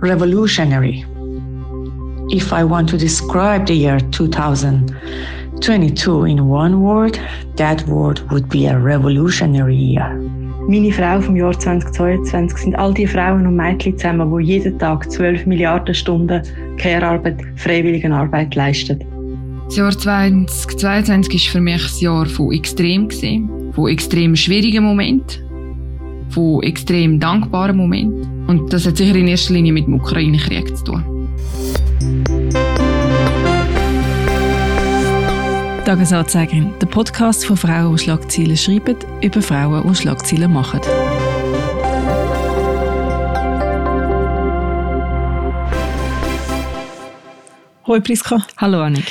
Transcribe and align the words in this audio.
revolutionary. 0.00 1.04
If 2.30 2.52
I 2.52 2.64
want 2.64 2.88
to 2.90 2.96
describe 2.96 3.66
the 3.66 3.74
year 3.74 4.00
2022 4.12 6.24
in 6.24 6.48
one 6.48 6.82
word, 6.82 7.20
that 7.56 7.86
word 7.86 8.20
would 8.30 8.48
be 8.48 8.66
a 8.66 8.78
revolutionary 8.78 9.76
year. 9.76 10.16
Meine 10.68 10.92
Frau 10.92 11.20
vom 11.20 11.36
Jahr 11.36 11.58
2022 11.58 12.56
sind 12.56 12.76
all 12.76 12.94
die 12.94 13.06
Frauen 13.06 13.46
und 13.46 13.56
Mädchen 13.56 13.98
zusammen, 13.98 14.30
die 14.38 14.44
jeden 14.44 14.78
Tag 14.78 15.10
12 15.10 15.46
Milliarden 15.46 15.94
Stunden 15.94 16.42
Care-Arbeit, 16.76 17.40
Freiwilligenarbeit 17.56 18.54
leisten. 18.54 19.00
Das 19.64 19.76
Jahr 19.76 19.90
2022 19.90 21.46
war 21.46 21.52
für 21.52 21.60
mich 21.60 21.82
ein 21.82 22.00
Jahr 22.00 22.26
von 22.26 22.52
extrem, 22.52 23.10
von 23.72 23.88
extrem 23.88 24.36
schwierigen 24.36 24.84
Momenten, 24.84 25.49
von 26.30 26.62
extrem 26.62 27.20
dankbaren 27.20 27.76
Momenten. 27.76 28.46
Und 28.46 28.72
das 28.72 28.86
hat 28.86 28.96
sicher 28.96 29.14
in 29.14 29.28
erster 29.28 29.54
Linie 29.54 29.72
mit 29.72 29.86
dem 29.86 29.94
Ukraine-Krieg 29.94 30.76
zu 30.76 30.84
tun. 30.84 31.28
Tagesanzeigerin, 35.84 36.72
der 36.80 36.86
Podcast 36.86 37.44
von 37.44 37.56
Frauen, 37.56 37.96
die 37.96 38.02
Schlagzeilen 38.04 38.56
schreiben, 38.56 38.96
über 39.22 39.42
Frauen, 39.42 39.88
die 39.88 39.94
Schlagzeilen 39.94 40.52
machen. 40.52 40.80
Hallo 47.90 48.00
Priska. 48.02 48.46
Hallo 48.58 48.82
Annik. 48.82 49.04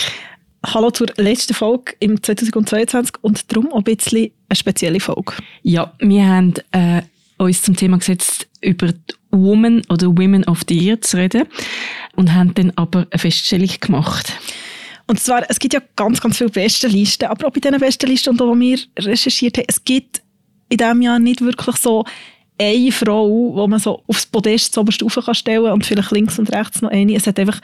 Hallo 0.66 0.90
zur 0.90 1.08
letzten 1.18 1.54
Folge 1.54 1.96
im 2.00 2.24
2022 2.24 3.16
und 3.22 3.52
darum 3.52 3.74
auch 3.74 3.80
ein 3.80 3.84
bisschen 3.84 4.32
eine 4.48 4.56
spezielle 4.56 5.00
Folge. 5.02 5.34
Ja, 5.64 5.94
wir 6.00 6.26
haben 6.26 6.54
äh, 6.72 7.02
uns 7.40 7.62
zum 7.62 7.76
Thema 7.76 7.98
gesetzt, 7.98 8.48
über 8.62 8.94
Women 9.32 9.84
oder 9.90 10.08
Women 10.08 10.44
of 10.46 10.62
the 10.68 10.78
Year 10.78 11.02
zu 11.02 11.18
reden 11.18 11.44
und 12.16 12.34
haben 12.34 12.54
dann 12.54 12.72
aber 12.76 13.08
eine 13.10 13.20
Feststellung 13.20 13.70
gemacht. 13.80 14.34
Und 15.08 15.20
zwar, 15.20 15.44
es 15.50 15.58
gibt 15.58 15.74
ja 15.74 15.82
ganz, 15.96 16.22
ganz 16.22 16.38
viele 16.38 16.50
Bestenlisten, 16.52 17.28
aber 17.28 17.48
auch 17.48 17.52
bei 17.52 17.60
diesen 17.60 17.80
Bestenlisten, 17.80 18.38
die 18.38 18.44
wir 18.44 18.80
recherchiert 19.00 19.58
haben, 19.58 19.66
es 19.68 19.84
gibt 19.84 20.22
in 20.70 20.78
diesem 20.78 21.02
Jahr 21.02 21.18
nicht 21.18 21.42
wirklich 21.42 21.78
so 21.78 22.06
eine 22.60 22.92
Frau, 22.92 23.64
die 23.66 23.70
man 23.70 23.80
so 23.80 24.04
aufs 24.08 24.26
Podest 24.26 24.74
zuoberst 24.74 25.02
rauf 25.02 25.18
kann 25.26 25.34
stellen 25.34 25.72
und 25.72 25.86
vielleicht 25.86 26.12
links 26.12 26.38
und 26.38 26.54
rechts 26.54 26.82
noch 26.82 26.92
eine. 26.92 27.16
Es 27.16 27.26
hat 27.26 27.40
einfach 27.40 27.60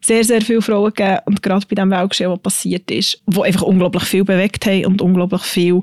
sehr, 0.00 0.24
sehr 0.24 0.42
viele 0.42 0.60
Frauen 0.60 0.92
gegeben 0.92 1.20
und 1.26 1.42
gerade 1.42 1.66
bei 1.66 1.76
dem 1.76 1.90
Weltgeschehen, 1.90 2.30
was 2.30 2.40
passiert 2.40 2.90
ist, 2.90 3.22
die 3.26 3.42
einfach 3.42 3.62
unglaublich 3.62 4.04
viel 4.04 4.24
bewegt 4.24 4.66
haben 4.66 4.86
und 4.86 5.00
unglaublich 5.00 5.42
viel 5.42 5.80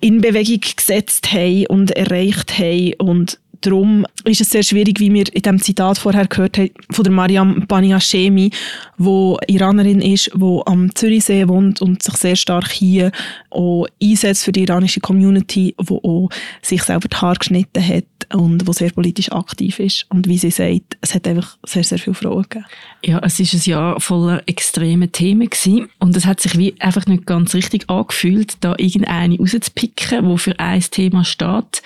in 0.00 0.20
Bewegung 0.20 0.60
gesetzt 0.76 1.32
haben 1.32 1.66
und 1.66 1.90
erreicht 1.92 2.58
haben 2.58 2.94
und 2.98 3.38
darum 3.60 4.06
ist 4.24 4.40
es 4.40 4.50
sehr 4.50 4.62
schwierig, 4.62 5.00
wie 5.00 5.12
wir 5.12 5.24
in 5.34 5.42
dem 5.42 5.60
Zitat 5.60 5.98
vorher 5.98 6.26
gehört 6.26 6.58
haben, 6.58 6.70
von 6.90 7.04
der 7.04 7.12
Mariam 7.12 7.66
Baniashemi, 7.66 8.50
wo 8.98 9.38
Iranerin 9.46 10.00
ist, 10.00 10.30
wo 10.34 10.62
am 10.66 10.94
Zürichsee 10.94 11.48
wohnt 11.48 11.80
und 11.80 12.02
sich 12.02 12.14
sehr 12.14 12.36
stark 12.36 12.70
hier 12.70 13.12
auch 13.50 13.86
einsetzt 14.02 14.44
für 14.44 14.52
die 14.52 14.62
iranische 14.62 15.00
Community, 15.00 15.74
wo 15.78 15.98
auch 15.98 16.30
sich 16.62 16.82
selber 16.82 17.08
die 17.08 17.16
Haare 17.16 17.38
geschnitten 17.38 17.86
hat 17.86 18.04
und 18.34 18.66
wo 18.66 18.72
sehr 18.72 18.90
politisch 18.90 19.32
aktiv 19.32 19.78
ist. 19.78 20.06
Und 20.08 20.28
wie 20.28 20.38
sie 20.38 20.50
sagt, 20.50 20.96
es 21.00 21.14
hat 21.14 21.26
einfach 21.26 21.56
sehr, 21.66 21.84
sehr 21.84 21.98
viele 21.98 22.14
gegeben. 22.14 22.64
Ja, 23.04 23.18
es 23.24 23.40
ist 23.40 23.54
ein 23.54 23.70
Jahr 23.70 24.00
voller 24.00 24.42
extreme 24.46 25.08
Themen 25.08 25.48
gewesen. 25.48 25.88
und 25.98 26.16
es 26.16 26.26
hat 26.26 26.40
sich 26.40 26.56
wie 26.56 26.74
einfach 26.80 27.06
nicht 27.06 27.26
ganz 27.26 27.54
richtig 27.54 27.88
angefühlt, 27.88 28.58
da 28.60 28.74
irgendeine 28.76 29.38
rauszupicken, 29.38 30.26
wo 30.26 30.36
für 30.36 30.58
ein 30.58 30.80
Thema 30.80 31.24
steht 31.24 31.82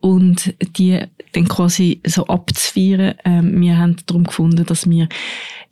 und 0.00 0.54
die 0.76 1.02
dann 1.32 1.48
quasi 1.48 2.00
so 2.06 2.26
abzufeiern. 2.26 3.14
Ähm, 3.24 3.60
wir 3.60 3.78
haben 3.78 3.96
darum 4.06 4.24
gefunden, 4.24 4.64
dass 4.64 4.88
wir 4.88 5.08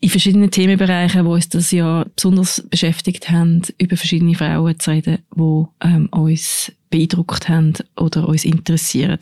in 0.00 0.10
verschiedenen 0.10 0.50
Themenbereichen, 0.50 1.24
wo 1.24 1.34
uns 1.34 1.48
das 1.48 1.70
Jahr 1.70 2.06
besonders 2.14 2.62
beschäftigt 2.68 3.30
haben, 3.30 3.62
über 3.78 3.96
verschiedene 3.96 4.34
Frauen 4.34 4.78
zu 4.78 4.90
reden, 4.90 5.18
die 5.34 5.64
ähm, 5.82 6.08
uns 6.10 6.72
beeindruckt 6.90 7.48
haben 7.48 7.72
oder 7.96 8.28
uns 8.28 8.44
interessieren. 8.44 9.18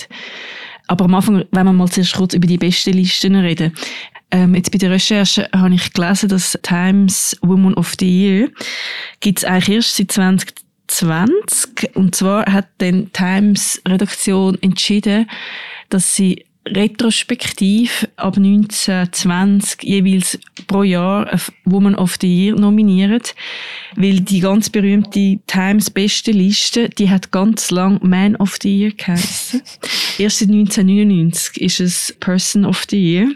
Aber 0.88 1.04
am 1.04 1.14
Anfang, 1.14 1.44
wenn 1.50 1.66
wir 1.66 1.72
mal 1.72 1.88
zuerst 1.88 2.14
kurz 2.14 2.34
über 2.34 2.46
die 2.46 2.58
besten 2.58 2.92
Listen 2.94 3.36
reden. 3.36 3.72
Ähm, 4.30 4.54
jetzt 4.54 4.72
bei 4.72 4.78
der 4.78 4.90
Recherche 4.90 5.48
habe 5.54 5.74
ich 5.74 5.92
gelesen, 5.92 6.28
dass 6.28 6.58
Times 6.62 7.36
Woman 7.42 7.74
of 7.74 7.94
the 8.00 8.08
Year 8.08 8.48
gibt 9.20 9.38
es 9.38 9.44
eigentlich 9.44 9.76
erst 9.76 9.96
seit 9.96 10.12
2020. 10.12 11.94
Und 11.96 12.14
zwar 12.14 12.50
hat 12.50 12.68
dann 12.78 13.12
Times 13.12 13.80
Redaktion 13.86 14.58
entschieden, 14.62 15.26
dass 15.92 16.14
sie 16.14 16.44
retrospektiv 16.66 18.08
ab 18.16 18.36
1920 18.36 19.82
jeweils 19.82 20.38
pro 20.68 20.84
Jahr 20.84 21.26
eine 21.26 21.40
Woman 21.64 21.94
of 21.96 22.16
the 22.20 22.28
Year 22.28 22.54
nominiert, 22.54 23.34
weil 23.96 24.20
die 24.20 24.40
ganz 24.40 24.70
berühmte 24.70 25.40
Times 25.46 25.90
beste 25.90 26.30
Liste, 26.30 26.88
die 26.88 27.10
hat 27.10 27.32
ganz 27.32 27.70
lang 27.70 27.98
Man 28.02 28.36
of 28.36 28.58
the 28.62 28.74
Year 28.74 28.92
geheißen. 28.92 29.60
Erst 30.18 30.38
seit 30.38 30.50
1999 30.50 31.60
ist 31.60 31.80
es 31.80 32.16
Person 32.20 32.64
of 32.64 32.84
the 32.88 32.98
Year. 32.98 33.32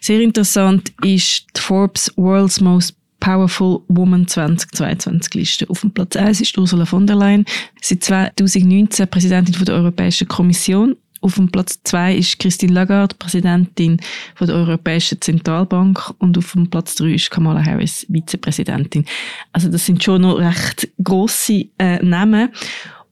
Sehr 0.00 0.20
interessant 0.20 0.92
ist 1.04 1.46
die 1.54 1.60
Forbes 1.60 2.10
World's 2.16 2.60
Most 2.60 2.96
Powerful 3.20 3.82
Woman 3.88 4.26
2022 4.26 5.34
Liste. 5.34 5.68
Auf 5.68 5.82
dem 5.82 5.92
Platz 5.92 6.16
1 6.16 6.40
ist 6.40 6.56
Ursula 6.56 6.86
von 6.86 7.06
der 7.06 7.16
Leyen, 7.16 7.44
seit 7.82 8.02
2019 8.02 9.06
Präsidentin 9.08 9.62
der 9.62 9.74
Europäischen 9.74 10.26
Kommission 10.26 10.96
auf 11.20 11.34
dem 11.34 11.50
Platz 11.50 11.80
zwei 11.84 12.14
ist 12.14 12.38
Christine 12.38 12.72
Lagarde, 12.72 13.14
Präsidentin 13.18 14.00
von 14.34 14.46
der 14.46 14.56
Europäischen 14.56 15.20
Zentralbank 15.20 16.14
und 16.18 16.38
auf 16.38 16.52
dem 16.52 16.70
Platz 16.70 16.94
drei 16.94 17.12
ist 17.14 17.30
Kamala 17.30 17.64
Harris, 17.64 18.06
Vizepräsidentin. 18.08 19.04
Also 19.52 19.70
das 19.70 19.84
sind 19.86 20.02
schon 20.02 20.22
noch 20.22 20.38
recht 20.38 20.88
grosse 21.02 21.66
äh, 21.78 22.02
Namen. 22.02 22.50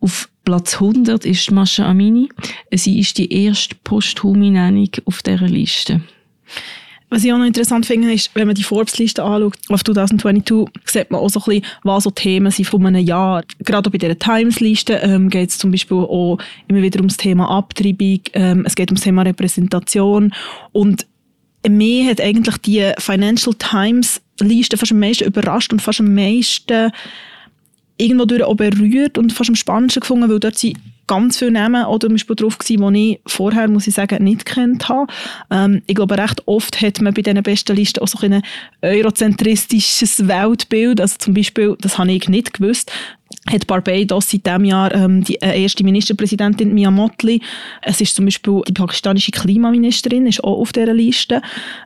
Auf 0.01 0.29
Platz 0.45 0.75
100 0.75 1.25
ist 1.27 1.51
Masha 1.51 1.87
Amini. 1.87 2.29
Sie 2.73 2.99
ist 2.99 3.19
die 3.19 3.31
erste 3.31 3.75
posthume 3.85 4.51
Nennung 4.51 4.91
auf 5.05 5.23
dieser 5.23 5.47
Liste. 5.47 6.01
Was 7.11 7.25
ich 7.25 7.33
auch 7.33 7.39
noch 7.39 7.47
interessant 7.47 7.87
finde, 7.87 8.13
ist, 8.13 8.31
wenn 8.35 8.47
man 8.47 8.55
die 8.55 8.63
Forbes-Liste 8.63 9.23
anschaut, 9.23 9.57
auf 9.69 9.83
2022, 9.83 10.67
sieht 10.85 11.11
man 11.11 11.21
auch 11.21 11.31
so 11.31 11.41
ein 11.41 11.45
bisschen, 11.45 11.65
was 11.83 12.05
so 12.05 12.11
Themen 12.11 12.51
sind 12.51 12.67
von 12.67 12.85
einem 12.85 13.05
Jahr. 13.05 13.45
Gerade 13.65 13.89
bei 13.89 13.97
dieser 13.97 14.19
Times-Liste 14.19 14.95
ähm, 14.95 15.31
geht 15.31 15.49
es 15.49 15.59
zum 15.59 15.71
Beispiel 15.71 15.97
auch 15.97 16.39
immer 16.69 16.83
wieder 16.83 16.99
ums 17.01 17.17
Thema 17.17 17.49
Abtreibung, 17.51 18.21
ähm, 18.35 18.65
es 18.67 18.75
geht 18.75 18.91
ums 18.91 19.01
Thema 19.01 19.23
Repräsentation 19.23 20.35
und 20.73 21.07
mir 21.67 22.11
hat 22.11 22.21
eigentlich 22.21 22.57
die 22.59 22.93
Financial 22.99 23.55
Times-Liste 23.55 24.77
fast 24.77 24.93
am 24.93 25.01
meisten 25.01 25.25
überrascht 25.25 25.73
und 25.73 25.81
fast 25.81 26.01
am 26.01 26.15
meisten 26.15 26.93
irgendwo 27.97 28.27
durch 28.27 28.43
auch 28.43 28.55
berührt 28.55 29.19
und 29.19 29.33
fast 29.33 29.51
am 29.51 29.57
spannendsten 29.57 30.01
gefunden, 30.01 30.31
weil 30.31 30.41
dort 30.41 30.59
sind 30.59 30.79
ganz 31.09 31.39
viele 31.39 31.51
Namen 31.51 31.87
oder 31.87 32.07
zum 32.07 32.15
Beispiel 32.15 32.37
drauf 32.37 32.59
gewesen, 32.59 32.95
die 32.95 33.13
ich 33.13 33.21
vorher, 33.27 33.69
muss 33.69 33.89
ich 33.89 33.95
sagen, 33.95 34.23
nicht 34.23 34.45
kennt 34.45 34.89
habe. 34.89 35.13
Ähm, 35.51 35.83
ich 35.89 35.97
glaube, 35.97 36.17
recht 36.17 36.47
oft 36.47 36.81
hat 36.81 37.01
man 37.01 37.13
bei 37.13 37.23
diesen 37.23 37.43
besten 37.43 37.75
Listen 37.75 38.01
auch 38.01 38.07
so 38.09 38.19
ein 38.21 38.43
eurozentristisches 38.83 40.29
Weltbild. 40.29 41.01
Also 41.01 41.17
zum 41.19 41.35
Beispiel, 41.35 41.77
das 41.81 41.99
habe 41.99 42.13
ich 42.13 42.29
nicht 42.29 42.55
gewusst, 42.55 42.93
hat 43.47 43.67
Barbados 43.67 44.31
seit 44.31 44.47
diesem 44.47 44.65
Jahr 44.65 44.95
ähm, 44.95 45.25
die 45.25 45.41
äh, 45.41 45.63
erste 45.63 45.85
Ministerpräsidentin 45.85 46.75
Mia 46.75 46.91
Motley. 46.91 47.41
Es 47.83 48.01
ist 48.01 48.17
zum 48.17 48.25
Beispiel 48.25 48.63
die 48.67 48.73
pakistanische 48.73 49.33
Klimaministerin, 49.33 50.27
ist 50.27 50.43
auch 50.45 50.61
auf 50.61 50.73
dieser 50.73 50.95
Liste. 50.95 51.43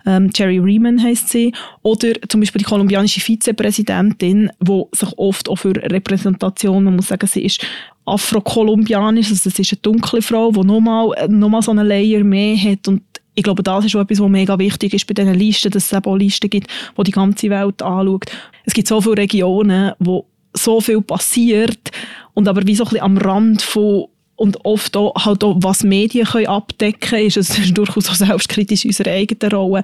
Ähm, 0.07 0.31
Jerry 0.35 0.59
Riemann 0.59 1.03
heisst 1.03 1.29
sie. 1.29 1.53
Oder 1.83 2.15
zum 2.29 2.41
Beispiel 2.41 2.61
die 2.61 2.65
kolumbianische 2.65 3.21
Vizepräsidentin, 3.21 4.51
die 4.61 4.83
sich 4.93 5.19
oft 5.19 5.49
auch 5.49 5.57
für 5.57 5.75
Repräsentation, 5.75 6.85
man 6.85 6.97
muss 6.97 7.09
sagen, 7.09 7.27
sie 7.27 7.45
ist 7.45 7.65
afro-kolumbianisch, 8.05 9.31
also 9.31 9.49
das 9.51 9.59
ist 9.59 9.73
eine 9.73 9.81
dunkle 9.83 10.23
Frau, 10.23 10.51
die 10.51 10.61
nochmal 10.61 11.29
noch 11.29 11.49
mal 11.49 11.63
so 11.63 11.71
einen 11.71 11.87
Layer 11.87 12.25
mehr 12.25 12.57
hat 12.57 12.89
und 12.89 13.03
ich 13.35 13.43
glaube, 13.43 13.63
das 13.63 13.87
ist 13.87 13.97
auch 13.97 14.01
etwas, 14.01 14.21
was 14.21 14.29
mega 14.29 14.59
wichtig 14.59 14.93
ist 14.93 15.07
bei 15.07 15.15
diesen 15.15 15.35
Listen, 15.35 15.71
dass 15.71 15.87
es 15.87 15.93
eben 15.93 16.05
auch 16.05 16.17
Listen 16.17 16.51
gibt, 16.51 16.69
die 16.99 17.03
die 17.03 17.11
ganze 17.13 17.49
Welt 17.49 17.81
anschaut. 17.81 18.27
Es 18.65 18.75
gibt 18.75 18.89
so 18.89 19.01
viele 19.01 19.17
Regionen, 19.17 19.93
wo 19.99 20.27
so 20.55 20.81
viel 20.81 21.01
passiert 21.01 21.91
und 22.35 22.47
aber 22.47 22.67
wie 22.67 22.75
so 22.75 22.85
ein 22.85 22.91
bisschen 22.91 23.05
am 23.05 23.17
Rand 23.17 23.63
von 23.63 24.07
und 24.37 24.65
oft 24.65 24.97
auch, 24.97 25.15
halt 25.25 25.45
auch, 25.45 25.57
was 25.61 25.85
Medien 25.85 26.27
können 26.27 26.47
abdecken 26.47 27.01
können, 27.01 27.27
ist 27.27 27.37
es 27.37 27.73
durchaus 27.75 28.09
auch 28.11 28.15
selbstkritisch 28.15 28.85
in 28.85 28.91
unserer 28.91 29.13
eigenen 29.13 29.53
Rolle. 29.53 29.83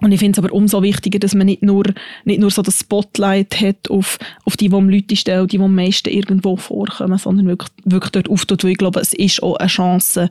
Und 0.00 0.12
ich 0.12 0.18
finde 0.18 0.40
es 0.40 0.44
aber 0.44 0.54
umso 0.54 0.82
wichtiger, 0.82 1.18
dass 1.18 1.34
man 1.34 1.46
nicht 1.46 1.62
nur, 1.62 1.84
nicht 2.24 2.40
nur 2.40 2.50
so 2.50 2.62
das 2.62 2.80
Spotlight 2.80 3.60
hat 3.60 3.90
auf, 3.90 4.18
auf 4.44 4.56
die, 4.56 4.68
die 4.68 4.74
am 4.74 4.88
Leute 4.88 5.16
stellen, 5.16 5.46
die, 5.46 5.58
die 5.58 5.62
am 5.62 5.74
meisten 5.74 6.08
irgendwo 6.08 6.56
vorkommen, 6.56 7.18
sondern 7.18 7.46
wirklich, 7.46 7.70
wirklich 7.84 8.12
dort 8.12 8.30
auftut, 8.30 8.64
weil 8.64 8.72
ich 8.72 8.78
glaube, 8.78 9.00
es 9.00 9.12
ist 9.12 9.42
auch 9.42 9.56
eine 9.56 9.68
Chance, 9.68 10.28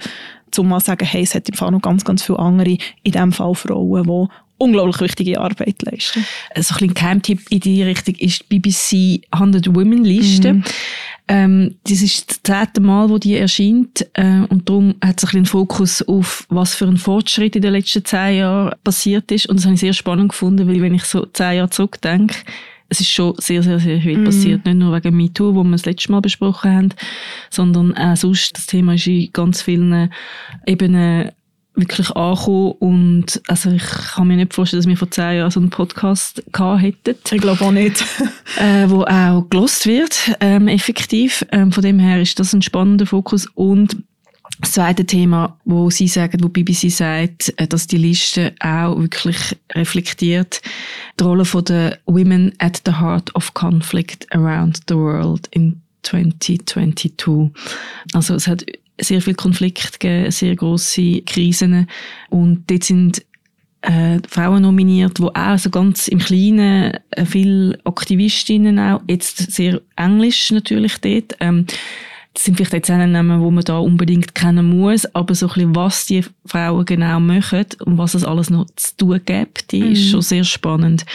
um 0.57 0.68
mal 0.68 0.80
sagen, 0.80 1.06
hey, 1.06 1.21
es 1.21 1.36
hat 1.36 1.48
im 1.48 1.56
Fall 1.56 1.71
noch 1.71 1.81
ganz, 1.81 2.04
ganz 2.04 2.24
viele 2.24 2.39
andere, 2.39 2.77
in 3.04 3.12
diesem 3.12 3.31
Fall 3.31 3.54
Frauen, 3.54 4.04
die 4.04 4.27
unglaublich 4.60 5.02
wichtige 5.02 5.42
Arbeit 5.42 5.82
leisten. 5.82 6.26
Also 6.54 6.76
ein 6.80 6.94
Geheimtipp 6.94 7.42
in 7.50 7.60
die 7.60 7.82
Richtung 7.82 8.16
ist 8.16 8.46
die 8.52 8.60
BBC 8.60 9.26
100 9.32 9.74
Women 9.74 10.04
Liste. 10.04 10.54
Mhm. 10.54 10.64
Ähm, 11.28 11.76
das 11.84 12.02
ist 12.02 12.30
das 12.30 12.42
zehnte 12.42 12.82
Mal, 12.82 13.10
wo 13.10 13.20
die 13.20 13.38
erscheint 13.38 14.08
äh, 14.14 14.42
und 14.50 14.68
darum 14.68 14.96
hat 15.04 15.22
es 15.24 15.32
ein 15.32 15.40
einen 15.40 15.46
Fokus 15.46 16.02
auf, 16.02 16.46
was 16.50 16.76
für 16.76 16.86
ein 16.86 16.98
Fortschritt 16.98 17.56
in 17.56 17.62
den 17.62 17.74
letzten 17.74 18.06
zehn 18.06 18.38
Jahren 18.38 18.76
passiert 18.84 19.32
ist 19.32 19.48
und 19.48 19.58
das 19.58 19.66
habe 19.66 19.76
ich 19.76 19.80
sehr 19.80 19.94
spannend 19.94 20.30
gefunden, 20.30 20.68
weil 20.68 20.82
wenn 20.82 20.94
ich 20.94 21.04
so 21.04 21.26
zehn 21.26 21.58
Jahre 21.58 21.70
zurückdenke, 21.70 22.36
es 22.90 23.00
ist 23.00 23.12
schon 23.12 23.36
sehr, 23.38 23.62
sehr, 23.62 23.80
sehr 23.80 24.02
viel 24.02 24.18
mm. 24.18 24.26
passiert. 24.26 24.66
Nicht 24.66 24.78
nur 24.78 24.96
wegen 24.96 25.16
MeToo, 25.16 25.54
wo 25.54 25.64
wir 25.64 25.74
das 25.74 25.86
letzte 25.86 26.12
Mal 26.12 26.22
besprochen 26.22 26.72
haben, 26.74 26.90
sondern 27.52 27.96
auch 27.96 28.18
sonst, 28.18 28.58
das 28.58 28.66
Thema 28.66 28.96
ist 28.96 29.06
in 29.06 29.32
ganz 29.32 29.62
vielen 29.62 30.12
Ebenen 30.66 31.30
wirklich 31.80 32.12
angekommen 32.12 32.74
und 32.80 33.42
also 33.48 33.72
ich 33.72 33.84
kann 33.84 34.28
mir 34.28 34.38
nicht 34.38 34.54
vorstellen, 34.54 34.81
dass 34.81 34.88
wir 34.88 34.98
vor 34.98 35.12
zehn 35.12 35.38
Jahren 35.38 35.52
so 35.52 35.60
einen 35.60 35.70
Podcast 35.70 36.44
gehabt 36.52 36.81
hätten. 36.81 37.16
Ich 37.31 37.42
glaube 37.42 37.64
auch 37.64 37.72
nicht. 37.72 38.04
äh, 38.58 38.90
wo 38.90 39.04
auch 39.04 39.50
gelost 39.50 39.86
wird, 39.88 40.31
ähm, 40.40 40.68
effektiv. 40.68 41.46
Ähm, 41.52 41.72
von 41.72 41.84
dem 41.84 42.00
her 42.00 42.22
ist 42.22 42.40
das 42.40 42.54
ein 42.54 42.62
spannender 42.62 43.06
Fokus 43.06 43.48
und 43.56 43.98
das 44.62 44.74
zweite 44.74 45.06
Thema, 45.06 45.58
wo 45.64 45.90
Sie 45.90 46.08
sagen, 46.08 46.44
wo 46.44 46.50
BBC 46.50 46.90
sagt, 46.92 47.54
äh, 47.58 47.68
dass 47.68 47.88
die 47.88 47.98
Liste 47.98 48.54
auch 48.60 49.00
wirklich 49.00 49.56
reflektiert, 49.74 50.62
die 51.20 51.24
Rolle 51.24 51.46
von 51.46 51.64
der 51.64 52.00
Women 52.06 52.54
at 52.60 52.82
the 52.86 52.94
Heart 53.00 53.34
of 53.36 53.54
Conflict 53.54 54.28
around 54.36 54.82
the 54.90 54.96
World 54.96 55.48
in 55.52 55.82
2022. 56.04 57.14
Also 58.14 58.36
es 58.36 58.48
hat 58.48 58.66
sehr 59.00 59.22
viel 59.22 59.36
Konflikt 59.36 60.00
gegeben, 60.00 60.31
sehr 60.31 60.56
große 60.56 61.22
Krisen 61.22 61.88
und 62.30 62.63
dort 62.69 62.84
sind 62.84 63.25
äh, 63.81 64.19
Frauen 64.28 64.63
nominiert, 64.63 65.19
wo 65.19 65.28
auch 65.34 65.57
so 65.57 65.69
ganz 65.69 66.07
im 66.07 66.19
Kleinen 66.19 66.98
äh, 67.12 67.25
viele 67.25 67.80
Aktivistinnen 67.86 68.78
auch, 68.78 69.01
jetzt 69.07 69.51
sehr 69.51 69.81
englisch 69.96 70.51
natürlich 70.51 70.98
dort, 70.98 71.36
ähm, 71.40 71.66
das 72.34 72.46
sind 72.46 72.56
vielleicht 72.56 72.74
jetzt 72.74 72.92
auch 72.92 72.98
Namen, 72.98 73.42
wo 73.42 73.50
man 73.50 73.63
da 73.63 73.80
unbedingt 73.80 74.36
kennen 74.36 74.80
muss, 74.80 75.06
aber 75.16 75.34
so 75.34 75.48
ein 75.48 75.54
bisschen, 75.54 75.75
was 75.75 76.06
die 76.06 76.24
Frauen 76.46 76.86
genau 76.86 77.19
machen 77.19 77.66
und 77.84 77.98
was 77.98 78.13
es 78.13 78.24
alles 78.24 78.50
noch 78.50 78.68
zu 78.75 78.96
tun 78.98 79.22
gibt, 79.25 79.72
die 79.72 79.81
mhm. 79.81 79.92
ist 79.92 80.10
schon 80.10 80.22
sehr 80.22 80.44
spannend. 80.44 81.06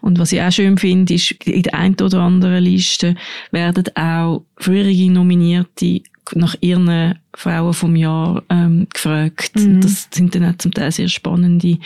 Und 0.00 0.18
was 0.18 0.32
ich 0.32 0.40
auch 0.40 0.52
schön 0.52 0.78
finde, 0.78 1.14
ist, 1.14 1.32
in 1.44 1.64
der 1.64 1.74
einen 1.74 1.96
oder 2.00 2.20
anderen 2.20 2.62
Liste 2.62 3.16
werden 3.50 3.84
auch 3.96 4.44
frühere 4.62 5.10
Nominierte 5.10 6.02
nach 6.34 6.54
ihren 6.60 7.18
Frauen 7.34 7.74
vom 7.74 7.96
Jahr 7.96 8.42
ähm, 8.48 8.86
gefragt. 8.92 9.56
Mhm. 9.56 9.80
Das 9.80 10.08
sind 10.12 10.34
dann 10.34 10.44
auch 10.44 10.56
zum 10.58 10.72
Teil 10.72 10.92
sehr 10.92 11.08
spannende 11.08 11.78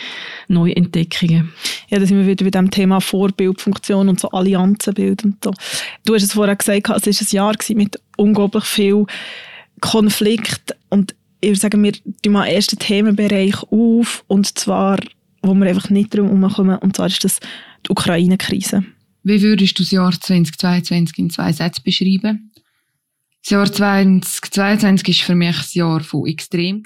Neuentdeckungen. 0.47 1.51
Ja, 1.89 1.99
da 1.99 2.05
sind 2.05 2.17
wir 2.17 2.27
wieder 2.27 2.45
bei 2.45 2.51
dem 2.51 2.69
Thema 2.69 3.01
Vorbildfunktion 3.01 4.09
und 4.09 4.19
so 4.19 4.29
Allianzenbild 4.29 5.25
und 5.25 5.43
so. 5.43 5.53
Du 6.05 6.13
hast 6.13 6.23
es 6.23 6.33
vorher 6.33 6.55
gesagt, 6.55 6.89
es 6.89 7.07
war 7.07 7.13
ein 7.13 7.27
Jahr 7.31 7.55
mit 7.75 7.99
unglaublich 8.17 8.65
viel 8.65 9.05
Konflikt 9.81 10.75
und 10.89 11.15
ich 11.41 11.49
würde 11.49 11.59
sagen, 11.59 11.83
wir 11.83 11.93
tun 11.93 12.33
mal 12.33 12.47
ersten 12.47 12.79
Themenbereich 12.79 13.55
auf 13.63 14.23
und 14.27 14.57
zwar, 14.57 14.99
wo 15.41 15.53
wir 15.53 15.67
einfach 15.67 15.89
nicht 15.89 16.15
drum 16.15 16.27
herumkommen 16.27 16.77
und 16.77 16.95
zwar 16.95 17.07
ist 17.07 17.23
das 17.23 17.39
die 17.85 17.91
Ukraine-Krise. 17.91 18.83
Wie 19.23 19.41
würdest 19.41 19.77
du 19.77 19.83
das 19.83 19.91
Jahr 19.91 20.11
2022 20.11 21.17
in 21.17 21.29
zwei 21.29 21.51
Sätzen 21.51 21.83
beschreiben? 21.83 22.51
Das 23.47 23.51
Jahr 23.51 23.71
2022 23.71 25.21
war 25.21 25.25
für 25.25 25.35
mich 25.35 25.55
ein 25.55 25.65
Jahr 25.71 26.01
von 26.01 26.27
extrem. 26.27 26.83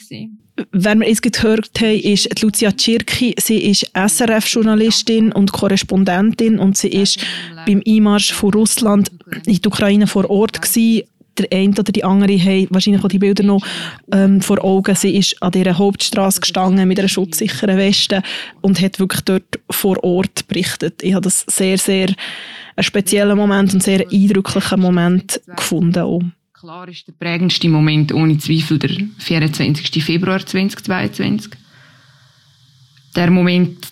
Wer 0.72 0.96
wir 0.96 1.08
jetzt 1.10 1.24
gehört 1.24 1.72
haben, 1.82 2.00
ist 2.00 2.40
Lucia 2.40 2.72
Tschirki. 2.72 3.34
Sie 3.40 3.64
ist 3.64 3.90
SRF-Journalistin 3.96 5.32
und 5.32 5.54
Korrespondentin 5.54 6.60
und 6.60 6.78
sie 6.78 6.90
ist 6.90 7.18
beim 7.66 7.82
Einmarsch 7.88 8.32
von 8.32 8.54
Russland 8.54 9.10
in 9.48 9.56
die 9.56 9.68
Ukraine 9.68 10.06
vor 10.06 10.30
Ort 10.30 10.62
gewesen. 10.62 11.08
Der 11.40 11.48
eine 11.52 11.72
oder 11.72 11.92
die 11.92 12.04
andere 12.04 12.38
haben 12.38 12.68
wahrscheinlich 12.70 13.04
auch 13.04 13.10
die 13.10 13.18
Bilder 13.18 13.42
noch 13.42 13.66
ähm, 14.12 14.40
vor 14.40 14.64
Augen. 14.64 14.94
Sie 14.94 15.18
ist 15.18 15.42
an 15.42 15.54
dieser 15.54 15.80
Hauptstraße 15.80 16.42
gestanden 16.42 16.88
mit 16.88 17.00
einer 17.00 17.08
schutzsicheren 17.08 17.78
Weste 17.78 18.22
und 18.62 18.80
hat 18.80 19.00
wirklich 19.00 19.22
dort 19.22 19.60
vor 19.72 20.04
Ort 20.04 20.48
berichtet. 20.48 21.02
Ich 21.02 21.16
habe 21.16 21.24
das 21.24 21.44
sehr, 21.48 21.80
sehr 21.80 22.14
einen 22.76 22.84
speziellen 22.84 23.36
Moment 23.36 23.74
und 23.74 23.82
sehr 23.82 24.06
eindrücklichen 24.12 24.80
Moment 24.80 25.42
gefunden. 25.56 25.98
Auch. 25.98 26.22
Klar 26.62 26.88
ist 26.90 27.08
der 27.08 27.14
prägendste 27.14 27.68
Moment 27.70 28.14
ohne 28.14 28.38
Zweifel 28.38 28.78
der 28.78 28.92
24. 29.18 30.04
Februar 30.04 30.46
2022. 30.46 31.54
Der 33.16 33.32
Moment 33.32 33.88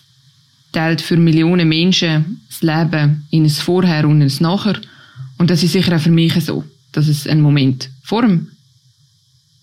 teilt 0.70 1.00
für 1.00 1.16
Millionen 1.16 1.68
Menschen 1.68 2.42
das 2.48 2.62
Leben 2.62 3.26
in 3.32 3.42
ein 3.42 3.50
Vorher 3.50 4.06
und 4.06 4.22
ein 4.22 4.32
Nachher. 4.38 4.80
Und 5.36 5.50
das 5.50 5.64
ist 5.64 5.72
sicher 5.72 5.96
auch 5.96 6.00
für 6.00 6.12
mich 6.12 6.32
so, 6.44 6.62
dass 6.92 7.08
es 7.08 7.26
einen 7.26 7.40
Moment 7.40 7.90
vor 8.04 8.22
dem 8.22 8.52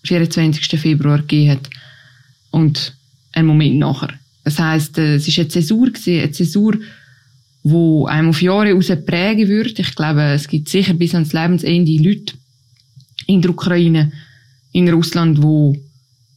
24. 0.04 0.78
Februar 0.78 1.20
gegeben 1.20 1.52
hat 1.52 1.70
und 2.50 2.94
einen 3.32 3.48
Moment 3.48 3.78
nachher. 3.78 4.12
Das 4.44 4.58
heisst, 4.58 4.98
äh, 4.98 5.14
es 5.14 5.26
ist 5.26 5.38
eine 5.38 5.48
Zäsur 5.48 5.90
eine 6.06 6.30
Zäsur, 6.30 6.74
wo 7.62 8.04
einem 8.04 8.28
auf 8.28 8.42
Jahre 8.42 8.74
raus 8.74 8.92
prägen 9.06 9.48
würde. 9.48 9.80
Ich 9.80 9.94
glaube, 9.94 10.24
es 10.34 10.46
gibt 10.46 10.68
sicher 10.68 10.92
bis 10.92 11.14
ans 11.14 11.32
Lebensende 11.32 12.02
Leute, 12.02 12.34
in 13.28 13.42
der 13.42 13.52
Ukraine, 13.52 14.10
in 14.72 14.88
Russland, 14.88 15.40
wo 15.42 15.76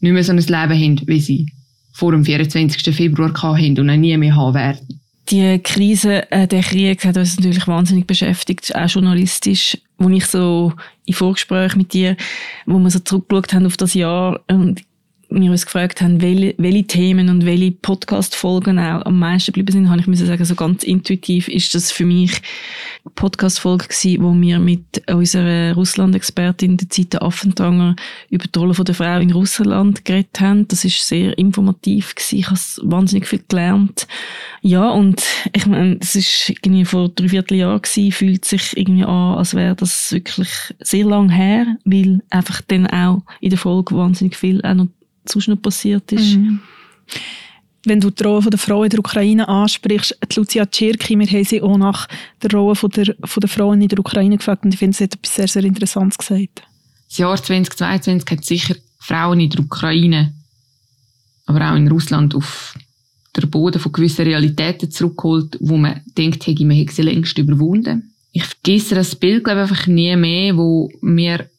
nicht 0.02 0.14
mehr 0.14 0.24
so 0.24 0.34
ein 0.34 0.38
Leben 0.38 0.52
haben, 0.52 1.02
wie 1.08 1.20
sie 1.20 1.48
vor 1.94 2.12
dem 2.12 2.24
24. 2.26 2.96
Februar 2.96 3.34
hatten 3.34 3.80
und 3.80 3.90
auch 3.90 3.96
nie 3.96 4.16
mehr 4.18 4.36
haben 4.36 4.54
werden. 4.54 5.00
Die 5.30 5.60
Krise, 5.60 6.30
äh, 6.32 6.48
der 6.48 6.62
Krieg 6.62 7.06
hat 7.06 7.18
uns 7.18 7.38
natürlich 7.38 7.68
wahnsinnig 7.68 8.06
beschäftigt, 8.08 8.76
auch 8.76 8.90
journalistisch, 8.90 9.78
wo 9.98 10.10
ich 10.10 10.26
so 10.26 10.74
in 11.06 11.14
Vorgespräch 11.14 11.76
mit 11.76 11.94
dir, 11.94 12.18
wo 12.66 12.80
wir 12.80 12.90
so 12.90 13.00
zurückgeschaut 13.00 13.54
haben 13.54 13.66
auf 13.66 13.78
das 13.78 13.94
Jahr 13.94 14.42
und 14.48 14.82
wir 15.32 15.52
uns 15.52 15.66
gefragt 15.66 16.02
haben, 16.02 16.22
welche, 16.22 16.54
welche 16.58 16.84
Themen 16.84 17.30
und 17.30 17.46
welche 17.46 17.72
Podcast-Folgen 17.72 18.78
auch 18.78 19.06
am 19.06 19.18
meisten 19.18 19.54
geblieben 19.54 19.72
sind, 19.72 19.90
habe 19.90 20.02
ich 20.02 20.08
müssen 20.08 20.28
sagen, 20.28 20.44
so 20.44 20.56
ganz 20.56 20.84
intuitiv 20.84 21.48
ist 21.48 21.74
das 21.74 21.92
für 21.92 22.06
mich 22.06 22.42
Podcast-Folge 23.16 23.88
gewesen, 23.88 24.24
wo 24.24 24.34
wir 24.34 24.60
mit 24.60 25.10
unserer 25.10 25.74
Russland-Expertin, 25.74 26.76
der 26.76 26.90
Zita 26.90 27.20
Affentranger, 27.20 27.96
über 28.30 28.46
die 28.46 28.60
Rolle 28.60 28.74
der 28.74 28.94
Frau 28.94 29.20
in 29.20 29.32
Russland 29.32 30.04
geredet 30.04 30.40
haben. 30.42 30.68
Das 30.68 30.84
ist 30.84 31.08
sehr 31.08 31.38
informativ 31.38 32.14
gewesen. 32.14 32.38
Ich 32.38 32.48
habe 32.48 32.60
wahnsinnig 32.92 33.28
viel 33.28 33.44
gelernt. 33.48 34.08
Ja, 34.62 34.90
und 34.90 35.24
ich 35.56 35.66
meine, 35.66 35.98
es 36.02 36.16
ist 36.16 36.50
irgendwie 36.50 36.86
vor 36.86 37.08
drei 37.10 37.30
Vierteljahren 37.30 37.82
gewesen, 37.82 38.12
fühlt 38.12 38.46
sich 38.46 38.76
irgendwie 38.76 39.06
an, 39.06 39.38
als 39.38 39.54
wäre 39.54 39.76
das 39.76 40.12
wirklich 40.12 40.50
sehr 40.82 41.06
lang 41.06 41.30
her, 41.30 41.78
weil 41.86 42.22
einfach 42.30 42.62
dann 42.68 42.88
auch 42.88 43.24
in 43.40 43.50
der 43.50 43.60
Folge 43.60 43.96
wahnsinnig 43.96 44.36
viel 44.36 44.62
auch 44.64 44.74
noch 44.74 44.88
sonst 45.26 45.48
noch 45.48 45.62
passiert 45.62 46.12
ist. 46.12 46.36
Mhm. 46.36 46.60
Wenn 47.84 48.00
du 48.00 48.12
die 48.12 48.24
Rolle 48.24 48.50
der 48.50 48.60
Frau 48.60 48.84
in 48.84 48.90
der 48.92 49.00
Ukraine 49.00 49.48
ansprichst, 49.48 50.16
die 50.32 50.40
Lucia 50.40 50.66
Tschirki, 50.66 51.18
wir 51.18 51.26
haben 51.26 51.44
sie 51.44 51.62
auch 51.62 51.78
nach 51.78 52.08
der 52.42 52.52
Rolle 52.52 52.76
von 52.76 52.92
der, 52.92 53.16
von 53.24 53.42
der 53.42 53.50
Frauen 53.50 53.82
in 53.82 53.88
der 53.88 54.00
Ukraine 54.00 54.38
gefragt 54.38 54.64
und 54.64 54.74
ich 54.74 54.80
finde, 54.80 54.96
sie 54.96 55.06
hat 55.06 55.16
etwas 55.16 55.36
sehr, 55.36 55.48
sehr 55.48 55.64
Interessantes 55.64 56.18
gesagt. 56.18 56.62
Das 57.10 57.18
Jahr 57.18 57.36
2022 57.36 58.38
hat 58.38 58.46
sicher 58.46 58.76
Frauen 59.00 59.40
in 59.40 59.50
der 59.50 59.62
Ukraine, 59.62 60.34
aber 61.48 61.72
auch 61.72 61.76
in 61.76 61.88
Russland 61.88 62.36
auf 62.36 62.76
der 63.36 63.48
Boden 63.48 63.80
von 63.80 63.92
gewissen 63.92 64.26
Realitäten 64.26 64.92
zurückgeholt, 64.92 65.58
wo 65.60 65.78
man 65.78 66.02
denkt, 66.18 66.46
hey, 66.46 66.56
man 66.60 66.78
hätte 66.78 66.94
sie 66.94 67.02
längst 67.02 67.38
überwunden. 67.38 68.14
Ich 68.32 68.44
vergesse 68.44 68.96
das 68.96 69.16
Bild, 69.16 69.44
glaube 69.44 69.64
ich, 69.64 69.72
einfach 69.72 69.88
nie 69.88 70.16
mehr, 70.16 70.56
wo 70.56 70.90
wir 71.02 71.50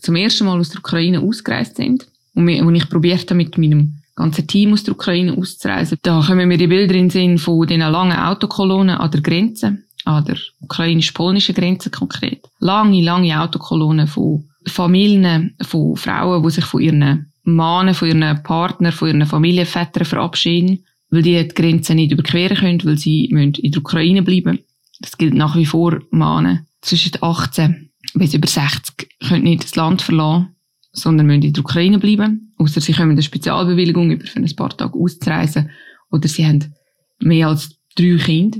zum 0.00 0.16
ersten 0.16 0.46
Mal 0.46 0.58
aus 0.58 0.70
der 0.70 0.78
Ukraine 0.78 1.20
ausgereist 1.20 1.76
sind 1.76 2.06
und 2.34 2.46
wo 2.46 2.70
ich 2.70 2.88
probiert 2.88 3.30
habe, 3.30 3.36
mit 3.36 3.58
meinem 3.58 3.98
ganzen 4.14 4.46
Team 4.46 4.72
aus 4.72 4.84
der 4.84 4.94
Ukraine 4.94 5.36
auszureisen. 5.36 5.98
Da 6.02 6.22
kommen 6.26 6.48
mir 6.48 6.58
die 6.58 6.66
Bilder 6.66 6.94
in 6.94 7.08
den 7.08 7.10
Sinn 7.10 7.38
von 7.38 7.66
diesen 7.66 7.80
langen 7.80 8.18
Autokolonnen 8.18 8.96
an 8.96 9.10
der 9.10 9.20
Grenze, 9.20 9.78
an 10.04 10.24
der 10.24 10.36
ukrainisch-polnischen 10.60 11.54
Grenze 11.54 11.90
konkret. 11.90 12.44
Lange, 12.58 13.02
lange 13.02 13.40
Autokolonnen 13.40 14.06
von 14.06 14.44
Familien, 14.66 15.56
von 15.62 15.96
Frauen, 15.96 16.42
die 16.42 16.50
sich 16.50 16.64
von 16.64 16.82
ihren 16.82 17.32
Mannen, 17.44 17.94
von 17.94 18.08
ihren 18.08 18.42
Partnern, 18.42 18.92
von 18.92 19.08
ihren 19.08 19.26
Familienvätern 19.26 20.04
verabschieden, 20.04 20.84
weil 21.10 21.22
die 21.22 21.48
die 21.48 21.54
Grenze 21.54 21.94
nicht 21.94 22.12
überqueren 22.12 22.56
können, 22.56 22.84
weil 22.84 22.98
sie 22.98 23.26
in 23.26 23.52
der 23.52 23.80
Ukraine 23.80 24.22
bleiben. 24.22 24.58
Das 25.00 25.16
gilt 25.16 25.34
nach 25.34 25.56
wie 25.56 25.64
vor 25.66 26.00
Mannen 26.10 26.66
zwischen 26.80 27.12
18 27.20 27.90
bis 28.14 28.34
über 28.34 28.48
60 28.48 29.08
können 29.28 29.44
nicht 29.44 29.64
das 29.64 29.76
Land 29.76 30.02
verlassen 30.02 30.54
sondern 30.98 31.26
müssen 31.26 31.42
in 31.42 31.52
der 31.52 31.64
Ukraine 31.64 31.98
bleiben. 31.98 32.52
Außer 32.56 32.80
sie 32.80 32.92
kommen 32.92 33.12
eine 33.12 33.22
Spezialbewilligung 33.22 34.10
über 34.10 34.26
für 34.26 34.38
ein 34.38 34.56
paar 34.56 34.76
Tage 34.76 34.98
auszureisen 34.98 35.70
oder 36.10 36.28
sie 36.28 36.46
haben 36.46 36.74
mehr 37.20 37.48
als 37.48 37.78
drei 37.96 38.16
Kinder. 38.16 38.58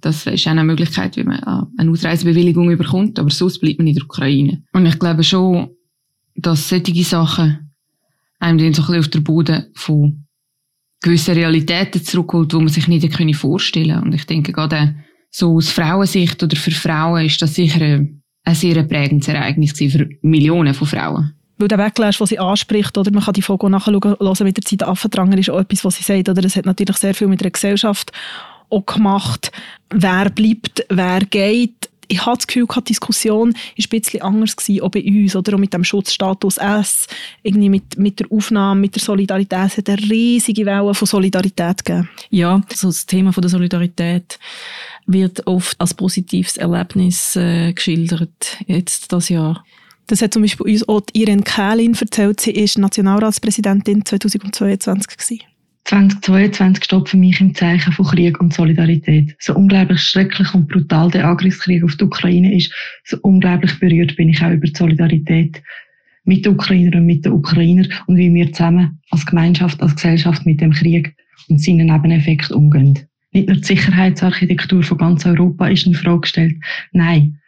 Das 0.00 0.26
ist 0.26 0.46
auch 0.46 0.50
eine 0.50 0.64
Möglichkeit, 0.64 1.16
wie 1.16 1.24
man 1.24 1.38
äh, 1.38 1.80
eine 1.80 1.90
Ausreisebewilligung 1.90 2.76
bekommt, 2.76 3.18
aber 3.18 3.30
sonst 3.30 3.58
bleibt 3.60 3.78
man 3.78 3.86
in 3.86 3.94
der 3.94 4.04
Ukraine. 4.04 4.62
Und 4.72 4.86
ich 4.86 4.98
glaube 4.98 5.24
schon, 5.24 5.70
dass 6.34 6.68
solche 6.68 7.02
Sachen 7.02 7.72
einem 8.38 8.58
dann 8.58 8.74
so 8.74 8.82
ein 8.82 8.86
bisschen 8.86 9.00
auf 9.00 9.08
der 9.08 9.20
Boden 9.20 9.64
von 9.74 10.26
gewissen 11.00 11.34
Realitäten 11.34 12.02
zurückholt, 12.02 12.52
die 12.52 12.56
man 12.56 12.68
sich 12.68 12.88
nicht 12.88 13.36
vorstellen 13.36 13.90
konnte. 13.90 14.06
Und 14.06 14.14
ich 14.14 14.24
denke, 14.24 14.52
gerade 14.52 14.96
so 15.30 15.54
aus 15.54 15.70
Frauensicht 15.70 16.42
oder 16.42 16.56
für 16.56 16.70
Frauen 16.70 17.26
ist 17.26 17.40
das 17.40 17.54
sicher 17.54 18.00
ein 18.46 18.54
sehr 18.54 18.82
prägendes 18.84 19.28
Ereignis 19.28 19.72
für 19.72 20.08
Millionen 20.22 20.74
von 20.74 20.86
Frauen. 20.86 21.32
Weil 21.58 21.68
der 21.68 21.76
Backlash, 21.76 22.18
den 22.18 22.26
sie 22.26 22.38
anspricht, 22.38 22.96
oder 22.98 23.10
man 23.10 23.24
kann 23.24 23.34
die 23.34 23.42
Folge 23.42 23.70
nachschauen 23.70 24.16
mit 24.40 24.56
der 24.56 24.64
Zeit 24.64 24.82
Affendranger, 24.82 25.38
ist 25.38 25.50
auch 25.50 25.60
etwas, 25.60 25.84
was 25.84 25.96
sie 25.96 26.02
sagt. 26.02 26.28
Oder 26.28 26.44
es 26.44 26.56
hat 26.56 26.66
natürlich 26.66 26.96
sehr 26.96 27.14
viel 27.14 27.28
mit 27.28 27.40
der 27.40 27.50
Gesellschaft 27.50 28.12
auch 28.68 28.84
gemacht. 28.84 29.52
Wer 29.90 30.30
bleibt, 30.30 30.84
wer 30.88 31.20
geht 31.20 31.88
ich 32.08 32.24
habe 32.24 32.36
das 32.36 32.46
Gefühl, 32.46 32.66
die 32.76 32.84
Diskussion 32.84 33.52
war 33.52 33.60
ein 33.60 34.00
bisschen 34.00 34.22
anders 34.22 34.56
gewesen, 34.56 34.82
auch 34.82 34.90
bei 34.90 35.02
uns, 35.02 35.36
oder 35.36 35.54
auch 35.54 35.58
mit 35.58 35.74
dem 35.74 35.84
Schutzstatus 35.84 36.58
S, 36.58 37.06
irgendwie 37.42 37.68
mit, 37.68 37.98
mit 37.98 38.20
der 38.20 38.30
Aufnahme, 38.30 38.80
mit 38.80 38.94
der 38.94 39.02
Solidarität. 39.02 39.66
Es 39.66 39.78
hat 39.78 39.88
eine 39.88 39.98
riesige 40.02 40.66
Welle 40.66 40.94
von 40.94 41.06
Solidarität 41.06 41.84
gegeben. 41.84 42.08
Ja, 42.30 42.62
also 42.70 42.88
das 42.88 43.06
Thema 43.06 43.32
von 43.32 43.42
der 43.42 43.50
Solidarität 43.50 44.38
wird 45.06 45.46
oft 45.46 45.80
als 45.80 45.94
positives 45.94 46.56
Erlebnis 46.56 47.36
äh, 47.36 47.72
geschildert, 47.72 48.58
jetzt 48.66 49.12
das 49.12 49.28
Jahr. 49.28 49.64
Das 50.06 50.22
hat 50.22 50.32
zum 50.32 50.42
Beispiel 50.42 50.72
uns 50.72 50.88
auch 50.88 51.02
Irene 51.12 51.42
Kählin 51.42 51.94
erzählt. 51.94 52.40
Sie 52.40 52.54
war 52.54 52.82
Nationalratspräsidentin 52.82 54.04
2022 54.04 55.16
gewesen. 55.16 55.40
2022 55.84 56.84
steht 56.84 57.08
für 57.08 57.16
mich 57.16 57.40
im 57.40 57.54
Zeichen 57.54 57.92
von 57.92 58.06
Krieg 58.06 58.40
und 58.40 58.52
Solidarität. 58.52 59.36
So 59.38 59.54
unglaublich 59.54 60.00
schrecklich 60.00 60.52
und 60.52 60.68
brutal 60.68 61.10
der 61.10 61.28
Angriffskrieg 61.28 61.84
auf 61.84 61.96
die 61.96 62.04
Ukraine 62.04 62.56
ist, 62.56 62.72
so 63.04 63.18
unglaublich 63.22 63.78
berührt 63.78 64.16
bin 64.16 64.28
ich 64.28 64.42
auch 64.42 64.50
über 64.50 64.66
die 64.66 64.76
Solidarität 64.76 65.62
mit 66.24 66.44
den 66.44 66.54
Ukrainern 66.54 67.00
und 67.00 67.06
mit 67.06 67.24
den 67.24 67.32
Ukrainern 67.32 67.88
und 68.06 68.16
wie 68.16 68.34
wir 68.34 68.52
zusammen 68.52 69.00
als 69.10 69.26
Gemeinschaft, 69.26 69.80
als 69.80 69.94
Gesellschaft 69.94 70.44
mit 70.44 70.60
dem 70.60 70.72
Krieg 70.72 71.14
und 71.48 71.62
seinen 71.62 71.86
Nebeneffekten 71.86 72.56
umgehen. 72.56 72.98
Nicht 73.32 73.46
nur 73.48 73.56
die 73.56 73.64
Sicherheitsarchitektur 73.64 74.82
von 74.82 74.98
ganz 74.98 75.24
Europa 75.24 75.68
ist 75.68 75.86
in 75.86 75.94
Frage 75.94 76.22
gestellt. 76.22 76.56
Nein. 76.92 77.38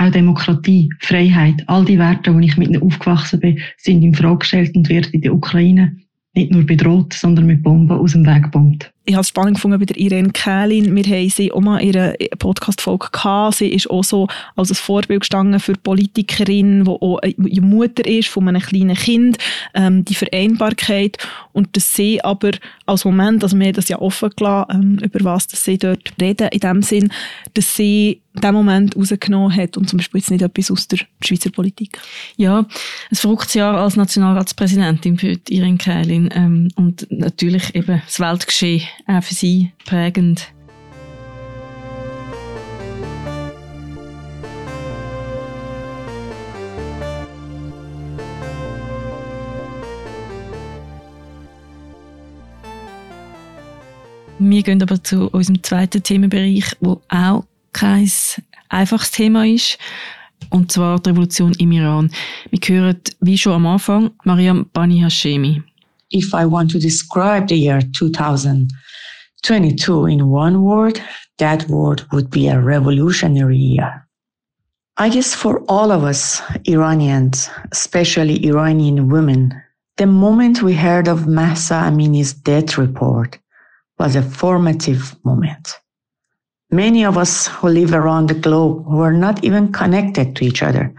Auch 0.00 0.10
Demokratie, 0.10 0.88
Freiheit, 1.00 1.62
all 1.66 1.84
die 1.84 1.98
Werte, 1.98 2.34
wo 2.34 2.38
ich 2.38 2.56
mit 2.56 2.68
ihnen 2.68 2.82
aufgewachsen 2.82 3.38
bin, 3.38 3.58
sind 3.76 4.02
in 4.02 4.14
Frage 4.14 4.38
gestellt 4.38 4.74
und 4.74 4.88
werden 4.88 5.12
in 5.12 5.20
der 5.20 5.34
Ukraine 5.34 5.94
nicht 6.34 6.52
nur 6.52 6.64
bedroht, 6.64 7.12
sondern 7.12 7.44
mit 7.44 7.62
Bomben 7.62 7.98
aus 7.98 8.12
dem 8.12 8.24
Weg 8.24 8.50
bombt. 8.50 8.90
Ich 9.06 9.14
habe 9.14 9.22
es 9.22 9.28
spannend 9.28 9.56
gefunden 9.56 9.78
bei 9.78 9.86
der 9.86 9.96
Irene 9.96 10.30
Kählin. 10.30 10.94
Wir 10.94 11.04
haben 11.04 11.30
sie 11.30 11.50
auch 11.50 11.60
mal 11.60 11.78
in 11.78 11.96
einer 11.96 12.14
Podcast-Folge 12.38 13.08
gehabt. 13.10 13.56
Sie 13.56 13.68
ist 13.68 13.88
auch 13.88 14.04
so 14.04 14.28
als 14.56 14.70
ein 14.70 14.74
Vorbild 14.74 15.20
gestanden 15.20 15.58
für 15.58 15.72
Politikerin, 15.72 16.84
die 16.84 16.90
auch 16.90 17.18
eine 17.18 17.60
Mutter 17.62 18.06
ist 18.06 18.28
von 18.28 18.46
einem 18.46 18.60
kleinen 18.60 18.94
Kind. 18.94 19.38
Ähm, 19.74 20.04
die 20.04 20.14
Vereinbarkeit. 20.14 21.16
Und 21.52 21.76
dass 21.76 21.94
sie 21.94 22.22
aber 22.22 22.50
als 22.84 23.04
Moment, 23.04 23.42
also 23.42 23.58
haben 23.58 23.72
das 23.72 23.88
ja 23.88 23.98
offen 23.98 24.30
gelassen, 24.36 24.70
ähm, 24.72 24.98
über 25.02 25.24
was 25.24 25.46
dass 25.46 25.64
sie 25.64 25.78
dort 25.78 26.12
reden, 26.20 26.48
in 26.48 26.60
dem 26.60 26.82
Sinn, 26.82 27.10
dass 27.54 27.74
sie 27.74 28.20
diesen 28.34 28.54
Moment 28.54 28.96
rausgenommen 28.96 29.54
hat 29.54 29.76
und 29.76 29.88
zum 29.88 29.96
Beispiel 29.96 30.20
jetzt 30.20 30.30
nicht 30.30 30.42
etwas 30.42 30.70
aus 30.70 30.86
der 30.86 30.98
Schweizer 31.20 31.50
Politik. 31.50 31.98
Ja, 32.36 32.60
ein 32.60 33.16
verrücktes 33.16 33.54
Jahr 33.54 33.76
als 33.76 33.96
Nationalratspräsidentin 33.96 35.18
für 35.18 35.36
Irene 35.48 35.78
Kählin 35.78 36.30
ähm, 36.32 36.68
und 36.76 37.06
natürlich 37.10 37.74
eben 37.74 38.02
das 38.06 38.20
Weltgeschehen 38.20 38.82
auch 39.06 39.22
für 39.22 39.34
sie 39.34 39.72
prägend. 39.84 40.52
Wir 54.42 54.62
gehen 54.62 54.82
aber 54.82 55.04
zu 55.04 55.28
unserem 55.28 55.62
zweiten 55.62 56.02
Themenbereich, 56.02 56.74
wo 56.80 57.02
auch 57.10 57.44
kein 57.74 58.10
einfaches 58.70 59.10
Thema 59.10 59.46
ist, 59.46 59.76
und 60.48 60.72
zwar 60.72 60.98
die 60.98 61.10
Revolution 61.10 61.52
im 61.58 61.72
Iran. 61.72 62.10
Wir 62.50 62.76
hören, 62.76 63.00
wie 63.20 63.36
schon 63.36 63.52
am 63.52 63.66
Anfang, 63.66 64.10
Mariam 64.24 64.66
Bani 64.72 64.98
Hashemi. 64.98 65.62
If 66.12 66.32
I 66.32 66.50
want 66.50 66.70
to 66.72 66.78
describe 66.78 67.48
the 67.48 67.54
year 67.54 67.80
2000, 67.92 68.72
22 69.42 70.06
in 70.06 70.28
one 70.28 70.62
word, 70.62 71.02
that 71.38 71.68
word 71.68 72.02
would 72.12 72.30
be 72.30 72.48
a 72.48 72.60
revolutionary 72.60 73.56
year. 73.56 74.06
I 74.96 75.08
guess 75.08 75.34
for 75.34 75.62
all 75.68 75.92
of 75.92 76.04
us 76.04 76.42
Iranians, 76.66 77.48
especially 77.72 78.44
Iranian 78.46 79.08
women, 79.08 79.54
the 79.96 80.06
moment 80.06 80.62
we 80.62 80.74
heard 80.74 81.08
of 81.08 81.26
Mahsa 81.26 81.74
Amini's 81.74 82.34
death 82.34 82.76
report 82.76 83.38
was 83.98 84.14
a 84.14 84.22
formative 84.22 85.16
moment. 85.24 85.78
Many 86.70 87.04
of 87.04 87.16
us 87.16 87.48
who 87.48 87.68
live 87.68 87.94
around 87.94 88.28
the 88.28 88.34
globe 88.34 88.86
were 88.86 89.12
not 89.12 89.42
even 89.42 89.72
connected 89.72 90.36
to 90.36 90.44
each 90.44 90.62
other, 90.62 90.92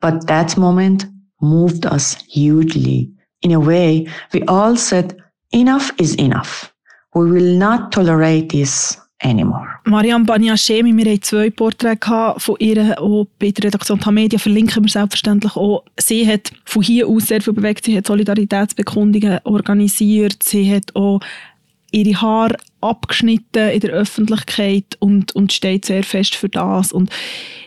but 0.00 0.26
that 0.26 0.56
moment 0.58 1.06
moved 1.40 1.86
us 1.86 2.14
hugely. 2.24 3.10
In 3.42 3.52
a 3.52 3.60
way, 3.60 4.08
we 4.32 4.42
all 4.42 4.76
said, 4.76 5.16
enough 5.52 5.90
is 5.98 6.14
enough. 6.16 6.73
We 7.14 7.30
will 7.30 7.56
not 7.56 7.92
tolerate 7.92 8.48
this 8.48 8.98
anymore. 9.22 9.68
Mariam 9.86 10.26
Baniashemi, 10.26 10.96
wir 10.96 11.12
hatten 11.12 11.22
zwei 11.22 11.50
Porträts 11.50 12.08
von 12.38 12.56
ihr 12.58 13.00
auch 13.00 13.26
bei 13.38 13.50
der 13.50 13.64
Redaktion 13.64 14.00
Tamedia, 14.00 14.38
verlinken 14.38 14.84
wir 14.84 14.90
selbstverständlich 14.90 15.56
auch. 15.56 15.84
Sie 15.98 16.26
hat 16.26 16.50
von 16.64 16.82
hier 16.82 17.08
aus 17.08 17.28
sehr 17.28 17.40
viel 17.40 17.52
bewegt, 17.52 17.84
sie 17.84 17.96
hat 17.96 18.06
Solidaritätsbekundungen 18.06 19.38
organisiert, 19.44 20.42
sie 20.42 20.74
hat 20.74 20.94
auch 20.96 21.20
ihre 21.94 22.20
Haare 22.20 22.56
abgeschnitten 22.80 23.70
in 23.70 23.80
der 23.80 23.92
Öffentlichkeit 23.92 24.96
und, 24.98 25.34
und 25.34 25.52
steht 25.52 25.84
sehr 25.84 26.02
fest 26.02 26.34
für 26.34 26.48
das. 26.48 26.92
Und 26.92 27.08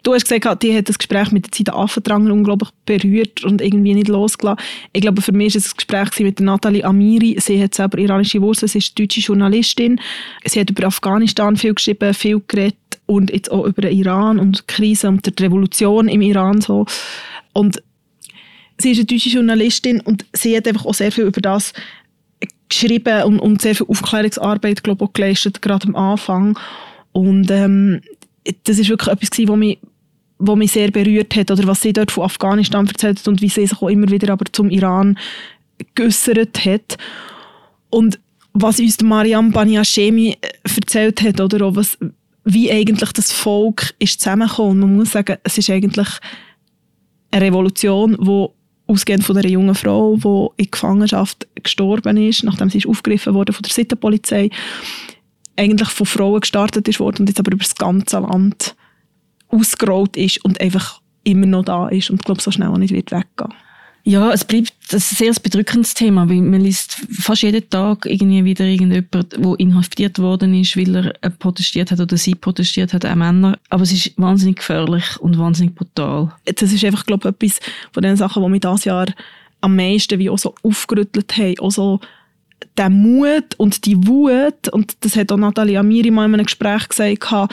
du 0.04 0.14
hast 0.14 0.30
gesagt, 0.30 0.62
die 0.62 0.76
hat 0.76 0.90
das 0.90 1.00
Gespräch 1.00 1.32
mit 1.32 1.46
der 1.46 1.52
Zeit 1.54 1.74
Affendrang 1.74 2.30
unglaublich 2.30 2.70
berührt 2.86 3.44
und 3.44 3.62
irgendwie 3.62 3.96
nicht 3.96 4.10
losgelassen. 4.10 4.64
Ich 4.94 5.02
glaube, 5.02 5.22
für 5.22 5.32
mich 5.32 5.56
war 5.56 5.60
es 5.60 5.72
ein 5.72 5.78
Gespräch 5.78 6.20
mit 6.20 6.40
Nathalie 6.40 6.84
Amiri. 6.84 7.38
Sie 7.40 7.62
hat 7.62 7.74
selber 7.74 7.98
iranische 7.98 8.42
Wurzeln, 8.42 8.68
sie 8.68 8.80
ist 8.80 9.00
deutsche 9.00 9.22
Journalistin. 9.22 10.00
Sie 10.46 10.60
hat 10.60 10.70
über 10.70 10.88
Afghanistan 10.88 11.56
viel 11.56 11.74
geschrieben, 11.74 12.14
viel 12.14 12.42
geredet 12.46 12.78
und 13.06 13.32
jetzt 13.32 13.50
auch 13.50 13.66
über 13.66 13.84
den 13.84 13.98
Iran 13.98 14.40
und 14.40 14.60
die 14.60 14.64
Krise 14.68 15.08
und 15.08 15.26
die 15.26 15.44
Revolution 15.44 16.10
im 16.10 16.22
Iran 16.22 16.62
so. 16.62 16.86
Und 17.54 17.82
sie 18.78 18.92
ist 18.92 18.98
eine 18.98 19.06
deutsche 19.06 19.30
Journalistin 19.30 20.02
und 20.02 20.26
sie 20.34 20.56
hat 20.56 20.68
einfach 20.68 20.86
auch 20.86 20.94
sehr 20.94 21.12
viel 21.12 21.24
über 21.24 21.42
das 21.42 21.74
geschrieben 22.70 23.24
und, 23.24 23.40
und 23.40 23.62
sehr 23.62 23.76
viel 23.76 23.88
Aufklärungsarbeit 23.88 24.84
glaube 24.84 25.06
ich, 25.06 25.14
geleistet, 25.14 25.62
gerade 25.62 25.88
am 25.88 25.96
Anfang. 25.96 26.58
Und 27.12 27.50
ähm, 27.52 28.02
das 28.64 28.80
ist 28.80 28.90
wirklich 28.90 29.14
etwas 29.14 29.32
gewesen, 29.32 29.50
was 29.50 29.58
mich, 29.58 29.80
was 30.40 30.56
mich 30.56 30.72
sehr 30.72 30.92
berührt 30.92 31.36
hat, 31.36 31.52
oder 31.52 31.66
was 31.68 31.82
sie 31.82 31.94
dort 31.94 32.12
von 32.12 32.26
Afghanistan 32.26 32.88
erzählt 32.88 33.20
hat 33.20 33.28
und 33.28 33.42
wie 33.42 33.50
sie 33.50 33.66
sich 33.66 33.82
auch 33.82 33.90
immer 33.90 34.10
wieder 34.10 34.32
aber 34.32 34.46
zum 34.52 34.70
Iran 34.70 35.18
geäussert 35.96 36.66
hat. 36.66 36.98
Und 37.90 38.20
was 38.54 38.80
uns 38.80 39.02
Mariam 39.02 39.52
Baniashemi 39.52 40.38
äh, 40.42 40.50
erzählt 40.64 41.22
hat, 41.22 41.40
oder 41.40 41.66
auch 41.66 41.76
was, 41.76 41.98
wie 42.44 42.72
eigentlich 42.72 43.12
das 43.12 43.32
Volk 43.32 43.94
ist 44.00 44.20
zusammengekommen. 44.22 44.80
Man 44.80 44.96
muss 44.96 45.12
sagen, 45.12 45.38
es 45.44 45.58
ist 45.58 45.70
eigentlich 45.70 46.08
eine 47.32 47.46
Revolution, 47.46 48.18
die 48.20 48.48
ausgehend 48.88 49.24
von 49.24 49.38
einer 49.38 49.50
jungen 49.50 49.76
Frau, 49.76 50.16
die 50.16 50.64
in 50.64 50.72
Gefangenschaft 50.72 51.48
gestorben 51.62 52.18
ist, 52.18 52.44
nachdem 52.44 52.70
sie 52.70 52.80
ist 52.80 52.88
aufgegriffen 52.88 53.34
wurde 53.34 53.54
von 53.54 53.64
der 53.64 53.72
Sittenpolizei, 53.72 54.50
eigentlich 55.56 55.90
von 55.90 56.06
Frauen 56.06 56.42
gestartet 56.42 56.88
ist 56.88 57.00
worden 57.00 57.22
und 57.22 57.30
jetzt 57.30 57.40
aber 57.40 57.52
über 57.52 57.64
das 57.64 57.76
ganze 57.76 58.20
Land 58.20 58.76
ausgerollt 59.50 60.16
ist 60.18 60.44
und 60.44 60.62
einfach 60.62 61.02
immer 61.24 61.46
noch 61.46 61.66
da 61.66 61.90
ist 61.90 62.10
und 62.10 62.24
glaube 62.24 62.42
so 62.42 62.52
schnell 62.52 62.70
auch 62.70 62.78
nicht 62.78 62.94
wird 62.94 63.12
weggehen. 63.12 63.54
Ja, 64.08 64.32
es 64.32 64.46
bleibt 64.46 64.74
ein 64.94 65.00
sehr 65.00 65.34
bedrückendes 65.34 65.94
Thema, 65.94 66.30
weil 66.30 66.40
man 66.40 66.62
liest 66.62 66.94
fast 67.12 67.42
jeden 67.42 67.70
Tag 67.70 68.06
irgendwie 68.06 68.46
wieder 68.46 68.64
irgendjemand, 68.64 69.34
der 69.34 69.60
inhaftiert 69.60 70.18
worden 70.20 70.54
ist, 70.54 70.78
weil 70.78 70.96
er 70.96 71.14
äh, 71.22 71.30
protestiert 71.30 71.92
hat 71.92 72.00
oder 72.00 72.16
sie 72.16 72.34
protestiert 72.34 72.94
hat, 72.94 73.06
auch 73.06 73.16
Männer. 73.16 73.60
Aber 73.70 73.84
es 73.84 73.92
ist 73.92 74.14
wahnsinnig 74.16 74.60
gefährlich 74.60 75.04
und 75.20 75.38
wahnsinnig 75.38 75.76
brutal. 75.76 76.32
Das 76.46 76.72
ist 76.72 76.86
einfach, 76.86 77.06
glaube 77.06 77.28
ich, 77.28 77.52
etwas 77.52 77.60
von 77.92 78.02
den 78.02 78.16
Sachen, 78.16 78.42
die 78.42 78.50
mich 78.50 78.62
dieses 78.62 78.86
Jahr 78.86 79.08
am 79.60 79.76
meisten 79.76 80.20
wie 80.20 80.30
auch 80.30 80.38
so 80.38 80.56
aufgerüttelt 80.64 81.36
haben. 81.36 81.60
Auch 81.60 81.72
so 81.72 82.00
der 82.78 82.90
Mut 82.90 83.56
und 83.58 83.86
die 83.86 84.08
Wut, 84.08 84.70
und 84.72 84.96
das 85.02 85.18
hat 85.18 85.34
auch 85.34 85.38
Nathalie 85.38 85.78
Amiri 85.78 86.12
mal 86.12 86.28
in 86.28 86.34
einem 86.34 86.46
Gespräch 86.46 86.88
gesagt, 86.88 87.52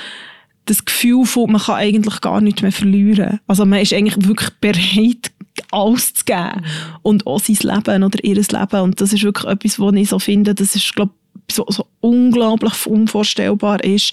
das 0.67 0.85
Gefühl 0.85 1.27
von, 1.27 1.51
man 1.51 1.61
kann 1.61 1.77
eigentlich 1.77 2.21
gar 2.21 2.41
nichts 2.41 2.63
mehr 2.63 2.73
verlieren. 2.73 3.41
Also 3.47 3.67
man 3.67 3.81
ist 3.81 3.93
eigentlich 3.93 4.25
wirklich 4.27 4.51
bereit, 4.61 5.33
alles 5.71 6.15
zu 6.15 6.25
geben. 6.25 6.65
Und 7.03 7.27
auch 7.27 7.41
sein 7.41 7.57
Leben 7.61 8.03
oder 8.05 8.25
ihr 8.25 8.37
Leben. 8.37 8.81
Und 8.81 9.01
das 9.01 9.13
ist 9.13 9.23
wirklich 9.23 9.51
etwas, 9.51 9.79
was 9.79 9.95
ich 9.95 10.09
so 10.09 10.19
finde, 10.19 10.55
das 10.55 10.75
ist, 10.75 10.95
glaube 10.95 11.13
so, 11.51 11.67
so 11.69 11.87
unglaublich 12.01 12.87
unvorstellbar 12.87 13.83
ist. 13.85 14.13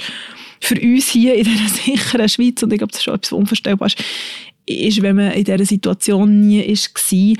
Für 0.60 0.80
uns 0.80 1.10
hier 1.10 1.36
in 1.36 1.46
dieser 1.46 1.70
sicheren 1.84 2.30
Schweiz, 2.30 2.62
und 2.64 2.72
ich 2.72 2.80
glaube, 2.80 2.92
das 2.92 3.00
ist 3.00 3.06
schon 3.06 3.16
etwas, 3.16 3.32
was 3.32 3.40
unvorstellbar 3.40 3.88
ist, 3.88 3.98
ist, 4.66 5.02
wenn 5.02 5.16
man 5.16 5.32
in 5.32 5.44
dieser 5.44 5.66
Situation 5.66 6.42
nie 6.42 6.68
war, 6.68 7.36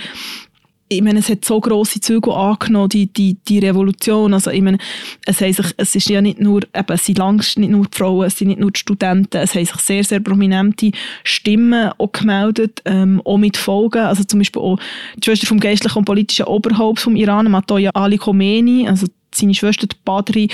ich 0.92 1.02
meine, 1.02 1.20
es 1.20 1.30
hat 1.30 1.46
so 1.46 1.62
grosse 1.62 2.02
Züge 2.02 2.34
angenommen, 2.34 2.90
die, 2.90 3.08
die, 3.08 3.38
die 3.48 3.60
Revolution. 3.60 4.34
Also, 4.34 4.52
ich 4.52 4.62
meine, 4.62 4.78
es, 5.26 5.38
sich, 5.38 5.66
es 5.78 5.96
ist 5.96 6.10
ja 6.10 6.22
nicht 6.22 6.40
nur, 6.40 6.64
eben, 6.64 6.94
es 6.94 7.06
sind 7.06 7.18
längst 7.18 7.58
nicht 7.58 7.70
nur 7.70 7.86
die 7.86 7.98
Frauen, 7.98 8.28
es 8.28 8.38
sind 8.38 8.50
nicht 8.50 8.60
nur 8.60 8.72
die 8.72 8.80
Studenten, 8.80 9.38
es 9.38 9.56
haben 9.56 9.66
sich 9.66 9.76
sehr, 9.78 10.04
sehr 10.04 10.20
prominente 10.20 10.92
Stimmen 11.24 11.92
auch 11.98 12.12
gemeldet, 12.12 12.82
ähm, 12.84 13.22
auch 13.24 13.38
mit 13.38 13.56
Folgen. 13.56 14.00
Also 14.00 14.26
zum 14.26 14.40
Beispiel 14.40 14.62
auch 14.62 14.80
die 15.16 15.24
Schwester 15.24 15.48
vom 15.48 15.62
geistlichen 15.62 15.98
und 15.98 16.06
politischen 16.06 16.46
Oberhaupt 16.46 17.00
vom 17.00 17.16
Iran, 17.16 17.50
Matoya 17.50 17.92
Ali 17.94 18.18
Khomeini, 18.18 18.90
also 18.90 19.08
seine 19.34 19.54
Schwester, 19.54 19.88
die 19.88 19.96
Badri 20.04 20.50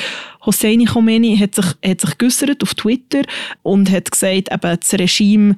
Hosseini 0.45 0.85
Khomeini, 0.85 1.35
hat 1.35 1.55
sich, 1.55 1.65
hat 1.83 2.01
sich 2.01 2.17
geäussert 2.19 2.61
auf 2.61 2.75
Twitter 2.75 3.23
und 3.63 3.89
hat 3.89 4.11
gesagt, 4.11 4.51
eben, 4.51 4.79
das 4.79 4.93
Regime 4.93 5.55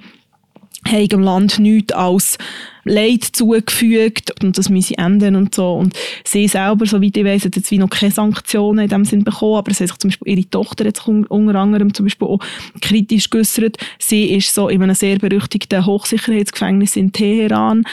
haben 0.88 1.08
im 1.12 1.22
Land 1.22 1.60
nichts 1.60 1.94
als 1.94 2.38
Leid 2.86 3.24
zugefügt 3.24 4.34
und 4.42 4.58
das 4.58 4.70
müsse 4.70 4.98
enden 4.98 5.36
und 5.36 5.54
so. 5.54 5.74
Und 5.74 5.94
sie 6.24 6.48
selber, 6.48 6.86
soweit 6.86 7.16
ich 7.16 7.26
weiss, 7.26 7.46
hat 7.46 7.56
jetzt 7.56 7.70
wie 7.72 7.78
noch 7.78 7.90
keine 7.90 8.12
Sanktionen 8.12 8.86
in 8.86 8.90
dem 8.90 9.06
Sinn 9.06 9.24
bekommen, 9.24 9.58
aber 9.58 9.74
sie 9.74 9.84
hat 9.84 9.90
sich 9.90 9.98
zum 9.98 10.10
Beispiel, 10.10 10.38
ihre 10.38 10.50
Tochter 10.50 10.86
sich 10.86 11.08
unter 11.08 11.56
anderem 11.56 11.94
zum 11.94 12.06
Beispiel 12.06 12.28
auch 12.28 12.40
kritisch 12.82 13.30
geäussert. 13.30 13.78
Sie 14.00 14.32
ist 14.32 14.54
so 14.54 14.70
in 14.70 14.82
einem 14.82 14.96
sehr 14.96 15.20
berüchtigten 15.20 15.86
Hochsicherheitsgefängnis 15.86 16.96
in 16.96 17.12
Teheran. 17.12 17.84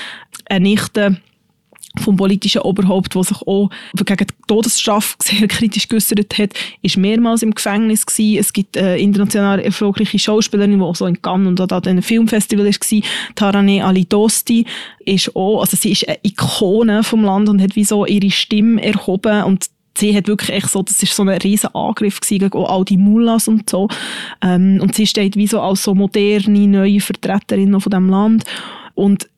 Eine 0.48 0.68
Nichte 0.68 1.16
vom 2.00 2.16
politischen 2.16 2.62
Oberhaupt, 2.62 3.14
der 3.14 3.24
sich 3.24 3.40
auch 3.42 3.70
gegen 3.94 4.26
die 4.26 4.34
Todesstrafe 4.46 5.16
sehr 5.22 5.46
kritisch 5.48 5.88
geäußert 5.88 6.38
hat, 6.38 6.50
ist 6.82 6.96
mehrmals 6.96 7.42
im 7.42 7.54
Gefängnis 7.54 8.06
gewesen. 8.06 8.38
Es 8.38 8.52
gibt 8.52 8.76
eine 8.76 8.98
international 8.98 9.60
erfolgreiche 9.60 10.18
Schauspielerin, 10.18 10.78
die 10.78 10.80
auch 10.80 10.96
so 10.96 11.06
in 11.06 11.20
Cannes 11.20 11.48
und 11.48 11.72
an 11.72 11.84
einem 11.84 12.02
Filmfestival 12.02 12.66
war, 12.66 13.02
Tarane 13.34 13.84
Ali 13.84 14.04
Dosti, 14.04 14.66
ist 15.04 15.34
auch, 15.36 15.60
also 15.60 15.76
sie 15.76 15.92
ist 15.92 16.08
eine 16.08 16.18
Ikone 16.22 17.02
vom 17.02 17.24
Land 17.24 17.48
und 17.48 17.62
hat 17.62 17.76
wie 17.76 17.84
so 17.84 18.06
ihre 18.06 18.30
Stimme 18.30 18.82
erhoben 18.82 19.44
und 19.44 19.70
sie 19.98 20.16
hat 20.16 20.28
wirklich 20.28 20.50
echt 20.50 20.70
so, 20.70 20.82
das 20.82 21.02
ist 21.02 21.14
so 21.14 21.22
ein 21.22 21.28
riesen 21.28 21.74
Angriff 21.74 22.20
gegen 22.20 22.52
all 22.52 22.84
die 22.84 22.98
Mullahs 22.98 23.48
und 23.48 23.68
so. 23.68 23.88
Ähm, 24.42 24.78
und 24.80 24.94
sie 24.94 25.06
steht 25.06 25.36
wie 25.36 25.46
so 25.46 25.60
als 25.60 25.82
so 25.82 25.94
moderne, 25.94 26.66
neue 26.66 27.00
Vertreterin 27.00 27.80
von 27.80 27.90
dem 27.90 28.08
Land. 28.10 28.44
Und 28.94 29.28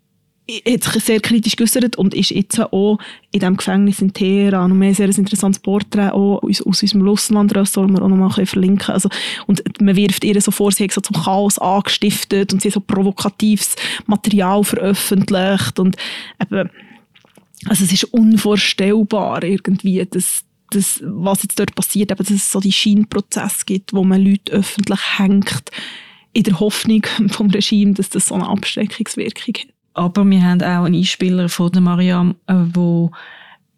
hat 0.50 0.82
sich 0.82 1.04
sehr 1.04 1.20
kritisch 1.20 1.56
geäußert 1.56 1.96
und 1.96 2.14
ist 2.14 2.30
jetzt 2.30 2.58
auch 2.58 2.98
in 3.32 3.40
diesem 3.40 3.56
Gefängnis 3.56 4.00
in 4.00 4.14
Teheran. 4.14 4.72
Und 4.72 4.80
wir 4.80 4.88
haben 4.88 4.94
sehr 4.94 5.08
ein 5.08 5.14
interessantes 5.14 5.60
Porträt 5.60 6.10
aus, 6.10 6.62
aus 6.62 6.80
unserem 6.80 7.02
Russland-Ressort, 7.02 7.90
wir 7.90 8.02
auch 8.02 8.08
noch 8.08 8.16
mal 8.16 8.46
verlinken 8.46 8.94
Also, 8.94 9.10
und 9.46 9.62
man 9.82 9.94
wirft 9.94 10.24
ihr 10.24 10.40
so 10.40 10.50
vor, 10.50 10.72
sie 10.72 10.84
hat 10.84 10.92
so 10.92 11.02
zum 11.02 11.22
Chaos 11.22 11.58
angestiftet 11.58 12.52
und 12.52 12.62
sie 12.62 12.68
hat 12.68 12.74
so 12.74 12.80
provokatives 12.80 13.76
Material 14.06 14.64
veröffentlicht 14.64 15.78
und 15.78 15.96
eben, 16.40 16.70
also 17.66 17.84
es 17.84 17.92
ist 17.92 18.04
unvorstellbar 18.04 19.42
irgendwie, 19.44 20.06
dass, 20.06 20.44
dass, 20.70 21.02
was 21.04 21.42
jetzt 21.42 21.58
dort 21.58 21.74
passiert, 21.74 22.10
eben, 22.10 22.18
dass 22.18 22.30
es 22.30 22.50
so 22.50 22.60
die 22.60 22.72
Scheinprozess 22.72 23.66
gibt, 23.66 23.92
wo 23.92 24.02
man 24.02 24.24
Leute 24.24 24.52
öffentlich 24.52 25.18
hängt, 25.18 25.70
in 26.32 26.44
der 26.44 26.60
Hoffnung 26.60 27.02
vom 27.28 27.50
Regime, 27.50 27.92
dass 27.94 28.08
das 28.08 28.26
so 28.26 28.34
eine 28.34 28.48
Abschreckungswirkung 28.48 29.54
hat. 29.54 29.77
Aber 29.95 30.25
wir 30.25 30.42
haben 30.42 30.62
auch 30.62 30.85
einen 30.85 30.95
Einspieler 30.95 31.49
von 31.49 31.73
der 31.73 31.80
Mariam, 31.80 32.37
äh, 32.47 32.54
wo 32.73 33.11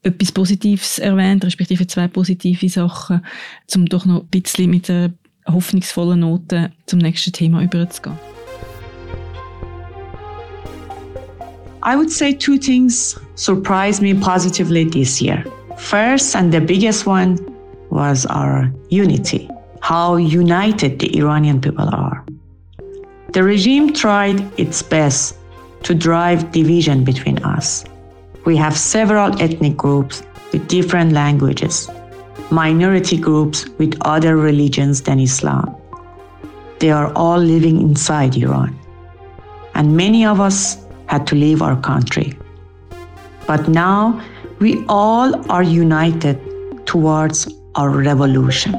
etwas 0.03 0.33
Positives 0.33 0.99
erwähnt, 0.99 1.45
respektive 1.45 1.87
zwei 1.87 2.09
positive 2.09 2.69
Sachen, 2.69 3.25
um 3.75 3.87
doch 3.87 4.07
noch 4.07 4.23
ein 4.23 4.27
bisschen 4.27 4.71
mit 4.71 4.89
einer 4.91 5.13
hoffnungsvollen 5.47 6.21
Note 6.21 6.73
zum 6.87 7.01
nächsten 7.01 7.33
Thema 7.33 7.63
überzugehen. 7.63 8.19
I 11.83 11.97
would 11.97 12.11
say 12.11 12.35
two 12.35 12.59
things 12.59 13.19
surprised 13.37 14.03
me 14.03 14.15
positively 14.15 14.85
this 14.85 15.21
year. 15.21 15.43
First, 15.79 16.37
and 16.37 16.53
the 16.53 16.61
biggest 16.61 17.07
one, 17.07 17.39
was 17.91 18.27
our 18.27 18.71
unity. 18.91 19.49
How 19.81 20.17
united 20.17 20.99
the 20.99 21.17
Iranian 21.17 21.61
people 21.61 21.89
are. 21.89 22.25
The 23.33 23.43
regime 23.43 23.93
tried 23.93 24.43
its 24.59 24.83
best 24.83 25.37
to 25.83 25.95
drive 25.95 26.53
division 26.53 27.05
between 27.05 27.39
us. 27.45 27.85
We 28.47 28.57
have 28.57 28.77
several 28.77 29.41
ethnic 29.41 29.77
groups 29.77 30.23
with 30.53 30.69
different 30.69 31.13
languages, 31.13 31.89
minority 32.51 33.17
groups 33.17 33.69
with 33.79 33.97
other 34.03 34.37
religions 34.37 35.03
than 35.03 35.21
Islam. 35.21 35.77
They 36.79 36.91
are 36.91 37.13
all 37.15 37.39
living 37.39 37.81
inside 37.81 38.37
Iran. 38.37 38.79
And 39.75 39.97
many 39.97 40.25
of 40.25 40.41
us 40.41 40.87
had 41.07 41.27
to 41.29 41.35
leave 41.35 41.63
our 41.63 41.81
country. 41.81 42.39
But 43.47 43.69
now 43.69 44.21
we 44.59 44.85
all 44.89 45.51
are 45.51 45.63
united 45.63 46.39
towards 46.87 47.49
our 47.75 47.91
revolution. 47.91 48.75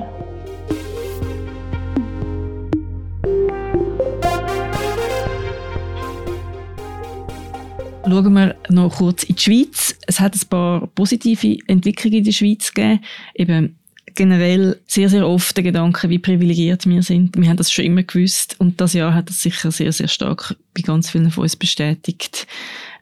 Schauen 8.11 8.33
wir 8.33 8.57
noch 8.67 8.97
kurz 8.97 9.23
in 9.23 9.35
die 9.35 9.41
Schweiz. 9.41 9.95
Es 10.05 10.19
hat 10.19 10.35
ein 10.35 10.47
paar 10.49 10.87
positive 10.87 11.57
Entwicklungen 11.67 12.17
in 12.17 12.23
der 12.25 12.33
Schweiz 12.33 12.73
gegeben. 12.73 12.99
Eben 13.35 13.79
generell 14.15 14.81
sehr, 14.85 15.07
sehr 15.07 15.25
oft 15.25 15.55
der 15.55 15.63
Gedanke, 15.63 16.09
wie 16.09 16.19
privilegiert 16.19 16.85
wir 16.85 17.03
sind. 17.03 17.37
Wir 17.37 17.47
haben 17.47 17.55
das 17.55 17.71
schon 17.71 17.85
immer 17.85 18.03
gewusst 18.03 18.57
und 18.59 18.81
das 18.81 18.91
Jahr 18.91 19.13
hat 19.13 19.29
das 19.29 19.41
sicher 19.41 19.71
sehr, 19.71 19.93
sehr 19.93 20.09
stark 20.09 20.57
bei 20.73 20.81
ganz 20.81 21.09
vielen 21.09 21.31
von 21.31 21.43
uns 21.43 21.55
bestätigt, 21.55 22.47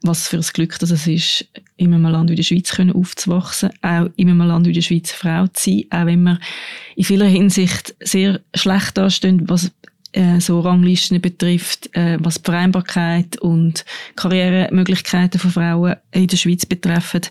was 0.03 0.27
für 0.27 0.37
ein 0.37 0.45
Glück 0.53 0.77
das 0.77 0.91
es 0.91 1.07
ist, 1.07 1.47
in 1.77 1.91
einem 1.91 2.03
Land 2.03 2.29
wie 2.29 2.35
der 2.35 2.43
Schweiz 2.43 2.71
aufzuwachsen, 2.79 3.71
auch 3.81 4.09
in 4.15 4.29
einem 4.29 4.41
Land 4.41 4.67
wie 4.67 4.73
der 4.73 4.81
Schweiz 4.81 5.11
Frau 5.11 5.47
zu 5.47 5.71
sein, 5.71 5.85
auch 5.89 6.05
wenn 6.05 6.21
wir 6.21 6.39
in 6.95 7.03
vieler 7.03 7.25
Hinsicht 7.25 7.95
sehr 7.99 8.41
schlecht 8.53 8.95
dastehen, 8.95 9.49
was 9.49 9.71
äh, 10.11 10.39
so 10.39 10.59
Ranglisten 10.59 11.21
betrifft, 11.21 11.95
äh, 11.95 12.17
was 12.19 12.35
die 12.35 12.45
Vereinbarkeit 12.45 13.39
und 13.39 13.85
Karrieremöglichkeiten 14.15 15.39
von 15.39 15.51
Frauen 15.51 15.95
in 16.11 16.27
der 16.27 16.37
Schweiz 16.37 16.65
betreffen. 16.65 17.21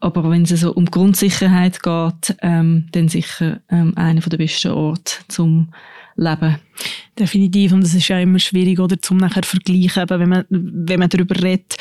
Aber 0.00 0.28
wenn 0.30 0.42
es 0.42 0.50
so 0.50 0.72
um 0.72 0.86
Grundsicherheit 0.86 1.82
geht, 1.82 2.36
ähm, 2.42 2.86
dann 2.92 3.08
sicher 3.08 3.60
ähm, 3.70 3.92
einer 3.96 4.20
der 4.20 4.36
besten 4.36 4.72
Orte 4.72 5.14
zum 5.28 5.68
Leben. 6.16 6.58
Definitiv. 7.18 7.72
Und 7.72 7.84
es 7.84 7.94
ist 7.94 8.08
ja 8.08 8.18
immer 8.18 8.38
schwierig, 8.38 8.78
oder, 8.80 9.00
zum 9.00 9.18
nachher 9.18 9.44
vergleichen, 9.44 10.04
wenn 10.08 10.28
man, 10.28 10.44
wenn 10.50 11.00
man 11.00 11.08
darüber 11.08 11.40
redet, 11.40 11.76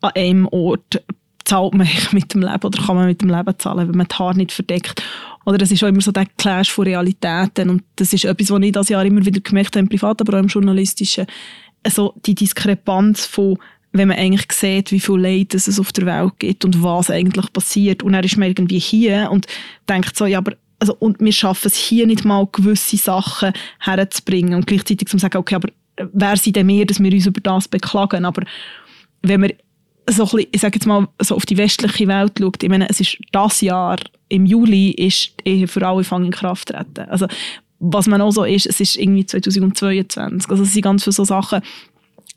an 0.00 0.10
einem 0.16 0.48
Ort 0.48 1.02
zahlt 1.44 1.74
man 1.74 1.88
mit 2.12 2.34
dem 2.34 2.42
Leben 2.42 2.62
oder 2.62 2.82
kann 2.82 2.96
man 2.96 3.06
mit 3.06 3.22
dem 3.22 3.30
Leben 3.30 3.58
zahlen, 3.58 3.88
wenn 3.88 3.96
man 3.96 4.06
die 4.08 4.14
Haare 4.14 4.36
nicht 4.36 4.52
verdeckt. 4.52 5.02
Oder 5.44 5.60
es 5.62 5.72
ist 5.72 5.82
auch 5.82 5.88
immer 5.88 6.00
so 6.00 6.12
der 6.12 6.26
Clash 6.38 6.70
von 6.70 6.84
Realitäten 6.84 7.70
und 7.70 7.82
das 7.96 8.12
ist 8.12 8.24
etwas, 8.24 8.50
was 8.50 8.62
ich 8.62 8.72
das 8.72 8.88
Jahr 8.88 9.04
immer 9.04 9.24
wieder 9.24 9.40
gemerkt 9.40 9.74
habe, 9.74 9.80
im 9.80 9.88
Privat, 9.88 10.20
aber 10.20 10.34
auch 10.34 10.42
im 10.42 10.46
Journalistischen. 10.46 11.26
Also 11.82 12.14
die 12.24 12.34
Diskrepanz 12.34 13.26
von 13.26 13.58
wenn 13.92 14.08
man 14.08 14.16
eigentlich 14.16 14.50
sieht, 14.52 14.90
wie 14.90 15.00
viel 15.00 15.20
Leid 15.20 15.54
es 15.54 15.78
auf 15.78 15.92
der 15.92 16.06
Welt 16.06 16.38
gibt 16.38 16.64
und 16.64 16.82
was 16.82 17.10
eigentlich 17.10 17.52
passiert. 17.52 18.02
Und 18.02 18.14
er 18.14 18.24
ist 18.24 18.38
man 18.38 18.48
irgendwie 18.48 18.78
hier 18.78 19.28
und 19.30 19.46
denkt 19.86 20.16
so, 20.16 20.24
ja, 20.24 20.38
aber 20.38 20.54
also, 20.78 20.96
und 20.98 21.20
wir 21.20 21.32
schaffen 21.32 21.68
es 21.68 21.76
hier 21.76 22.06
nicht 22.08 22.24
mal, 22.24 22.48
gewisse 22.50 22.96
Sachen 22.96 23.52
herzubringen 23.78 24.54
und 24.54 24.66
gleichzeitig 24.66 25.06
zu 25.08 25.18
sagen, 25.18 25.36
okay, 25.36 25.54
aber 25.54 25.68
wer 26.12 26.36
sind 26.36 26.56
denn 26.56 26.66
wir, 26.66 26.86
dass 26.86 27.00
wir 27.00 27.12
uns 27.12 27.26
über 27.26 27.40
das 27.40 27.68
beklagen? 27.68 28.24
Aber 28.24 28.42
wenn 29.22 29.42
wir 29.42 29.54
so 30.08 30.24
bisschen, 30.24 30.48
ich 30.52 30.60
sage 30.60 30.76
jetzt 30.76 30.86
mal, 30.86 31.08
so 31.20 31.36
auf 31.36 31.46
die 31.46 31.56
westliche 31.56 32.08
Welt 32.08 32.32
schaut, 32.38 32.62
ich 32.62 32.68
meine, 32.68 32.88
es 32.88 33.00
ist 33.00 33.18
das 33.32 33.60
Jahr, 33.60 33.98
im 34.28 34.46
Juli 34.46 34.90
ist 34.90 35.32
die 35.46 35.66
für 35.66 35.86
alle 35.86 36.04
in 36.10 36.30
Kraft 36.30 36.68
treten. 36.68 37.08
Also, 37.08 37.26
was 37.78 38.06
man 38.06 38.20
auch 38.20 38.30
so 38.30 38.44
ist, 38.44 38.66
es 38.66 38.80
ist 38.80 38.96
irgendwie 38.96 39.26
2022. 39.26 40.50
Also, 40.50 40.62
es 40.62 40.72
sind 40.72 40.82
ganz 40.82 41.04
viele 41.04 41.12
so 41.12 41.24
Sachen, 41.24 41.62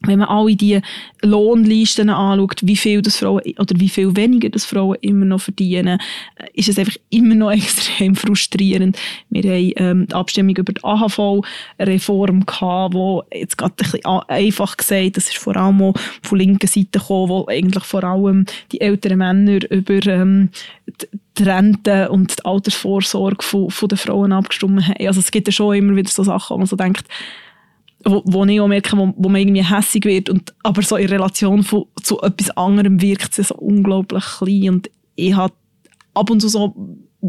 wenn 0.08 0.20
man 0.20 0.28
alle 0.28 0.56
die 0.56 0.82
Lohnlisten 1.22 2.10
anschaut, 2.10 2.62
wie 2.64 2.76
viel 2.76 3.02
das 3.02 3.18
Frauen 3.18 3.42
oder 3.58 3.80
wie 3.80 3.90
viel 3.90 4.16
weniger 4.16 4.50
das 4.50 4.66
Frauen 4.66 4.98
immer 5.02 5.26
noch 5.26 5.42
verdienen, 5.42 6.00
äh, 6.36 6.48
ist 6.54 6.70
es 6.70 6.80
einfach 6.80 6.96
immer 7.10 7.36
noch 7.36 7.52
extrem 7.52 8.16
frustrierend. 8.16 8.98
Wir 9.30 9.44
haben 9.44 9.74
ähm, 9.76 10.08
die 10.08 10.14
Abstimmung 10.14 10.56
über 10.56 10.74
die 10.74 10.84
AHV-Reform 10.84 12.46
gehabt, 12.46 12.94
wo 12.94 13.24
jetzt 13.34 13.58
gerade 13.58 13.74
ein 13.80 13.92
bisschen 13.92 14.06
einfach 14.28 14.78
gesagt, 14.78 15.18
das 15.18 15.28
ist 15.28 15.38
vor 15.38 15.56
allem 15.56 15.82
auch 15.82 15.94
von 16.22 16.38
linker 16.38 16.68
Seite 16.68 17.00
gekommen, 17.00 17.30
wo 17.30 17.46
eigentlich 17.48 17.84
vor 17.84 18.04
allem 18.04 18.46
die 18.72 18.82
älteren 18.82 19.18
Männer 19.18 19.60
über 19.70 20.06
ähm, 20.08 20.50
die 21.38 21.44
Rente 21.44 22.10
und 22.10 22.40
die 22.40 22.46
Altersvorsorge 22.46 23.44
von, 23.44 23.70
von 23.70 23.90
den 23.90 23.98
Frauen 23.98 24.32
abgestimmt 24.32 24.88
haben. 24.88 25.08
Also 25.08 25.20
es 25.20 25.32
gibt 25.32 25.48
ja 25.48 25.52
schon 25.52 25.76
immer 25.76 25.96
wieder 25.96 26.10
so 26.10 26.24
Sachen, 26.24 26.54
wo 26.54 26.58
man 26.58 26.68
so 26.68 26.76
denkt, 26.76 27.06
wo, 28.06 28.22
wo 28.26 28.46
ich 28.46 28.62
auch 28.62 28.68
merke, 28.68 28.98
wo, 28.98 29.14
wo 29.18 29.30
man 29.30 29.42
irgendwie 29.42 29.64
hässig 29.64 30.06
wird 30.06 30.30
und 30.30 30.54
aber 30.64 30.82
so 30.82 30.96
in 30.96 31.10
Relation 31.10 31.64
von, 31.64 31.86
zu 32.04 32.22
etwas 32.22 32.56
anderem 32.56 33.02
wirkt 33.02 33.38
es 33.40 33.50
so 33.50 33.56
unglaublich 33.56 34.24
klein 34.24 34.70
und 34.70 34.92
ich 35.16 35.36
habe 35.36 35.54
ab 36.14 36.30
und 36.30 36.42
zu 36.42 36.48
so 36.48 36.76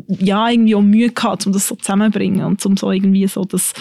ja 0.09 0.49
irgendwie 0.51 0.75
auch 0.75 0.83
Mühe 0.83 1.11
gehabt, 1.11 1.47
um 1.47 1.53
das 1.53 1.69
so 1.69 1.77
zusammenzubringen 1.77 2.45
und 2.45 2.65
um 2.67 2.77
so 2.77 2.91
irgendwie 2.91 3.27
so 3.27 3.45
das 3.45 3.73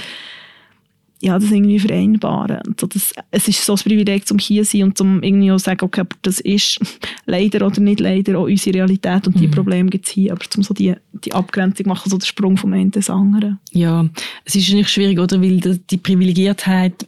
ja, 1.21 1.39
das 1.39 1.51
irgendwie 1.51 1.80
vereinbaren. 1.80 2.60
Und 2.67 2.80
so, 2.80 2.88
das, 2.88 3.13
es 3.32 3.47
ist 3.47 3.65
so 3.65 3.73
ein 3.73 3.80
Privileg, 3.80 4.28
zum 4.28 4.38
hier 4.38 4.63
zu 4.63 4.78
sein 4.78 4.84
und 4.84 4.97
zum 4.97 5.23
irgendwie 5.23 5.51
auch 5.51 5.60
sagen, 5.60 5.84
okay, 5.84 6.01
aber 6.01 6.15
das 6.21 6.39
ist 6.39 6.80
leider 7.25 7.65
oder 7.65 7.80
nicht 7.82 7.99
leider 7.99 8.38
auch 8.38 8.45
unsere 8.45 8.78
Realität 8.78 9.28
und 9.28 9.39
die 9.39 9.47
mhm. 9.47 9.51
Probleme 9.51 9.89
gibt 9.89 10.08
es 10.08 10.13
hier, 10.13 10.34
aber 10.34 10.45
zum 10.49 10.63
so 10.63 10.73
die, 10.73 10.93
die 11.23 11.34
Abgrenzung 11.34 11.88
machen, 11.88 12.10
so 12.10 12.17
den 12.17 12.25
Sprung 12.25 12.58
vom 12.58 12.73
einen 12.73 12.91
ins 12.91 13.10
andere. 13.10 13.58
Ja, 13.71 14.08
es 14.43 14.56
ist 14.56 14.71
nicht 14.71 14.89
schwierig, 14.89 15.19
oder, 15.19 15.41
weil 15.41 15.60
die 15.60 15.97
Privilegiertheit 15.97 17.06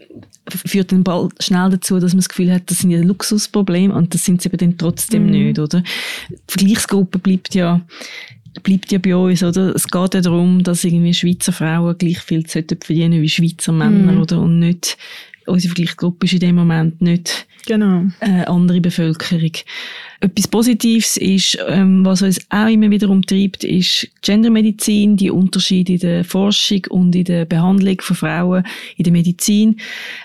führt 0.49 0.91
dann 0.91 1.03
bald 1.03 1.43
schnell 1.43 1.69
dazu, 1.69 1.99
dass 1.99 2.13
man 2.13 2.19
das 2.19 2.29
Gefühl 2.29 2.53
hat, 2.53 2.69
das 2.71 2.79
sind 2.79 2.91
ja 2.91 3.01
Luxusprobleme 3.01 3.93
und 3.93 4.13
das 4.13 4.23
sind 4.23 4.41
sie 4.41 4.49
aber 4.49 4.57
dann 4.57 4.77
trotzdem 4.77 5.25
mhm. 5.25 5.31
nicht, 5.31 5.59
oder? 5.59 5.81
Die 6.29 6.35
Vergleichsgruppe 6.47 7.19
bleibt 7.19 7.53
ja 7.55 7.81
bleibt 8.63 8.91
ja 8.91 8.99
bei 8.99 9.15
uns, 9.15 9.43
oder? 9.43 9.75
Es 9.75 9.87
geht 9.87 10.13
ja 10.13 10.21
darum, 10.21 10.63
dass 10.63 10.83
irgendwie 10.83 11.13
Schweizer 11.13 11.51
Frauen 11.51 11.97
gleich 11.97 12.19
viel 12.19 12.45
verdienen 12.47 13.21
wie 13.21 13.29
Schweizer 13.29 13.71
Männer, 13.71 14.13
mm. 14.13 14.21
oder? 14.21 14.41
Und 14.41 14.59
nicht, 14.59 14.97
unsere 15.47 15.73
Vergleichsgruppe 15.73 16.25
ist 16.25 16.33
in 16.33 16.39
dem 16.39 16.55
Moment 16.55 17.01
nicht 17.01 17.47
genau. 17.65 18.05
äh, 18.19 18.45
andere 18.45 18.81
Bevölkerung. 18.81 19.51
Etwas 20.19 20.47
Positives 20.47 21.17
ist, 21.17 21.57
ähm, 21.67 22.03
was 22.03 22.23
uns 22.23 22.39
auch 22.49 22.67
immer 22.67 22.89
wieder 22.89 23.10
umtreibt, 23.10 23.63
ist 23.63 24.07
Gendermedizin, 24.21 25.15
die 25.15 25.29
Unterschiede 25.29 25.93
in 25.93 25.99
der 25.99 26.23
Forschung 26.23 26.81
und 26.89 27.15
in 27.15 27.25
der 27.25 27.45
Behandlung 27.45 28.01
von 28.01 28.15
Frauen 28.15 28.63
in 28.95 29.03
der 29.03 29.13
Medizin. 29.13 29.79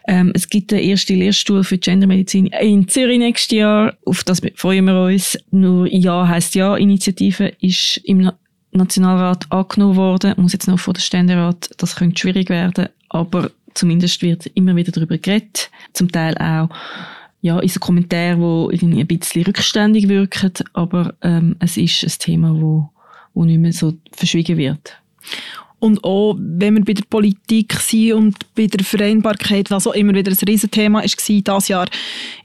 Ähm, 0.09 0.33
es 0.35 0.49
gibt 0.49 0.71
den 0.71 0.79
ersten 0.79 1.17
Lehrstuhl 1.17 1.63
für 1.63 1.77
Gendermedizin 1.77 2.47
in 2.47 2.89
Zürich 2.89 3.19
nächstes 3.19 3.57
Jahr. 3.57 3.95
Auf 4.07 4.25
das 4.25 4.41
freuen 4.55 4.87
wir 4.87 5.05
uns. 5.05 5.39
Nur 5.51 5.87
Ja 5.93 6.27
heißt 6.27 6.55
Ja. 6.55 6.77
Initiative 6.77 7.53
ist 7.61 7.99
im 8.05 8.31
Nationalrat 8.73 9.51
angenommen 9.51 9.97
worden. 9.97 10.35
Muss 10.39 10.55
jetzt 10.55 10.69
noch 10.69 10.79
vor 10.79 10.95
der 10.95 11.03
Ständerat. 11.03 11.71
Das 11.77 11.97
könnte 11.97 12.19
schwierig 12.19 12.49
werden. 12.49 12.89
Aber 13.11 13.51
zumindest 13.75 14.23
wird 14.23 14.47
immer 14.55 14.77
wieder 14.77 14.93
darüber 14.93 15.19
geredet. 15.19 15.71
Zum 15.93 16.11
Teil 16.11 16.37
auch 16.39 16.69
ja, 17.41 17.59
ist 17.59 17.77
ein 17.77 17.81
Kommentar, 17.81 18.39
wo 18.39 18.71
irgendwie 18.71 19.01
ein 19.01 19.07
bisschen 19.07 19.45
rückständig 19.45 20.09
wirkt, 20.09 20.65
aber 20.75 21.15
ähm, 21.23 21.57
es 21.59 21.77
ist 21.77 22.05
ein 22.05 22.19
Thema, 22.19 22.55
wo, 22.55 22.89
wo 23.35 23.45
nicht 23.45 23.59
mehr 23.59 23.73
so 23.73 23.95
verschwiegen 24.13 24.57
wird. 24.57 24.97
Und 25.83 26.05
auch, 26.05 26.37
wenn 26.39 26.77
wir 26.77 26.85
bei 26.85 26.93
der 26.93 27.03
Politik 27.11 27.73
sind 27.73 28.13
und 28.13 28.55
bei 28.55 28.69
der 28.69 28.85
Vereinbarkeit, 28.85 29.69
was 29.69 29.89
auch 29.89 29.95
immer 29.95 30.15
wieder 30.15 30.31
ein 30.31 30.39
Riesenthema 30.47 31.01
war, 31.01 31.05
dieses 31.05 31.67
Jahr, 31.69 31.89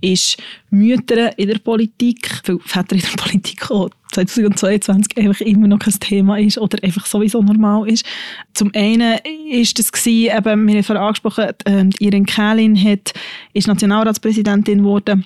ist 0.02 0.38
Mütter 0.72 1.38
in 1.38 1.50
der 1.50 1.60
Politik, 1.60 2.42
weil 2.48 2.58
Väter 2.66 2.96
in 2.96 3.02
der 3.02 3.10
Politik 3.24 3.70
auch 3.70 3.92
2022 4.14 5.18
einfach 5.20 5.42
immer 5.42 5.68
noch 5.68 5.78
kein 5.78 5.94
Thema 6.00 6.40
ist 6.40 6.58
oder 6.58 6.84
einfach 6.84 7.06
sowieso 7.06 7.44
normal 7.44 7.88
ist. 7.88 8.08
Zum 8.56 8.72
einen 8.74 9.20
ist 9.52 9.78
es 9.78 9.92
gewesen, 9.92 10.36
eben, 10.36 10.68
wir 10.68 10.76
haben 10.78 10.84
vorhin 10.84 11.04
angesprochen, 11.04 11.50
äh, 11.66 11.86
Irene 12.00 12.26
Kählin 12.26 12.76
hat, 12.76 13.14
ist 13.54 13.68
Nationalratspräsidentin 13.68 14.80
geworden 14.80 15.26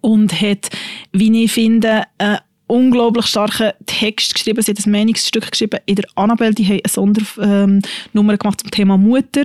und 0.00 0.40
hat, 0.40 0.70
wie 1.12 1.44
ich 1.44 1.52
finde, 1.52 2.04
äh, 2.16 2.38
unglaublich 2.70 3.26
starken 3.26 3.72
Text 3.86 4.34
geschrieben. 4.34 4.62
Sie 4.62 4.72
hat 4.72 4.86
ein 4.86 4.92
Meinungsstück 4.92 5.50
geschrieben 5.50 5.80
in 5.86 5.96
der 5.96 6.06
Annabelle. 6.14 6.54
Die 6.54 6.64
haben 6.64 6.80
eine 6.82 6.88
Sondernummer 6.88 7.82
ähm, 8.14 8.38
gemacht 8.38 8.60
zum 8.60 8.70
Thema 8.70 8.96
Mutter. 8.96 9.42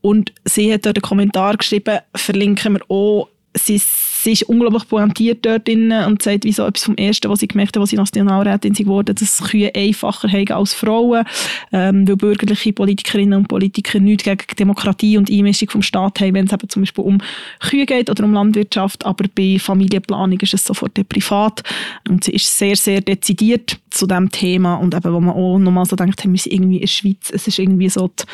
Und 0.00 0.32
sie 0.44 0.72
hat 0.72 0.84
dort 0.84 0.96
einen 0.96 1.02
Kommentar 1.02 1.56
geschrieben, 1.56 2.00
verlinken 2.14 2.74
wir 2.74 2.90
auch. 2.90 3.28
Sie 3.56 3.80
sie 4.24 4.32
ist 4.32 4.42
unglaublich 4.44 4.88
pointiert 4.88 5.44
dort 5.44 5.68
drin 5.68 5.92
und 5.92 6.22
sagt, 6.22 6.44
wie 6.44 6.52
so 6.52 6.66
etwas 6.66 6.84
vom 6.84 6.96
Ersten, 6.96 7.30
was 7.30 7.40
sie 7.40 7.48
gemerkt 7.48 7.76
hat, 7.76 7.80
als 7.80 7.90
sie 7.90 7.96
Nationalrätin 7.96 8.72
geworden 8.72 9.14
dass 9.14 9.42
Kühe 9.42 9.70
einfacher 9.74 10.28
haben 10.28 10.50
als 10.50 10.74
Frauen, 10.74 11.24
ähm, 11.72 12.08
weil 12.08 12.16
bürgerliche 12.16 12.72
Politikerinnen 12.72 13.38
und 13.38 13.48
Politiker 13.48 14.00
nichts 14.00 14.24
gegen 14.24 14.38
Demokratie 14.58 15.18
und 15.18 15.30
Einmischung 15.30 15.70
vom 15.70 15.82
Staat 15.82 16.20
haben, 16.20 16.34
wenn 16.34 16.46
es 16.46 16.52
eben 16.52 16.68
zum 16.68 16.82
Beispiel 16.82 17.04
um 17.04 17.18
Kühe 17.60 17.86
geht 17.86 18.10
oder 18.10 18.24
um 18.24 18.32
Landwirtschaft, 18.32 19.04
aber 19.04 19.26
bei 19.34 19.58
Familienplanung 19.58 20.40
ist 20.40 20.54
es 20.54 20.64
sofort 20.64 20.94
privat 21.08 21.62
und 22.08 22.24
sie 22.24 22.32
ist 22.32 22.58
sehr, 22.58 22.76
sehr 22.76 23.00
dezidiert 23.02 23.78
zu 23.94 24.06
diesem 24.06 24.30
Thema 24.30 24.74
und 24.74 24.94
eben, 24.94 25.12
wo 25.12 25.20
man 25.20 25.34
auch 25.34 25.58
nochmal 25.58 25.86
so 25.86 25.96
denkt, 25.96 26.24
wir 26.24 26.38
sind 26.38 26.52
irgendwie 26.52 26.76
in 26.76 26.80
der 26.80 26.86
Schweiz, 26.88 27.30
es 27.32 27.46
ist 27.46 27.58
irgendwie 27.58 27.88
so 27.88 28.08
die, 28.08 28.24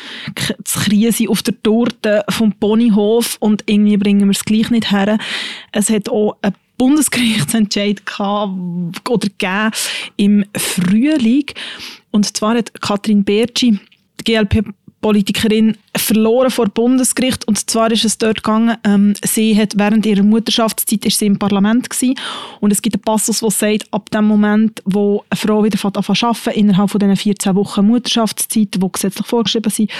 Krise 0.65 1.29
auf 1.29 1.43
der 1.43 1.61
Torte 1.61 2.23
vom 2.29 2.51
Ponyhof 2.53 3.37
und 3.39 3.63
irgendwie 3.67 3.97
bringen 3.97 4.21
wir 4.21 4.31
es 4.31 4.43
gleich 4.43 4.69
nicht 4.71 4.91
her. 4.91 5.17
Es 5.71 5.89
hat 5.89 6.09
auch 6.09 6.37
einen 6.41 6.55
Bundesgerichtsentscheid 6.77 8.05
gehabt, 8.05 9.09
oder 9.09 9.27
gegeben 9.27 9.71
im 10.17 10.45
Frühling. 10.57 11.45
Und 12.09 12.35
zwar 12.35 12.55
hat 12.55 12.81
Katrin 12.81 13.23
Bertschi, 13.23 13.79
die 14.19 14.23
GLP 14.23 14.65
Politikerin 15.01 15.77
verloren 15.95 16.51
vor 16.51 16.67
Bundesgericht. 16.67 17.47
Und 17.47 17.69
zwar 17.69 17.91
ist 17.91 18.05
es 18.05 18.17
dort 18.17 18.43
gegangen, 18.43 18.77
ähm, 18.83 19.13
sie 19.23 19.57
hat 19.57 19.73
während 19.77 20.05
ihrer 20.05 20.23
Mutterschaftszeit 20.23 21.05
ist 21.05 21.19
sie 21.19 21.25
im 21.25 21.39
Parlament 21.39 21.89
gewesen. 21.89 22.15
Und 22.59 22.71
es 22.71 22.81
gibt 22.81 22.95
einen 22.95 23.03
Passus, 23.03 23.39
der 23.39 23.51
sagt, 23.51 23.91
ab 23.91 24.09
dem 24.11 24.25
Moment, 24.25 24.81
wo 24.85 25.23
eine 25.29 25.37
Frau 25.37 25.63
wieder 25.63 25.83
anfängt 25.83 26.17
zu 26.17 26.25
arbeiten, 26.27 26.59
innerhalb 26.59 26.91
von 26.91 26.99
diesen 26.99 27.15
14 27.15 27.55
Wochen 27.55 27.87
Mutterschaftszeit, 27.87 28.75
die 28.75 28.91
gesetzlich 28.91 29.27
vorgeschrieben 29.27 29.71
sind, 29.71 29.91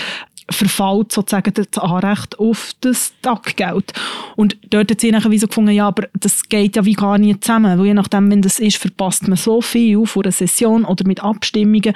verfällt 0.50 1.12
sozusagen 1.12 1.54
das 1.54 1.82
Anrecht 1.82 2.40
auf 2.40 2.72
das 2.82 3.14
Taggeld. 3.22 3.94
Und 4.36 4.58
dort 4.70 4.92
hat 4.92 5.02
sie 5.02 5.12
nachher 5.12 5.38
so 5.40 5.48
gefunden, 5.48 5.72
ja, 5.72 5.88
aber 5.88 6.08
das 6.20 6.48
geht 6.48 6.76
ja 6.76 6.86
wie 6.86 6.94
gar 6.94 7.18
nicht 7.18 7.44
zusammen, 7.44 7.78
weil 7.80 7.88
je 7.88 7.94
nachdem, 7.94 8.30
wenn 8.32 8.42
das 8.42 8.60
ist, 8.60 8.78
verpasst 8.78 9.28
man 9.28 9.38
so 9.38 9.62
viel 9.62 10.06
vor 10.06 10.24
einer 10.24 10.32
Session 10.32 10.86
oder 10.86 11.08
mit 11.08 11.24
Abstimmungen 11.24 11.94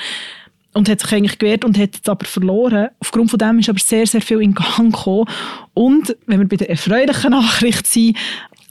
und 0.76 0.90
hat 0.90 1.00
sich 1.00 1.12
eigentlich 1.14 1.40
gewehrt 1.40 1.64
und 1.64 1.78
hat 1.78 1.96
jetzt 1.96 2.10
aber 2.10 2.26
verloren. 2.26 2.90
Aufgrund 3.00 3.30
von 3.30 3.40
dem 3.40 3.60
ist 3.60 3.70
aber 3.70 3.80
sehr, 3.80 4.06
sehr 4.06 4.22
viel 4.22 4.42
in 4.42 4.54
Gang 4.54 4.94
gekommen. 4.94 5.26
Und 5.74 6.16
wenn 6.28 6.40
wir 6.40 6.48
bei 6.48 6.58
der 6.58 6.70
erfreulichen 6.70 7.32
Nachricht 7.32 7.88
sind, 7.88 8.18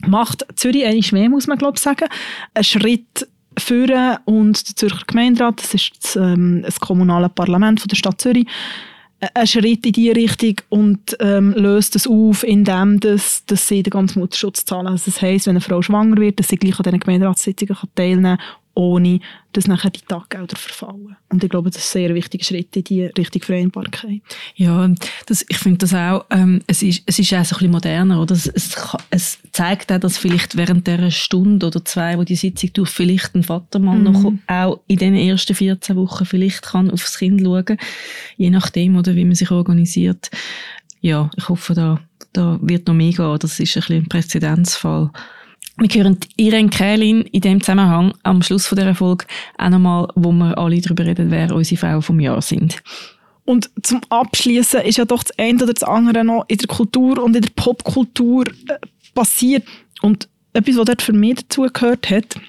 macht 0.05 0.45
Zürich 0.55 0.85
eigentlich 0.85 1.11
mehr, 1.11 1.29
muss 1.29 1.47
man 1.47 1.57
glaube 1.57 1.77
ich 1.77 1.81
sagen, 1.81 2.05
einen 2.53 2.63
Schritt 2.63 3.27
führen 3.57 4.17
und 4.25 4.67
der 4.67 4.75
Zürcher 4.75 5.03
Gemeinderat, 5.07 5.61
das 5.61 5.73
ist 5.73 5.91
das, 6.01 6.15
ähm, 6.15 6.61
das 6.63 6.79
kommunale 6.79 7.29
Parlament 7.29 7.79
von 7.79 7.87
der 7.87 7.95
Stadt 7.95 8.21
Zürich, 8.21 8.45
einen 9.33 9.47
Schritt 9.47 9.85
in 9.85 9.93
diese 9.93 10.15
Richtung 10.15 10.55
und 10.69 11.17
ähm, 11.19 11.53
löst 11.53 11.95
das 11.95 12.05
auf, 12.05 12.43
indem 12.43 12.99
das, 12.99 13.45
dass 13.45 13.67
sie 13.67 13.81
den 13.81 13.91
ganzen 13.91 14.19
Mutterschutz 14.19 14.65
zahlen. 14.65 14.87
Also 14.87 15.09
das 15.09 15.21
heisst, 15.21 15.47
wenn 15.47 15.53
eine 15.53 15.61
Frau 15.61 15.81
schwanger 15.81 16.17
wird, 16.17 16.39
dass 16.39 16.49
sie 16.49 16.57
gleich 16.57 16.77
an 16.77 16.83
diesen 16.83 16.99
Gemeinderatssitzungen 16.99 17.77
teilnehmen 17.95 18.37
kann 18.37 18.55
ohne 18.75 19.19
dass 19.53 19.67
nachher 19.67 19.89
die 19.89 20.01
Taggelder 20.01 20.57
verfallen. 20.57 21.15
Und 21.29 21.43
ich 21.43 21.49
glaube, 21.49 21.71
das 21.71 21.81
ist 21.81 21.95
ein 21.95 22.01
sehr 22.01 22.13
wichtiger 22.13 22.43
Schritt 22.43 22.75
in 22.75 22.83
die 22.83 23.05
Richtung 23.05 23.41
Vereinbarkeit. 23.41 24.21
Ja, 24.55 24.89
das, 25.25 25.45
ich 25.47 25.57
finde 25.57 25.77
das 25.79 25.93
auch, 25.93 26.25
ähm, 26.29 26.61
es, 26.67 26.83
ist, 26.83 27.03
es 27.05 27.17
ist 27.17 27.33
auch 27.33 27.45
so 27.45 27.55
ein 27.55 27.59
bisschen 27.59 27.71
moderner, 27.71 28.21
oder? 28.21 28.35
Es, 28.35 28.47
es, 28.47 28.75
es, 29.09 29.39
zeigt 29.53 29.91
auch, 29.93 29.99
dass 29.99 30.17
vielleicht 30.17 30.57
während 30.57 30.85
der 30.87 31.09
Stunde 31.09 31.67
oder 31.67 31.85
zwei, 31.85 32.17
wo 32.17 32.23
die 32.23 32.35
Sitzung 32.35 32.73
durch, 32.73 32.89
vielleicht 32.89 33.33
ein 33.33 33.43
Vatermann 33.43 33.99
mhm. 33.99 34.11
noch 34.11 34.33
auch 34.47 34.81
in 34.87 34.97
den 34.97 35.15
ersten 35.15 35.55
14 35.55 35.95
Wochen 35.95 36.25
vielleicht 36.25 36.63
kann 36.63 36.91
aufs 36.91 37.17
Kind 37.17 37.41
schauen, 37.41 37.77
je 38.35 38.49
nachdem, 38.49 38.97
oder 38.97 39.15
wie 39.15 39.25
man 39.25 39.35
sich 39.35 39.51
organisiert. 39.51 40.29
Ja, 40.99 41.29
ich 41.37 41.47
hoffe, 41.47 41.73
da, 41.73 42.01
da 42.33 42.59
wird 42.61 42.87
noch 42.87 42.93
mehr 42.93 43.13
gehen. 43.13 43.39
Das 43.39 43.59
ist 43.59 43.77
ein 43.77 43.79
bisschen 43.79 44.03
ein 44.03 44.09
Präzedenzfall. 44.09 45.11
Wir 45.77 45.89
hören 45.89 46.17
Irene 46.37 46.69
Kählin 46.69 47.21
in 47.23 47.41
dem 47.41 47.61
Zusammenhang 47.61 48.13
am 48.23 48.41
Schluss 48.41 48.65
von 48.65 48.77
dieser 48.77 48.95
Folge 48.95 49.25
auch 49.57 49.69
nochmal, 49.69 50.07
wo 50.15 50.31
wir 50.31 50.57
alle 50.57 50.79
darüber 50.79 51.05
reden, 51.05 51.31
wer 51.31 51.53
unsere 51.53 51.79
Frauen 51.79 52.01
vom 52.01 52.19
Jahr 52.21 52.41
sind. 52.41 52.81
Und 53.43 53.69
zum 53.83 54.01
Abschließen 54.09 54.81
ist 54.81 54.97
ja 54.97 55.05
doch 55.05 55.23
das 55.23 55.37
eine 55.37 55.63
oder 55.63 55.73
das 55.73 55.83
andere 55.83 56.23
noch 56.23 56.45
in 56.47 56.57
der 56.57 56.67
Kultur 56.67 57.21
und 57.21 57.35
in 57.35 57.41
der 57.41 57.51
Popkultur 57.55 58.47
äh, 58.47 58.77
passiert. 59.13 59.65
Und 60.01 60.29
etwas, 60.53 60.77
was 60.77 60.85
dort 60.85 61.01
für 61.01 61.13
mich 61.13 61.35
dazugehört 61.35 62.09
hat, 62.09 62.39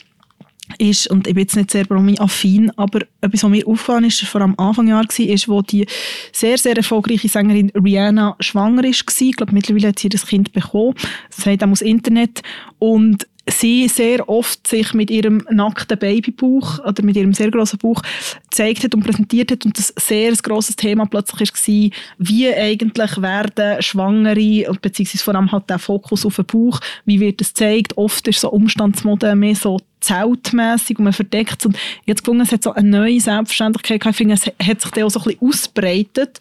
ist, 0.79 1.09
und 1.09 1.27
ich 1.27 1.35
bin 1.35 1.43
jetzt 1.43 1.57
nicht 1.57 1.71
sehr 1.71 1.85
Promi-affin, 1.85 2.71
aber 2.77 3.01
etwas, 3.21 3.43
was 3.43 3.51
mir 3.51 3.67
aufgefallen 3.67 4.05
ist, 4.05 4.23
vor 4.23 4.41
am 4.41 4.55
Anfang 4.59 4.89
Jahr 4.89 5.05
war, 5.05 5.27
ist, 5.27 5.49
wo 5.49 5.63
die 5.63 5.87
sehr, 6.33 6.59
sehr 6.59 6.77
erfolgreiche 6.77 7.29
Sängerin 7.29 7.71
Rihanna 7.71 8.37
schwanger 8.41 8.83
war. 8.83 8.91
Ich 8.91 9.07
glaube, 9.37 9.53
mittlerweile 9.53 9.89
hat 9.89 9.99
sie 9.99 10.09
das 10.09 10.27
Kind 10.27 10.53
bekommen. 10.53 10.95
Das 11.35 11.47
heißt 11.47 11.63
auch 11.65 11.69
aus 11.69 11.83
Internet. 11.83 12.43
Und 12.79 13.27
sie 13.49 13.89
sehr 13.89 14.29
oft 14.29 14.67
sich 14.67 14.93
mit 14.93 15.11
ihrem 15.11 15.47
nackten 15.51 15.99
Babybauch 15.99 16.81
oder 16.81 17.03
mit 17.03 17.17
ihrem 17.17 17.33
sehr 17.33 17.51
großen 17.51 17.79
Bauch 17.79 18.03
gezeigt 18.43 18.85
hat 18.85 18.95
und 18.95 19.05
präsentiert 19.05 19.53
hat 19.53 19.65
und 19.65 19.79
das 19.79 19.95
sehr 19.97 20.31
ein 20.31 20.39
grosses 20.43 20.77
Thema 20.77 21.07
plötzlich 21.07 21.51
war, 21.51 21.91
wie 22.19 22.53
eigentlich 22.53 23.23
werden 23.23 23.83
Schwangere, 23.83 24.77
beziehungsweise 24.81 25.25
vor 25.25 25.35
allem 25.35 25.53
halt 25.53 25.71
der 25.71 25.79
Fokus 25.79 26.27
auf 26.27 26.37
den 26.37 26.47
Bauch, 26.47 26.81
wie 27.05 27.21
wird 27.21 27.41
das 27.41 27.55
gezeigt, 27.55 27.97
oft 27.97 28.27
ist 28.27 28.41
so 28.41 28.51
Umstandsmode 28.51 29.35
mehr 29.37 29.55
so 29.55 29.79
zeltmässig 30.07 30.99
und 30.99 31.05
man 31.05 31.13
verdeckt 31.13 31.61
es. 31.61 31.67
Und 31.67 31.77
habe 32.09 32.23
gefunden, 32.23 32.43
es 32.43 32.53
hat 32.53 32.63
so 32.63 32.73
eine 32.73 32.89
neue 32.89 33.21
Selbstverständlichkeit. 33.21 34.05
Ich 34.07 34.17
finde, 34.17 34.35
es 34.35 34.47
hat 34.47 34.81
sich 34.81 34.91
dann 34.93 35.05
auch 35.05 35.11
so 35.11 35.21
ein 35.21 35.25
bisschen 35.25 35.49
ausbreitet. 35.49 36.41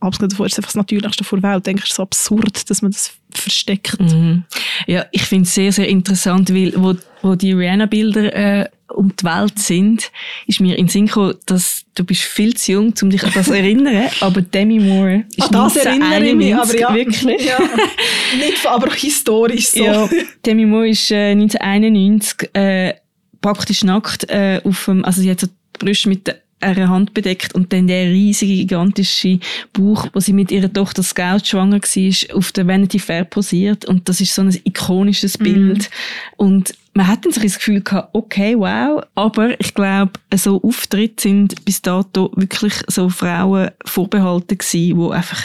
Abgesehen 0.00 0.28
davon 0.28 0.46
ist 0.46 0.58
einfach 0.58 0.68
das 0.68 0.76
Natürlichste 0.76 1.24
der 1.24 1.42
Welt. 1.42 1.66
Denke 1.66 1.80
ich, 1.80 1.84
es 1.84 1.90
ist 1.90 1.96
so 1.96 2.02
absurd, 2.02 2.68
dass 2.70 2.82
man 2.82 2.92
das 2.92 3.12
versteckt. 3.30 4.00
Mhm. 4.00 4.44
Ja, 4.86 5.06
ich 5.12 5.22
finde 5.22 5.44
es 5.44 5.54
sehr, 5.54 5.72
sehr 5.72 5.88
interessant, 5.88 6.52
weil 6.52 6.72
wo, 6.76 6.94
wo 7.22 7.34
die 7.34 7.52
Rihanna-Bilder 7.52 8.34
äh, 8.34 8.68
um 8.88 9.14
die 9.14 9.24
Welt 9.24 9.58
sind, 9.58 10.10
ist 10.46 10.60
mir 10.60 10.78
in 10.78 10.88
Sinn 10.88 11.06
gekommen, 11.06 11.34
dass 11.46 11.84
du 11.94 12.04
bist 12.04 12.22
viel 12.22 12.54
zu 12.54 12.72
jung, 12.72 12.94
um 13.02 13.10
dich 13.10 13.24
an 13.24 13.32
das 13.34 13.46
zu 13.46 13.52
erinnern, 13.56 14.08
aber 14.20 14.42
Demi 14.42 14.78
Moore 14.78 15.24
ist 15.36 15.42
An 15.42 15.52
das 15.52 15.76
erinnere 15.76 16.24
ich 16.24 16.34
mich, 16.34 16.54
aber 16.54 16.78
ja. 16.78 16.94
wirklich. 16.94 17.44
Ja. 17.44 17.58
Nicht, 18.38 18.66
aber 18.66 18.88
auch 18.88 18.94
historisch 18.94 19.68
so. 19.68 19.84
Ja, 19.84 20.08
Demi 20.44 20.66
Moore 20.66 20.90
ist 20.90 21.10
äh, 21.10 21.32
1991 21.32 22.54
äh, 22.54 22.94
praktisch 23.40 23.84
nackt 23.84 24.28
äh, 24.30 24.60
auf 24.64 24.84
dem, 24.84 25.04
also 25.04 25.20
sie 25.20 25.30
hat 25.30 25.40
so 25.40 25.46
die 25.46 25.84
Brüste 25.84 26.08
mit 26.08 26.34
einer 26.60 26.88
Hand 26.88 27.12
bedeckt 27.14 27.54
und 27.54 27.72
dann 27.72 27.86
der 27.86 28.10
riesige, 28.10 28.54
gigantische 28.54 29.38
Bauch, 29.72 30.08
wo 30.12 30.20
sie 30.20 30.32
mit 30.32 30.50
ihrer 30.50 30.72
Tochter 30.72 31.02
Scout 31.02 31.44
schwanger 31.44 31.80
war, 31.80 32.36
auf 32.36 32.52
der 32.52 32.66
Vanity 32.66 32.98
Fair 32.98 33.24
posiert. 33.24 33.84
Und 33.84 34.08
das 34.08 34.20
ist 34.20 34.34
so 34.34 34.42
ein 34.42 34.56
ikonisches 34.64 35.36
Bild. 35.38 35.90
Und 36.36 36.74
man 36.96 37.08
hat 37.08 37.26
dann 37.26 37.32
sich 37.32 37.42
das 37.42 37.58
Gefühl 37.58 37.82
gehabt, 37.82 38.08
okay, 38.14 38.56
wow. 38.56 39.04
Aber 39.14 39.60
ich 39.60 39.74
glaube, 39.74 40.12
so 40.34 40.62
Auftritte 40.62 41.22
sind 41.22 41.62
bis 41.66 41.82
dato 41.82 42.32
wirklich 42.36 42.72
so 42.86 43.10
Frauen 43.10 43.70
vorbehalten 43.84 44.56
gewesen, 44.56 44.98
die 44.98 45.14
einfach 45.14 45.44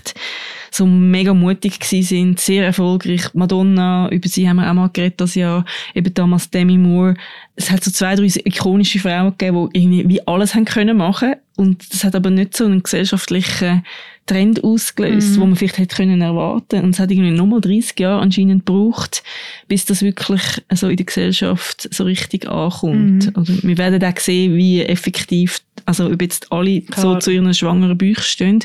so 0.71 0.85
mega 0.85 1.33
mutig 1.33 1.81
gewesen 1.81 2.07
sind, 2.07 2.39
sehr 2.39 2.65
erfolgreich. 2.65 3.33
Madonna, 3.33 4.07
über 4.11 4.29
sie 4.29 4.47
haben 4.47 4.57
wir 4.57 4.69
auch 4.69 4.73
mal 4.73 4.89
geredet 4.93 5.19
das 5.19 5.35
Jahr, 5.35 5.65
eben 5.93 6.13
damals 6.13 6.49
Demi 6.49 6.77
Moore. 6.77 7.15
Es 7.57 7.69
hat 7.69 7.83
so 7.83 7.91
zwei, 7.91 8.15
drei 8.15 8.31
ikonische 8.45 8.99
Frauen 8.99 9.31
gegeben, 9.37 9.69
die 9.73 9.79
irgendwie 9.81 10.07
wie 10.07 10.25
alles 10.25 10.55
haben 10.55 10.63
können 10.63 10.95
machen. 10.95 11.35
Und 11.57 11.93
das 11.93 12.05
hat 12.05 12.15
aber 12.15 12.29
nicht 12.29 12.55
so 12.55 12.63
einen 12.63 12.81
gesellschaftlichen 12.81 13.83
Trend 14.31 14.63
ausgelöst, 14.63 15.35
mhm. 15.35 15.41
wo 15.41 15.45
man 15.45 15.55
vielleicht 15.57 15.77
hätte 15.77 15.95
können 15.95 16.21
erwarten. 16.21 16.83
Und 16.83 16.91
es 16.91 16.99
hat 16.99 17.11
irgendwie 17.11 17.31
nochmal 17.31 17.59
30 17.59 17.99
Jahre 17.99 18.21
anscheinend 18.21 18.65
gebraucht, 18.65 19.23
bis 19.67 19.85
das 19.85 20.01
wirklich 20.01 20.41
so 20.73 20.87
in 20.87 20.95
der 20.95 21.05
Gesellschaft 21.05 21.89
so 21.91 22.05
richtig 22.05 22.47
ankommt. 22.47 23.25
Mhm. 23.25 23.33
Oder 23.35 23.63
wir 23.63 23.77
werden 23.77 24.01
auch 24.01 24.17
sehen, 24.17 24.55
wie 24.55 24.83
effektiv, 24.83 25.59
also 25.85 26.05
ob 26.05 26.21
jetzt 26.21 26.49
alle 26.51 26.81
Klar. 26.81 27.01
so 27.01 27.19
zu 27.19 27.31
ihren 27.31 27.53
schwangeren 27.53 27.97
Büchern 27.97 28.23
stehen. 28.23 28.59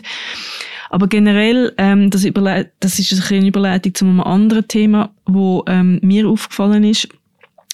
Aber 0.89 1.09
generell, 1.09 1.73
ähm, 1.79 2.11
das, 2.11 2.25
das 2.79 2.99
ist 3.01 3.33
eine 3.33 3.49
Überleitung 3.49 3.93
zu 3.93 4.05
einem 4.05 4.21
anderen 4.21 4.69
Thema, 4.69 5.11
wo 5.25 5.65
ähm, 5.67 5.99
mir 6.01 6.29
aufgefallen 6.29 6.85
ist. 6.85 7.09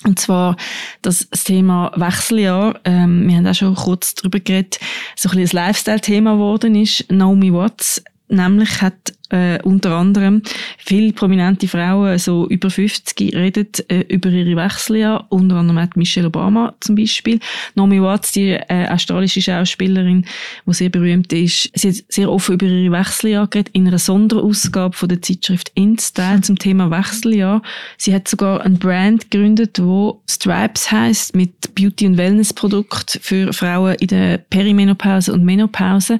Und 0.05 0.19
zwar 0.19 0.57
das, 1.03 1.29
Thema 1.45 1.93
Wechseljahr. 1.97 2.81
Ähm, 2.85 3.29
wir 3.29 3.37
haben 3.37 3.47
auch 3.47 3.55
schon 3.55 3.75
kurz 3.75 4.15
darüber 4.15 4.41
geredet, 4.41 4.79
so 5.17 5.29
ein 5.29 5.37
bisschen 5.37 5.59
ein 5.59 5.67
Lifestyle-Thema 5.67 6.35
geworden 6.35 6.75
ist. 6.75 7.11
Naomi 7.11 7.53
Watts 7.53 8.03
nämlich 8.29 8.81
hat 8.81 9.13
äh, 9.33 9.59
unter 9.63 9.97
anderem 9.97 10.43
viele 10.79 11.13
prominente 11.13 11.67
Frauen, 11.67 12.19
so 12.19 12.47
über 12.49 12.71
50, 12.71 13.35
reden 13.35 13.69
äh, 13.89 14.01
über 14.09 14.29
ihre 14.29 14.57
Wechseljahr. 14.57 15.27
Unter 15.31 15.57
anderem 15.57 15.81
hat 15.81 15.97
Michelle 15.97 16.29
Obama 16.29 16.75
zum 16.81 16.95
Beispiel. 16.95 17.41
Naomi 17.75 18.01
Watts, 18.03 18.33
die 18.33 18.51
äh, 18.51 18.89
australische 18.89 19.41
Schauspielerin, 19.41 20.27
die 20.67 20.75
sehr 20.75 20.91
berühmt 20.91 21.33
ist, 21.33 21.71
sie 21.75 21.89
hat 21.89 21.97
sehr 22.09 22.31
offen 22.31 22.55
über 22.55 22.67
ihre 22.67 22.93
Wechseljahr 22.93 23.47
geredet, 23.47 23.75
in 23.75 23.89
einer 23.89 23.99
Sonderausgabe 23.99 24.97
von 24.97 25.09
der 25.09 25.23
Zeitschrift 25.23 25.73
InStyle 25.75 26.43
zum 26.43 26.59
Thema 26.59 26.91
Wechseljahr. 26.91 27.63
Sie 27.97 28.15
hat 28.15 28.29
sogar 28.29 28.61
ein 28.63 28.79
Brand 28.79 29.31
gegründet, 29.31 29.81
wo 29.83 30.23
Stripes 30.29 30.93
heißt 30.93 31.35
mit 31.35 31.75
Beauty- 31.75 32.07
und 32.07 32.19
Wellness-Produkt 32.19 33.19
für 33.23 33.53
Frauen 33.53 33.95
in 33.95 34.09
der 34.09 34.39
Perimenopause 34.39 35.33
und 35.33 35.45
Menopause. 35.45 36.19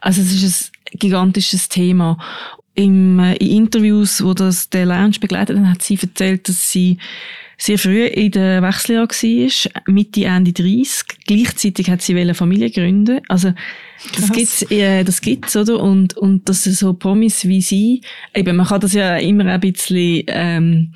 Also 0.00 0.22
es 0.22 0.42
ist 0.42 0.72
ein 0.72 0.75
gigantisches 0.92 1.68
Thema. 1.68 2.18
Im, 2.74 3.18
äh, 3.18 3.36
in 3.36 3.64
Interviews, 3.64 4.22
wo 4.22 4.34
das 4.34 4.68
der 4.68 4.86
Lounge 4.86 5.18
begleitet 5.20 5.58
hat, 5.58 5.66
hat 5.66 5.82
sie 5.82 5.98
erzählt, 6.00 6.48
dass 6.48 6.70
sie 6.70 6.98
sehr 7.58 7.78
früh 7.78 8.04
in 8.04 8.30
der 8.32 8.62
Wechseljahr 8.62 9.08
war, 9.08 9.82
Mitte, 9.86 10.24
Ende 10.24 10.52
30. 10.52 11.06
Gleichzeitig 11.26 11.88
hat 11.88 12.02
sie 12.02 12.18
eine 12.18 12.34
Familie 12.34 12.70
gründen. 12.70 13.20
Also, 13.28 13.54
das 14.14 14.26
Krass. 14.26 14.32
gibt's, 14.32 14.70
äh, 14.70 15.04
das 15.04 15.20
gibt's, 15.22 15.56
oder? 15.56 15.80
Und, 15.80 16.16
und 16.16 16.48
dass 16.48 16.64
so 16.64 16.92
Promis 16.92 17.46
wie 17.46 17.62
sie, 17.62 18.02
eben, 18.34 18.56
man 18.56 18.66
kann 18.66 18.80
das 18.80 18.92
ja 18.92 19.16
immer 19.16 19.46
ein 19.46 19.60
bisschen, 19.60 20.24
ähm, 20.26 20.92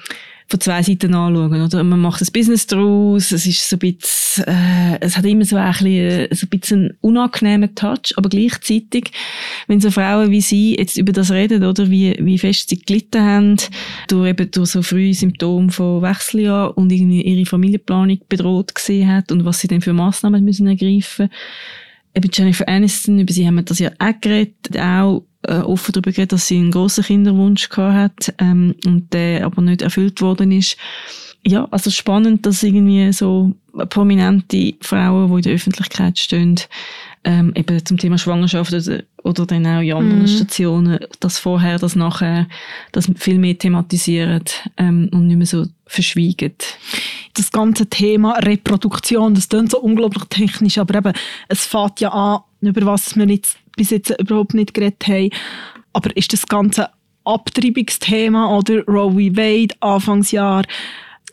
von 0.51 0.61
zwei 0.61 0.83
Seiten 0.83 1.15
anschauen, 1.15 1.63
oder? 1.63 1.85
Man 1.85 2.01
macht 2.01 2.21
ein 2.21 2.29
Business 2.33 2.67
daraus, 2.67 3.31
es 3.31 3.47
ist 3.47 3.69
so 3.69 3.77
ein 3.77 3.79
bisschen, 3.79 4.45
äh, 4.49 4.99
es 5.01 5.17
hat 5.17 5.25
immer 5.25 5.45
so 5.45 5.57
ein 5.57 5.71
bisschen, 5.71 6.29
so 6.33 6.47
ein 6.47 6.49
bisschen 6.51 6.79
einen 6.79 6.97
unangenehmen 7.01 7.75
Touch, 7.77 8.13
aber 8.17 8.29
gleichzeitig, 8.29 9.13
wenn 9.69 9.81
so 9.81 9.93
Frauen 9.93 10.33
wie 10.33 10.41
sie 10.41 10.77
jetzt 10.77 10.99
über 10.99 11.13
das 11.13 11.31
reden, 11.31 11.65
oder, 11.65 11.89
wie, 11.89 12.17
wie 12.21 12.37
fest 12.37 12.69
sie 12.69 12.81
gelitten 12.81 13.23
haben, 13.23 13.57
durch 14.09 14.31
eben, 14.31 14.51
durch 14.51 14.71
so 14.71 14.83
frühe 14.83 15.15
Symptome 15.15 15.71
von 15.71 16.03
Wechseljahr 16.03 16.77
und 16.77 16.91
irgendwie 16.91 17.23
ihre 17.23 17.47
Familienplanung 17.47 18.19
bedroht 18.29 18.75
gesehen 18.75 19.09
hat 19.09 19.31
und 19.31 19.45
was 19.45 19.61
sie 19.61 19.69
dann 19.69 19.83
für 19.83 19.93
Massnahmen 19.93 20.45
müssen 20.45 20.67
ergreifen. 20.67 21.31
Eben 22.14 22.31
Jennifer 22.33 22.68
Aniston, 22.68 23.18
über 23.18 23.33
sie 23.33 23.46
haben 23.46 23.57
wir 23.57 23.62
das 23.62 23.79
ja 23.79 23.90
auch 23.99 24.20
geredet, 24.20 24.77
auch 24.79 25.25
äh, 25.42 25.59
offen 25.59 25.92
darüber 25.92 26.11
geredet, 26.11 26.33
dass 26.33 26.49
sie 26.49 26.59
einen 26.59 26.70
grossen 26.70 27.05
Kinderwunsch 27.05 27.68
gehabt 27.68 28.29
hat 28.29 28.35
ähm, 28.38 28.75
und 28.85 29.12
der 29.12 29.46
aber 29.46 29.62
nicht 29.62 29.83
erfüllt 29.83 30.20
worden 30.20 30.53
ist. 30.53 30.77
Ja, 31.46 31.66
also 31.70 31.90
spannend, 31.90 32.44
dass 32.44 32.62
irgendwie 32.62 33.12
so 33.12 33.55
prominente 33.88 34.75
Frauen, 34.83 35.31
die 35.31 35.37
in 35.37 35.42
der 35.42 35.55
Öffentlichkeit 35.55 36.18
stehen, 36.18 36.61
ähm, 37.25 37.53
eben 37.55 37.85
zum 37.85 37.96
Thema 37.96 38.18
Schwangerschaft 38.18 38.73
oder, 38.73 39.03
oder 39.23 39.46
dann 39.46 39.66
auch 39.66 39.81
in 39.81 39.92
anderen 39.92 40.23
mm. 40.25 40.29
Stationen, 40.29 40.99
das 41.20 41.38
vorher, 41.38 41.79
das 41.79 41.96
nachher, 41.96 42.46
das 42.92 43.11
viel 43.16 43.38
mehr 43.38 43.57
thematisieren 43.57 44.44
ähm, 44.77 45.09
und 45.12 45.27
nicht 45.27 45.37
mehr 45.37 45.46
so 45.46 45.66
verschwiegen. 45.90 46.55
Das 47.35 47.50
ganze 47.50 47.87
Thema 47.87 48.38
Reproduktion, 48.38 49.35
das 49.35 49.48
klingt 49.48 49.72
so 49.72 49.81
unglaublich 49.81 50.24
technisch, 50.31 50.79
aber 50.79 50.98
eben, 50.98 51.12
es 51.48 51.66
fängt 51.66 52.00
ja 52.00 52.11
an, 52.11 52.40
über 52.61 52.87
was 52.87 53.16
wir 53.16 53.26
jetzt 53.26 53.59
bis 53.76 53.90
jetzt 53.90 54.18
überhaupt 54.20 54.55
nicht 54.55 54.74
geredet 54.74 55.07
haben. 55.09 55.31
Aber 55.92 56.16
ist 56.16 56.33
das 56.33 56.46
ganze 56.46 56.88
Abtreibungsthema 57.24 58.57
oder 58.57 58.85
Roe 58.87 59.12
v. 59.12 59.37
Wade, 59.37 59.74
Anfangsjahr, 59.81 60.64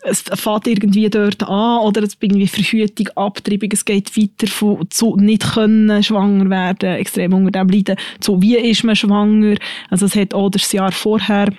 es 0.03 0.21
fängt 0.21 0.67
irgendwie 0.67 1.09
dort 1.09 1.43
an 1.43 1.79
oder 1.81 2.03
es 2.03 2.17
irgendwie 2.19 2.47
Verhütung, 2.47 3.09
Abtreibung, 3.15 3.69
es 3.71 3.85
geht 3.85 4.15
weiter 4.15 4.47
von, 4.47 4.89
zu 4.89 5.15
nicht 5.17 5.53
können 5.53 6.01
schwanger 6.03 6.49
werden, 6.49 6.95
extrem 6.95 7.33
unter 7.33 7.51
dem 7.51 7.69
leiden, 7.69 7.97
zu 8.19 8.41
wie 8.41 8.57
ist 8.57 8.83
man 8.83 8.95
schwanger. 8.95 9.57
Also 9.89 10.05
es 10.05 10.15
hat 10.15 10.33
auch 10.33 10.49
das 10.49 10.71
Jahr 10.71 10.91
vorher 10.91 11.49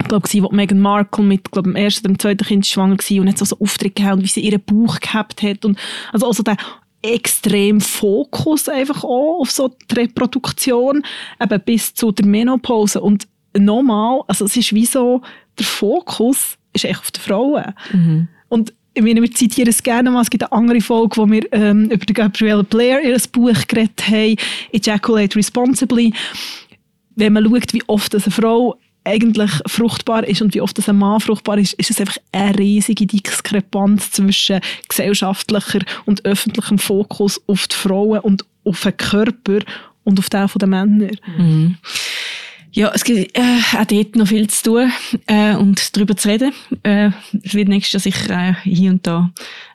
ich 0.00 0.08
glaube, 0.08 0.28
wo 0.28 0.50
Meghan 0.50 0.80
Markle 0.80 1.24
mit, 1.24 1.50
glaube 1.52 1.70
dem 1.70 1.76
ersten 1.76 2.08
dem 2.08 2.18
zweiten 2.18 2.44
Kind 2.44 2.66
schwanger 2.66 2.98
war 2.98 3.20
und 3.20 3.28
hat 3.28 3.38
so, 3.38 3.44
so 3.44 3.58
Auftritt 3.60 3.96
gehabt, 3.96 4.22
wie 4.22 4.26
sie 4.26 4.40
ihren 4.40 4.60
Bauch 4.60 4.98
gehabt 4.98 5.42
hat 5.42 5.64
und 5.64 5.78
also 6.12 6.26
also 6.26 6.42
der 6.42 6.56
extrem 7.04 7.80
Fokus 7.80 8.68
einfach 8.68 9.04
auch 9.04 9.40
auf 9.40 9.50
so 9.50 9.68
die 9.68 9.94
Reproduktion, 9.94 11.04
eben 11.40 11.60
bis 11.64 11.92
zu 11.92 12.12
der 12.12 12.26
Menopause. 12.26 13.00
Und 13.00 13.28
nochmal, 13.56 14.22
also 14.26 14.46
es 14.46 14.56
ist 14.56 14.72
wie 14.72 14.86
so, 14.86 15.20
der 15.58 15.66
Fokus 15.66 16.56
ist 16.72 16.84
echt 16.86 17.00
auf 17.00 17.10
die 17.10 17.20
Frauen. 17.20 17.74
Mhm. 17.92 18.28
Und 18.48 18.72
ich 18.94 19.02
meine, 19.02 19.20
wir 19.20 19.30
zitieren 19.30 19.68
es 19.68 19.82
gerne 19.82 20.10
mal. 20.10 20.22
Es 20.22 20.30
gibt 20.30 20.44
eine 20.44 20.52
andere 20.52 20.80
Folge, 20.80 21.16
wo 21.16 21.28
wir 21.28 21.46
ähm, 21.52 21.90
über 21.90 22.06
Gabrielle 22.06 22.64
Blair 22.64 23.02
ihr 23.02 23.20
Buch 23.30 23.66
geredet 23.68 24.08
haben, 24.08 24.36
Ejaculate 24.72 25.36
Responsibly. 25.36 26.14
Wenn 27.16 27.34
man 27.34 27.44
schaut, 27.44 27.74
wie 27.74 27.82
oft 27.86 28.14
eine 28.14 28.22
Frau 28.22 28.78
eigentlich 29.04 29.50
fruchtbar 29.66 30.24
ist 30.24 30.42
und 30.42 30.54
wie 30.54 30.60
oft 30.60 30.76
das 30.78 30.88
ein 30.88 30.96
Mann 30.96 31.20
fruchtbar 31.20 31.58
ist, 31.58 31.74
ist 31.74 31.90
es 31.90 32.00
einfach 32.00 32.16
eine 32.32 32.58
riesige 32.58 33.06
Diskrepanz 33.06 34.10
zwischen 34.12 34.60
gesellschaftlicher 34.88 35.80
und 36.06 36.24
öffentlichem 36.24 36.78
Fokus 36.78 37.40
auf 37.46 37.66
die 37.68 37.76
Frauen 37.76 38.20
und 38.20 38.44
auf 38.64 38.80
den 38.82 38.96
Körper 38.96 39.58
und 40.04 40.18
auf 40.18 40.30
den 40.30 40.48
der 40.58 40.68
Männer. 40.68 41.10
Mhm. 41.36 41.76
Ja, 42.72 42.90
es 42.92 43.04
gibt 43.04 43.38
äh, 43.38 43.60
auch 43.78 43.84
dort 43.84 44.16
noch 44.16 44.26
viel 44.26 44.48
zu 44.48 44.64
tun 44.64 44.92
äh, 45.26 45.54
und 45.54 45.96
darüber 45.96 46.16
zu 46.16 46.28
reden. 46.28 46.52
Äh, 46.82 47.10
es 47.44 47.54
wird 47.54 47.68
nächstes 47.68 48.04
Jahr 48.04 48.12
sicher 48.12 48.48
äh, 48.48 48.54
hier 48.64 48.90
und 48.90 49.06
da 49.06 49.30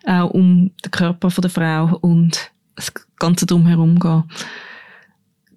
auch 0.06 0.32
um 0.32 0.72
den 0.84 0.92
Körper 0.92 1.32
von 1.32 1.42
der 1.42 1.52
Frau 1.52 1.98
und 2.02 2.52
das 2.76 2.92
Ganze 3.18 3.46
drumherum 3.46 4.00
gehen. 4.00 4.24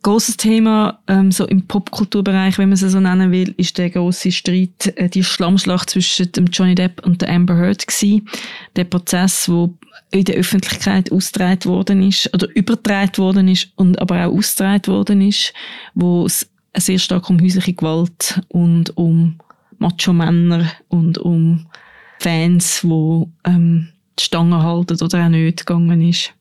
Großes 0.03 0.37
Thema 0.37 0.99
ähm, 1.07 1.31
so 1.31 1.47
im 1.47 1.69
Popkulturbereich, 1.69 2.59
wenn 2.59 2.71
man 2.71 2.75
es 2.75 2.81
so 2.81 2.99
nennen 2.99 3.31
will, 3.31 3.55
ist 3.57 3.79
der 3.79 3.89
große 3.89 4.33
Streit, 4.33 4.93
äh, 4.97 5.09
die 5.09 5.23
Schlammschlacht 5.23 5.91
zwischen 5.91 6.33
dem 6.33 6.47
Johnny 6.47 6.75
Depp 6.75 7.07
und 7.07 7.23
der 7.23 7.29
Amber 7.29 7.57
Heard 7.57 7.87
gewesen. 7.87 8.29
Der 8.75 8.83
Prozess, 8.83 9.49
wo 9.49 9.79
in 10.11 10.25
der 10.25 10.35
Öffentlichkeit 10.35 11.13
ausgetragen 11.13 11.67
worden 11.67 12.03
ist 12.03 12.33
oder 12.35 12.49
übertragen 12.57 13.19
worden 13.19 13.47
ist 13.47 13.69
und 13.77 14.01
aber 14.01 14.27
auch 14.27 14.33
ausgetragen 14.33 14.89
worden 14.89 15.21
ist, 15.21 15.53
wo 15.95 16.27
es 16.27 16.51
sehr 16.77 16.99
stark 16.99 17.31
um 17.31 17.41
häusliche 17.41 17.75
Gewalt 17.75 18.41
und 18.49 18.97
um 18.97 19.39
Macho-Männer 19.79 20.71
und 20.89 21.19
um 21.19 21.67
Fans, 22.19 22.83
wo 22.83 23.31
ähm, 23.45 23.89
die 24.19 24.25
Stange 24.25 24.63
halten 24.63 25.01
oder 25.01 25.25
auch 25.25 25.29
nicht 25.29 25.65
gegangen 25.65 26.03
ist. 26.03 26.33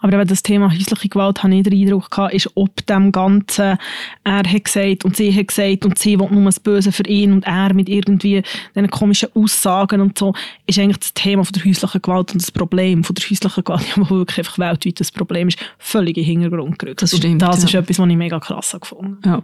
Aber 0.00 0.14
eben 0.14 0.26
das 0.26 0.42
Thema 0.42 0.70
häusliche 0.70 1.08
Gewalt, 1.08 1.42
habe 1.42 1.54
ich 1.54 1.62
den 1.62 1.72
Eindruck 1.72 2.10
gehabt, 2.10 2.34
ist 2.34 2.50
ob 2.54 2.84
dem 2.86 3.12
Ganzen, 3.12 3.78
er 4.24 4.42
hat 4.42 4.64
gesagt 4.64 5.04
und 5.04 5.16
sie 5.16 5.34
hat 5.34 5.48
gesagt 5.48 5.84
und 5.84 5.98
sie 5.98 6.18
will 6.18 6.28
nur 6.30 6.44
das 6.44 6.60
Böse 6.60 6.92
für 6.92 7.06
ihn 7.06 7.32
und 7.32 7.44
er 7.44 7.74
mit 7.74 7.88
irgendwie 7.88 8.42
diesen 8.74 8.90
komischen 8.90 9.28
Aussagen 9.34 10.00
und 10.00 10.18
so, 10.18 10.34
ist 10.66 10.78
eigentlich 10.78 10.98
das 10.98 11.14
Thema 11.14 11.44
von 11.44 11.52
der 11.52 11.64
häuslichen 11.64 12.02
Gewalt 12.02 12.32
und 12.32 12.42
das 12.42 12.50
Problem 12.50 13.04
von 13.04 13.14
der 13.14 13.24
häuslichen 13.28 13.64
Gewalt, 13.64 13.86
ja, 13.88 14.02
wo 14.08 14.16
wirklich 14.16 14.38
einfach 14.38 14.58
weltweit 14.58 15.00
das 15.00 15.10
Problem 15.10 15.48
ist, 15.48 15.58
völlig 15.78 16.16
in 16.16 16.24
den 16.24 16.40
Hintergrund 16.40 16.78
gerückt. 16.78 17.02
Das 17.02 17.16
stimmt, 17.16 17.34
und 17.34 17.42
das 17.42 17.58
ja. 17.58 17.64
ist 17.64 17.74
etwas, 17.74 17.98
was 17.98 18.08
ich 18.08 18.16
mega 18.16 18.40
krass 18.40 18.76
gefunden 18.80 19.18
Ja. 19.24 19.42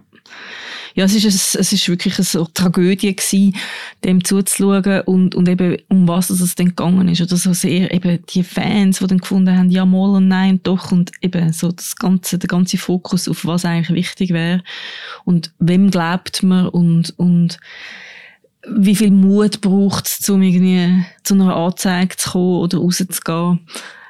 Ja, 0.97 1.05
es 1.05 1.13
ist, 1.13 1.25
ein, 1.25 1.61
es 1.61 1.73
ist 1.73 1.89
wirklich 1.89 2.17
eine 2.17 2.25
so 2.25 2.47
Tragödie 2.51 3.15
gewesen, 3.15 3.55
dem 4.03 4.23
zuzuschauen 4.23 5.01
und, 5.01 5.35
und 5.35 5.47
eben 5.47 5.77
um 5.89 6.07
was 6.07 6.31
es 6.31 6.55
dann 6.55 6.69
gegangen 6.69 7.07
ist. 7.07 7.21
Oder 7.21 7.37
so 7.37 7.53
sehr 7.53 7.93
eben 7.93 8.19
die 8.27 8.41
Fans, 8.41 8.97
die 8.97 9.05
dann 9.05 9.19
gefunden 9.19 9.55
haben, 9.55 9.69
ja, 9.69 9.85
mal 9.85 10.15
und 10.15 10.27
nein 10.27 10.46
und 10.49 10.67
doch 10.67 10.91
und 10.91 11.11
eben 11.21 11.51
so 11.53 11.71
das 11.71 11.95
ganze, 11.95 12.37
der 12.37 12.47
ganze 12.47 12.77
Fokus 12.77 13.27
auf 13.27 13.45
was 13.45 13.65
eigentlich 13.65 13.95
wichtig 13.95 14.31
wäre 14.31 14.63
und 15.25 15.53
wem 15.59 15.91
glaubt 15.91 16.43
man 16.43 16.69
und, 16.69 17.13
und 17.17 17.59
wie 18.69 18.95
viel 18.95 19.11
Mut 19.11 19.61
braucht 19.61 20.07
es, 20.07 20.29
um 20.29 20.41
irgendwie 20.41 21.05
zu 21.23 21.35
einer 21.35 21.55
Anzeige 21.55 22.17
zu 22.17 22.31
kommen 22.31 22.61
oder 22.61 22.77
rauszugehen. 22.79 23.59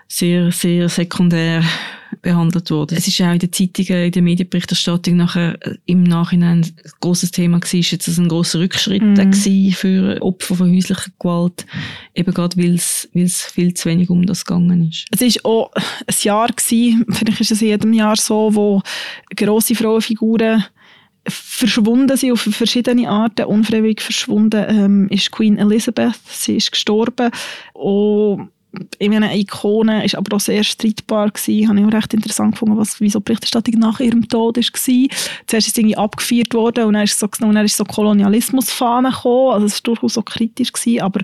Sehr, 0.08 0.52
sehr 0.52 0.90
sekundär 0.90 1.64
behandelt 2.22 2.72
worden. 2.72 2.98
Es 2.98 3.08
ist 3.08 3.22
auch 3.22 3.32
in 3.32 3.40
den 3.40 3.52
Zeitungen, 3.52 4.06
in 4.06 4.12
der 4.12 4.22
Medienberichterstattung 4.22 5.18
nachher 5.18 5.58
äh, 5.66 5.76
im 5.86 6.04
Nachhinein 6.04 6.60
ein 6.60 6.92
grosses 7.00 7.32
Thema 7.32 7.60
gewesen, 7.60 7.80
ist 7.80 7.92
jetzt 7.92 8.08
das 8.08 8.18
ein 8.18 8.28
grosser 8.28 8.60
Rückschritt 8.60 9.02
gewesen 9.02 9.72
für 9.74 10.22
Opfer 10.22 10.56
von 10.56 10.74
häuslicher 10.74 11.12
Gewalt, 11.20 11.66
eben 12.16 12.34
gerade 12.34 12.58
weil 12.58 12.76
es, 12.76 13.10
weil 13.14 13.24
es 13.24 13.44
viel 13.44 13.74
zu 13.74 13.90
wenig 13.90 14.10
um 14.10 14.26
das 14.26 14.46
gegangen 14.46 14.90
ist. 14.90 15.06
Es 15.12 15.22
war 15.22 15.52
auch 15.52 15.72
ein 15.76 16.16
Jahr, 16.22 16.48
gewesen, 16.48 17.06
vielleicht 17.12 17.42
ist 17.42 17.52
es 17.52 17.62
in 17.62 17.68
jedem 17.68 17.94
Jahr 17.94 18.16
so, 18.16 18.54
wo 18.54 18.82
grosse 19.36 19.76
Frauenfiguren 19.76 20.64
verschwunden 21.30 22.16
sind 22.16 22.32
auf 22.32 22.42
verschiedene 22.42 23.10
Arten, 23.10 23.46
unfreiwillig 23.46 24.02
verschwunden 24.02 24.66
ähm, 24.70 25.08
ist 25.10 25.32
Queen 25.32 25.58
Elizabeth, 25.58 26.16
sie 26.30 26.56
ist 26.56 26.72
gestorben. 26.72 27.32
Und 27.74 28.50
ich 29.00 29.10
meine, 29.10 29.30
eine 29.30 29.40
Ikone 29.40 30.04
ist 30.06 30.16
aber 30.16 30.36
auch 30.36 30.42
sehr 30.42 30.64
streitbar 30.64 31.32
gewesen. 31.32 31.70
Habe 31.70 31.80
ich 31.80 31.86
auch 31.86 31.94
recht 31.94 32.14
interessant 32.14 32.52
gefunden, 32.52 32.78
was, 32.78 33.00
wieso 33.00 33.22
Berichterstattung 33.22 33.76
nach 33.80 34.00
ihrem 34.00 34.28
Tod 34.28 34.58
ist 34.58 34.74
gewesen. 34.74 35.10
Zuerst 35.48 35.68
ist 35.68 35.78
irgendwie 35.78 35.98
abgefeiert 35.98 36.54
worden 36.54 36.86
und 36.86 36.94
dann 36.94 37.04
ist 37.04 37.18
so, 37.18 37.28
und 37.42 37.56
dann 37.56 37.66
ist 37.66 37.78
so 37.78 37.86
Kolonialismusfahne 37.86 39.10
gekommen. 39.10 39.54
Also 39.54 39.66
es 39.68 39.76
war 39.76 39.94
durchaus 39.94 40.14
so 40.16 40.22
kritisch 40.22 40.74
gewesen, 40.74 41.02
aber 41.02 41.22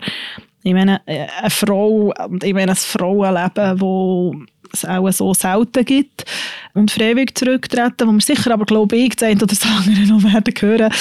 ich 0.64 0.74
meine, 0.74 1.02
äh, 1.06 1.28
eine 1.42 1.50
Frau, 1.50 2.14
ich 2.42 2.54
meine, 2.54 2.72
ein 2.72 2.78
Frauenleben, 2.78 3.82
wo 3.82 4.36
es 4.74 4.86
auch 4.86 5.10
so 5.12 5.34
selten 5.34 5.86
gibt 5.86 6.26
und 6.74 6.92
freiwillig 6.92 7.36
zurücktreten, 7.36 8.08
wo 8.08 8.12
wir 8.12 8.22
sicher 8.22 8.52
aber, 8.52 8.66
glaube 8.66 8.98
ich, 8.98 9.16
das 9.16 9.30
eine 9.30 9.38
oder 9.38 9.48
das 9.48 9.64
andere 9.64 10.08
noch 10.08 10.24
werden 10.24 10.54
hören, 10.60 10.92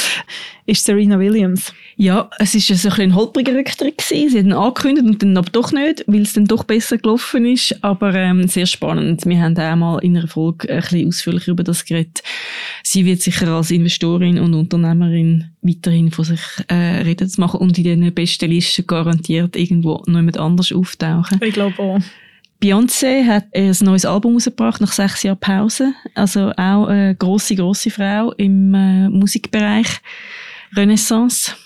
ist 0.66 0.84
Serena 0.84 1.18
Williams. 1.18 1.72
Ja, 1.96 2.30
es 2.38 2.54
ist 2.54 2.68
so 2.68 2.74
ein, 2.74 2.76
bisschen 2.76 3.10
ein 3.10 3.14
holpriger 3.14 3.54
Rücktritt 3.54 3.98
gewesen. 3.98 4.30
Sie 4.30 4.38
haben 4.38 4.46
ihn 4.46 4.52
angekündigt 4.52 5.06
und 5.06 5.22
dann 5.22 5.36
aber 5.36 5.50
doch 5.50 5.72
nicht, 5.72 6.04
weil 6.06 6.22
es 6.22 6.34
dann 6.34 6.44
doch 6.44 6.64
besser 6.64 6.98
gelaufen 6.98 7.46
ist. 7.46 7.82
Aber 7.82 8.14
ähm, 8.14 8.46
sehr 8.46 8.66
spannend. 8.66 9.26
Wir 9.26 9.40
haben 9.40 9.58
auch 9.58 9.76
mal 9.76 9.98
in 9.98 10.16
einer 10.16 10.28
Folge 10.28 10.68
ein 10.68 10.80
bisschen 10.80 11.08
ausführlicher 11.08 11.52
über 11.52 11.64
das 11.64 11.84
geredet. 11.84 12.22
Sie 12.82 13.04
wird 13.04 13.22
sicher 13.22 13.48
als 13.48 13.70
Investorin 13.70 14.38
und 14.38 14.54
Unternehmerin 14.54 15.50
weiterhin 15.62 16.10
von 16.10 16.24
sich 16.24 16.40
äh, 16.68 17.02
reden 17.02 17.28
zu 17.28 17.40
machen 17.40 17.60
und 17.60 17.78
in 17.78 17.84
den 17.84 18.14
besten 18.14 18.50
Listen 18.50 18.86
garantiert 18.86 19.56
irgendwo 19.56 20.02
noch 20.06 20.16
jemand 20.16 20.38
anders 20.38 20.72
auftauchen. 20.72 21.40
Ich 21.42 21.54
glaube 21.54 21.78
auch. 21.78 22.00
Beyoncé 22.62 23.26
hat 23.26 23.46
ein 23.56 23.74
neues 23.80 24.04
Album 24.04 24.34
rausgebracht 24.34 24.80
nach 24.80 24.92
sechs 24.92 25.24
Jahren 25.24 25.40
Pause. 25.40 25.94
Also 26.14 26.52
auch 26.52 26.86
eine 26.86 27.16
grosse, 27.16 27.56
grosse 27.56 27.90
Frau 27.90 28.30
im 28.36 28.72
äh, 28.72 29.08
Musikbereich. 29.08 29.88
Renaissance. 30.76 31.56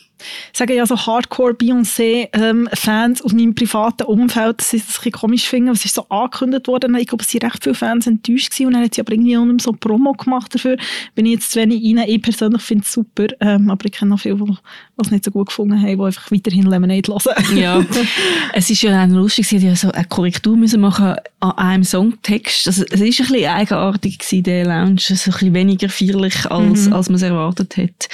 Sagen 0.53 0.77
ja 0.77 0.87
so 0.87 0.97
Hardcore-Beyoncé-Fans 0.97 3.23
aus 3.23 3.33
meinem 3.33 3.55
privaten 3.55 4.05
Umfeld, 4.05 4.61
dass 4.61 4.71
sie 4.71 4.79
das 4.79 4.87
ein 4.87 4.93
bisschen 4.97 5.13
komisch 5.13 5.49
finden. 5.49 5.71
Es 5.71 5.85
ist 5.85 5.95
so 5.95 6.07
angekündigt 6.09 6.69
worden. 6.69 6.95
Ich 6.97 7.09
glaube, 7.09 7.25
es 7.25 7.35
waren 7.35 7.51
recht 7.51 7.63
viele 7.63 7.75
Fans 7.75 8.07
enttäuscht 8.07 8.51
gewesen. 8.51 8.67
Und 8.69 8.73
dann 8.75 8.85
hat 8.85 8.95
sie 8.95 9.01
aber 9.01 9.13
irgendwie 9.13 9.37
auch 9.37 9.45
nicht 9.45 9.63
so 9.63 9.73
Promo 9.73 10.13
gemacht 10.13 10.55
dafür. 10.55 10.77
Bin 11.15 11.27
ich 11.27 11.33
jetzt 11.33 11.53
zu 11.53 11.61
wenig 11.61 11.83
rein. 11.85 12.05
Ich 12.09 12.23
persönlich 12.23 12.63
finde 12.63 12.85
es 12.85 12.93
super. 12.93 13.27
Ähm, 13.41 13.71
aber 13.71 13.85
ich 13.85 13.93
kenne 13.93 14.15
auch 14.15 14.21
viele, 14.21 14.37
die 14.37 14.55
es 14.99 15.11
nicht 15.11 15.25
so 15.25 15.31
gut 15.31 15.49
gefunden 15.49 15.81
haben, 15.81 15.97
die 15.99 16.03
einfach 16.03 16.31
weiterhin 16.31 16.67
Lemonade 16.67 17.13
hören. 17.13 17.57
Ja, 17.57 17.85
es 18.53 18.71
ist 18.71 18.83
ja 18.83 19.05
auch 19.05 19.09
lustig, 19.09 19.47
sie 19.47 19.59
ja 19.59 19.77
so 19.77 19.91
eine 19.91 20.05
Korrektur 20.05 20.57
müssen 20.57 20.81
machen 20.81 21.17
an 21.41 21.53
einem 21.53 21.85
Songtext. 21.85 22.67
Also, 22.67 22.85
es 22.85 23.01
ist 23.01 23.21
ein 23.21 23.27
bisschen 23.29 23.49
eigenartig 23.49 24.19
gewesen, 24.19 24.43
der 24.43 24.65
Lounge, 24.65 25.01
so 25.01 25.15
ein 25.15 25.33
bisschen 25.33 25.55
weniger 25.55 25.89
feierlich, 25.89 26.47
als, 26.51 26.87
Mhm. 26.87 26.93
als 26.93 27.09
man 27.09 27.17
es 27.17 27.23
erwartet 27.23 27.77
hat. 27.77 28.09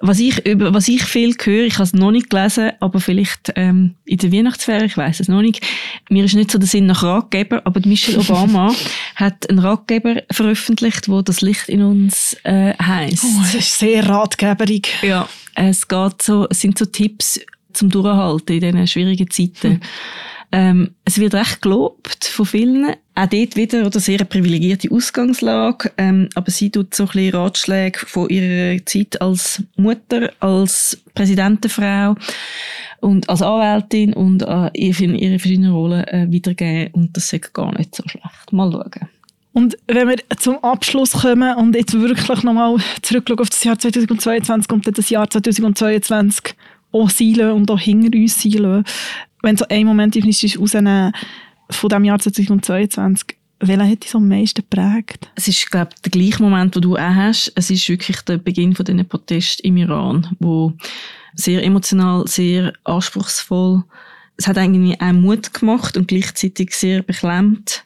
Was 0.00 0.18
ich, 0.18 0.44
über, 0.46 0.74
was 0.74 0.88
ich 0.88 1.04
viel 1.04 1.34
höre, 1.42 1.64
ich 1.64 1.74
habe 1.74 1.84
es 1.84 1.92
noch 1.92 2.10
nicht 2.10 2.28
gelesen, 2.28 2.72
aber 2.80 3.00
vielleicht 3.00 3.52
ähm, 3.56 3.94
in 4.04 4.18
der 4.18 4.32
Weihnachtsferien, 4.32 4.86
ich 4.86 4.96
weiß 4.96 5.20
es 5.20 5.28
noch 5.28 5.40
nicht. 5.40 5.66
Mir 6.10 6.24
ist 6.24 6.34
nicht 6.34 6.50
so 6.50 6.58
der 6.58 6.68
Sinn 6.68 6.86
nach 6.86 7.02
Ratgeber, 7.02 7.62
aber 7.64 7.80
Michelle 7.84 8.18
Obama 8.18 8.74
hat 9.16 9.48
einen 9.48 9.58
Ratgeber 9.58 10.22
veröffentlicht, 10.30 11.08
wo 11.08 11.22
das 11.22 11.40
Licht 11.40 11.68
in 11.68 11.82
uns 11.82 12.36
äh, 12.44 12.74
heisst. 12.80 13.24
Oh, 13.24 13.42
es 13.42 13.54
ist 13.54 13.78
sehr 13.78 14.06
ratgeberig. 14.08 14.88
Ja, 15.02 15.28
es 15.54 15.88
geht 15.88 16.22
so, 16.22 16.46
es 16.50 16.60
sind 16.60 16.78
so 16.78 16.84
Tipps 16.84 17.40
zum 17.72 17.90
Durchhalten 17.90 18.56
in 18.56 18.60
diesen 18.60 18.86
schwierigen 18.86 19.30
Zeiten. 19.30 19.80
Ähm, 20.52 20.94
es 21.04 21.18
wird 21.18 21.34
recht 21.34 21.62
gelobt 21.62 22.24
von 22.24 22.46
vielen. 22.46 22.94
Auch 23.14 23.26
dort 23.26 23.56
wieder 23.56 23.86
oder 23.86 23.98
sehr 23.98 24.18
eine 24.18 24.26
privilegierte 24.26 24.90
Ausgangslage. 24.90 25.92
Ähm, 25.96 26.28
aber 26.34 26.50
sie 26.50 26.70
tut 26.70 26.94
so 26.94 27.04
ein 27.04 27.08
bisschen 27.08 27.34
Ratschläge 27.34 27.98
von 28.06 28.28
ihrer 28.28 28.84
Zeit 28.84 29.20
als 29.20 29.62
Mutter, 29.76 30.30
als 30.40 31.02
Präsidentenfrau 31.14 32.14
und 33.00 33.28
als 33.28 33.42
Anwältin 33.42 34.12
und 34.12 34.42
äh, 34.42 34.70
ihre, 34.74 35.04
ihre 35.04 35.38
verschiedenen 35.38 35.72
Rollen 35.72 36.04
äh, 36.04 36.26
weitergeben. 36.30 36.94
Und 36.94 37.16
das 37.16 37.32
ist 37.32 37.54
gar 37.54 37.76
nicht 37.76 37.94
so 37.94 38.02
schlecht. 38.06 38.52
Mal 38.52 38.70
schauen. 38.70 39.08
Und 39.52 39.78
wenn 39.86 40.08
wir 40.08 40.16
zum 40.38 40.62
Abschluss 40.62 41.12
kommen 41.12 41.56
und 41.56 41.74
jetzt 41.74 41.94
wirklich 41.94 42.42
nochmal 42.42 42.76
zurückschauen 43.00 43.40
auf 43.40 43.48
das 43.48 43.64
Jahr 43.64 43.78
2022 43.78 44.70
und 44.70 44.86
dann 44.86 44.92
das 44.92 45.08
Jahr 45.08 45.30
2022 45.30 46.54
auch 46.92 47.08
sein 47.08 47.40
und 47.52 47.70
auch 47.70 47.80
hinter 47.80 48.18
uns 48.18 48.42
sein 48.42 48.84
wenn 49.46 49.56
so 49.56 49.64
ein 49.68 49.86
Moment 49.86 50.16
ist, 50.16 50.58
rausnehmen 50.58 51.12
von 51.70 51.88
dem 51.88 52.04
Jahr 52.04 52.18
2022, 52.18 53.38
welcher 53.60 53.88
hat 53.88 54.02
dich 54.02 54.10
so 54.10 54.18
am 54.18 54.28
meisten 54.28 54.62
geprägt? 54.68 55.30
Es 55.36 55.46
ist, 55.46 55.70
glaube 55.70 55.90
ich, 55.94 56.02
der 56.02 56.10
gleiche 56.10 56.42
Moment, 56.42 56.74
den 56.74 56.82
du 56.82 56.96
auch 56.96 57.14
hast. 57.14 57.52
Es 57.54 57.70
ist 57.70 57.88
wirklich 57.88 58.20
der 58.22 58.38
Beginn 58.38 58.74
von 58.74 58.84
diesen 58.84 59.06
Protesten 59.06 59.64
im 59.64 59.76
Iran, 59.76 60.36
wo 60.40 60.72
sehr 61.34 61.62
emotional, 61.62 62.26
sehr 62.26 62.72
anspruchsvoll. 62.82 63.84
Es 64.36 64.48
hat 64.48 64.58
eigentlich 64.58 65.00
auch 65.00 65.12
Mut 65.12 65.54
gemacht 65.54 65.96
und 65.96 66.08
gleichzeitig 66.08 66.74
sehr 66.74 67.02
beklemmt, 67.02 67.84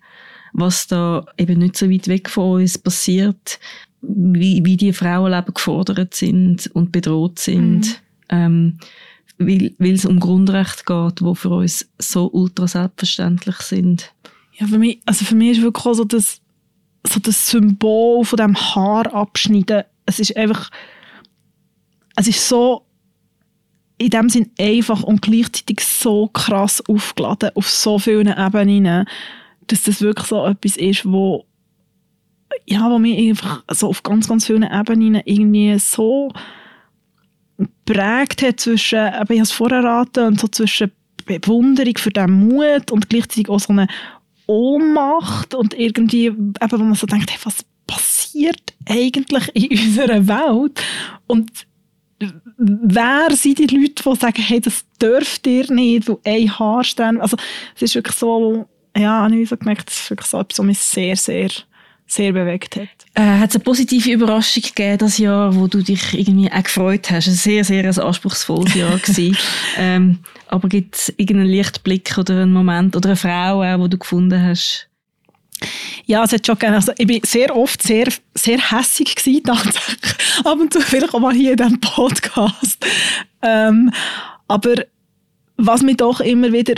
was 0.54 0.86
da 0.86 1.26
eben 1.36 1.58
nicht 1.58 1.76
so 1.76 1.90
weit 1.90 2.08
weg 2.08 2.30
von 2.30 2.62
uns 2.62 2.78
passiert, 2.78 3.60
wie, 4.00 4.64
wie 4.64 4.78
die 4.78 4.94
Frauenleben 4.94 5.52
gefordert 5.52 6.14
sind 6.14 6.68
und 6.72 6.90
bedroht 6.90 7.38
sind. 7.38 8.02
Ähm, 8.30 8.78
weil, 9.40 9.74
es 9.94 10.04
um 10.04 10.20
Grundrechte 10.20 10.84
geht, 10.84 11.20
die 11.20 11.34
für 11.34 11.48
uns 11.48 11.88
so 11.98 12.30
ultra 12.30 12.68
selbstverständlich 12.68 13.56
sind. 13.56 14.12
Ja, 14.58 14.66
für 14.66 14.78
mich, 14.78 15.00
also 15.06 15.24
für 15.24 15.34
mich 15.34 15.58
ist 15.58 15.62
wirklich 15.62 15.86
auch 15.86 15.94
so 15.94 16.04
das, 16.04 16.40
so 17.06 17.18
das 17.20 17.48
Symbol 17.48 18.24
von 18.24 18.36
dem 18.36 18.54
Haar 18.54 19.12
abschneiden. 19.14 19.84
Es 20.04 20.20
ist 20.20 20.36
einfach, 20.36 20.70
es 22.16 22.28
ist 22.28 22.46
so 22.46 22.84
in 23.96 24.10
dem 24.10 24.28
Sinn 24.28 24.50
einfach 24.58 25.02
und 25.02 25.22
gleichzeitig 25.22 25.80
so 25.80 26.28
krass 26.28 26.82
aufgeladen 26.86 27.50
auf 27.54 27.68
so 27.68 27.98
vielen 27.98 28.28
Ebenen, 28.28 29.06
dass 29.66 29.84
das 29.84 30.02
wirklich 30.02 30.26
so 30.26 30.44
etwas 30.46 30.76
ist, 30.76 31.06
wo 31.06 31.46
ja, 32.66 32.90
wo 32.90 32.98
mich 32.98 33.30
einfach 33.30 33.62
so 33.70 33.88
auf 33.88 34.02
ganz, 34.02 34.28
ganz 34.28 34.46
vielen 34.46 34.64
Ebenen 34.64 35.22
irgendwie 35.24 35.78
so 35.78 36.32
prägt 37.92 38.42
hat 38.42 38.60
zwischen, 38.60 38.98
eben, 38.98 39.32
ich 39.32 39.38
habe 39.38 39.42
es 39.42 39.52
vorher 39.52 40.06
und 40.18 40.40
so 40.40 40.48
zwischen 40.48 40.92
Bewunderung 41.26 41.96
für 41.96 42.10
den 42.10 42.30
Mut 42.30 42.90
und 42.90 43.08
gleichzeitig 43.08 43.48
auch 43.48 43.60
so 43.60 43.72
eine 43.72 43.88
Ohnmacht 44.46 45.54
und 45.54 45.74
irgendwie, 45.74 46.26
eben, 46.26 46.54
wo 46.70 46.78
man 46.78 46.94
so 46.94 47.06
denkt, 47.06 47.30
hey, 47.30 47.38
was 47.44 47.64
passiert 47.86 48.74
eigentlich 48.88 49.54
in 49.54 49.78
unserer 49.86 50.26
Welt? 50.26 50.82
Und 51.26 51.50
wer 52.58 53.28
sind 53.30 53.58
die 53.58 53.66
Leute, 53.66 54.02
die 54.02 54.16
sagen, 54.16 54.42
hey, 54.42 54.60
das 54.60 54.84
dürft 55.00 55.46
ihr 55.46 55.70
nicht, 55.72 56.08
wo 56.08 56.20
ein 56.24 56.58
Haarstern, 56.58 57.20
also 57.20 57.36
es 57.74 57.82
ist 57.82 57.94
wirklich 57.94 58.16
so, 58.16 58.68
ja, 58.96 59.22
habe 59.22 59.36
ich 59.36 59.48
so 59.48 59.56
gemerkt, 59.56 59.90
es 59.90 60.00
ist 60.00 60.10
wirklich 60.10 60.28
so 60.28 60.38
etwas, 60.38 60.58
was 60.58 60.66
mich 60.66 60.78
sehr, 60.78 61.16
sehr, 61.16 61.48
sehr 62.10 62.32
bewegt 62.32 62.76
hat. 62.76 62.88
Äh, 63.14 63.38
hat 63.38 63.50
es 63.50 63.56
eine 63.56 63.64
positive 63.64 64.10
Überraschung 64.10 64.62
gegeben, 64.62 64.98
das 64.98 65.18
Jahr, 65.18 65.54
wo 65.54 65.68
du 65.68 65.82
dich 65.82 66.12
irgendwie 66.12 66.50
auch 66.50 66.62
gefreut 66.62 67.10
hast? 67.10 67.28
Ein 67.28 67.34
sehr, 67.34 67.64
sehr 67.64 67.84
ein 67.84 67.98
anspruchsvolles 67.98 68.74
Jahr 68.74 68.98
gewesen. 68.98 69.36
ähm, 69.76 70.18
aber 70.48 70.68
gibt 70.68 70.96
es 70.96 71.08
irgendeinen 71.16 71.50
Lichtblick 71.50 72.18
oder 72.18 72.42
einen 72.42 72.52
Moment 72.52 72.96
oder 72.96 73.10
eine 73.10 73.16
Frau, 73.16 73.62
auch, 73.62 73.78
wo 73.78 73.86
du 73.86 73.96
gefunden 73.96 74.42
hast? 74.42 74.88
Ja, 76.06 76.24
es 76.24 76.32
hat 76.32 76.46
schon 76.46 76.58
gerne. 76.58 76.76
Also 76.76 76.92
ich 76.98 77.06
bin 77.06 77.20
sehr 77.24 77.54
oft 77.54 77.80
sehr, 77.82 78.08
sehr 78.34 78.58
hässig 78.58 79.14
gewesen, 79.14 79.42
tatsächlich. 79.44 80.44
Ab 80.44 80.58
und 80.58 80.72
zu 80.72 80.80
vielleicht 80.80 81.14
auch 81.14 81.20
mal 81.20 81.34
hier 81.34 81.52
in 81.52 81.58
diesem 81.58 81.80
Podcast. 81.80 82.84
Ähm, 83.42 83.92
aber 84.48 84.74
was 85.56 85.82
mich 85.82 85.98
doch 85.98 86.20
immer 86.20 86.52
wieder 86.52 86.74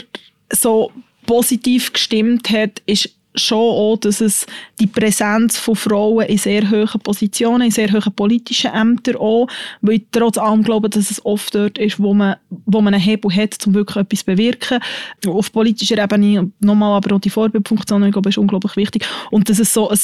so 0.50 0.92
positiv 1.24 1.92
gestimmt 1.92 2.50
hat, 2.50 2.82
ist 2.84 3.14
schon 3.34 3.58
auch, 3.58 3.96
dass 3.96 4.20
es 4.20 4.46
die 4.78 4.86
Präsenz 4.86 5.58
von 5.58 5.76
Frauen 5.76 6.26
in 6.26 6.38
sehr 6.38 6.70
hohen 6.70 7.00
Positionen, 7.02 7.62
in 7.62 7.70
sehr 7.70 7.90
hohen 7.92 8.12
politischen 8.14 8.72
Ämtern 8.72 9.16
auch, 9.16 9.46
weil 9.80 9.96
ich 9.96 10.06
trotz 10.12 10.38
allem 10.38 10.62
glaube, 10.62 10.90
dass 10.90 11.10
es 11.10 11.24
oft 11.24 11.54
dort 11.54 11.78
ist, 11.78 12.00
wo 12.00 12.14
man, 12.14 12.36
wo 12.66 12.80
man 12.80 12.94
einen 12.94 13.02
Hebel 13.02 13.34
hat, 13.34 13.66
um 13.66 13.74
wirklich 13.74 13.96
etwas 13.96 14.20
zu 14.20 14.26
bewirken. 14.26 14.80
Auf 15.26 15.52
politischer 15.52 16.02
Ebene 16.02 16.50
nochmal 16.60 16.96
aber 16.96 17.16
auch 17.16 17.20
die 17.20 17.30
Vorbildfunktion, 17.30 18.04
ich 18.04 18.12
glaube, 18.12 18.28
ist 18.28 18.38
unglaublich 18.38 18.76
wichtig. 18.76 19.06
Und 19.30 19.48
dass 19.48 19.58
es 19.58 19.72
so 19.72 19.88
ein 19.88 19.98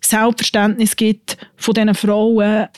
Selbstverständnis 0.00 0.96
gibt 0.96 1.36
von 1.56 1.74
diesen 1.74 1.94
Frauen, 1.94 2.68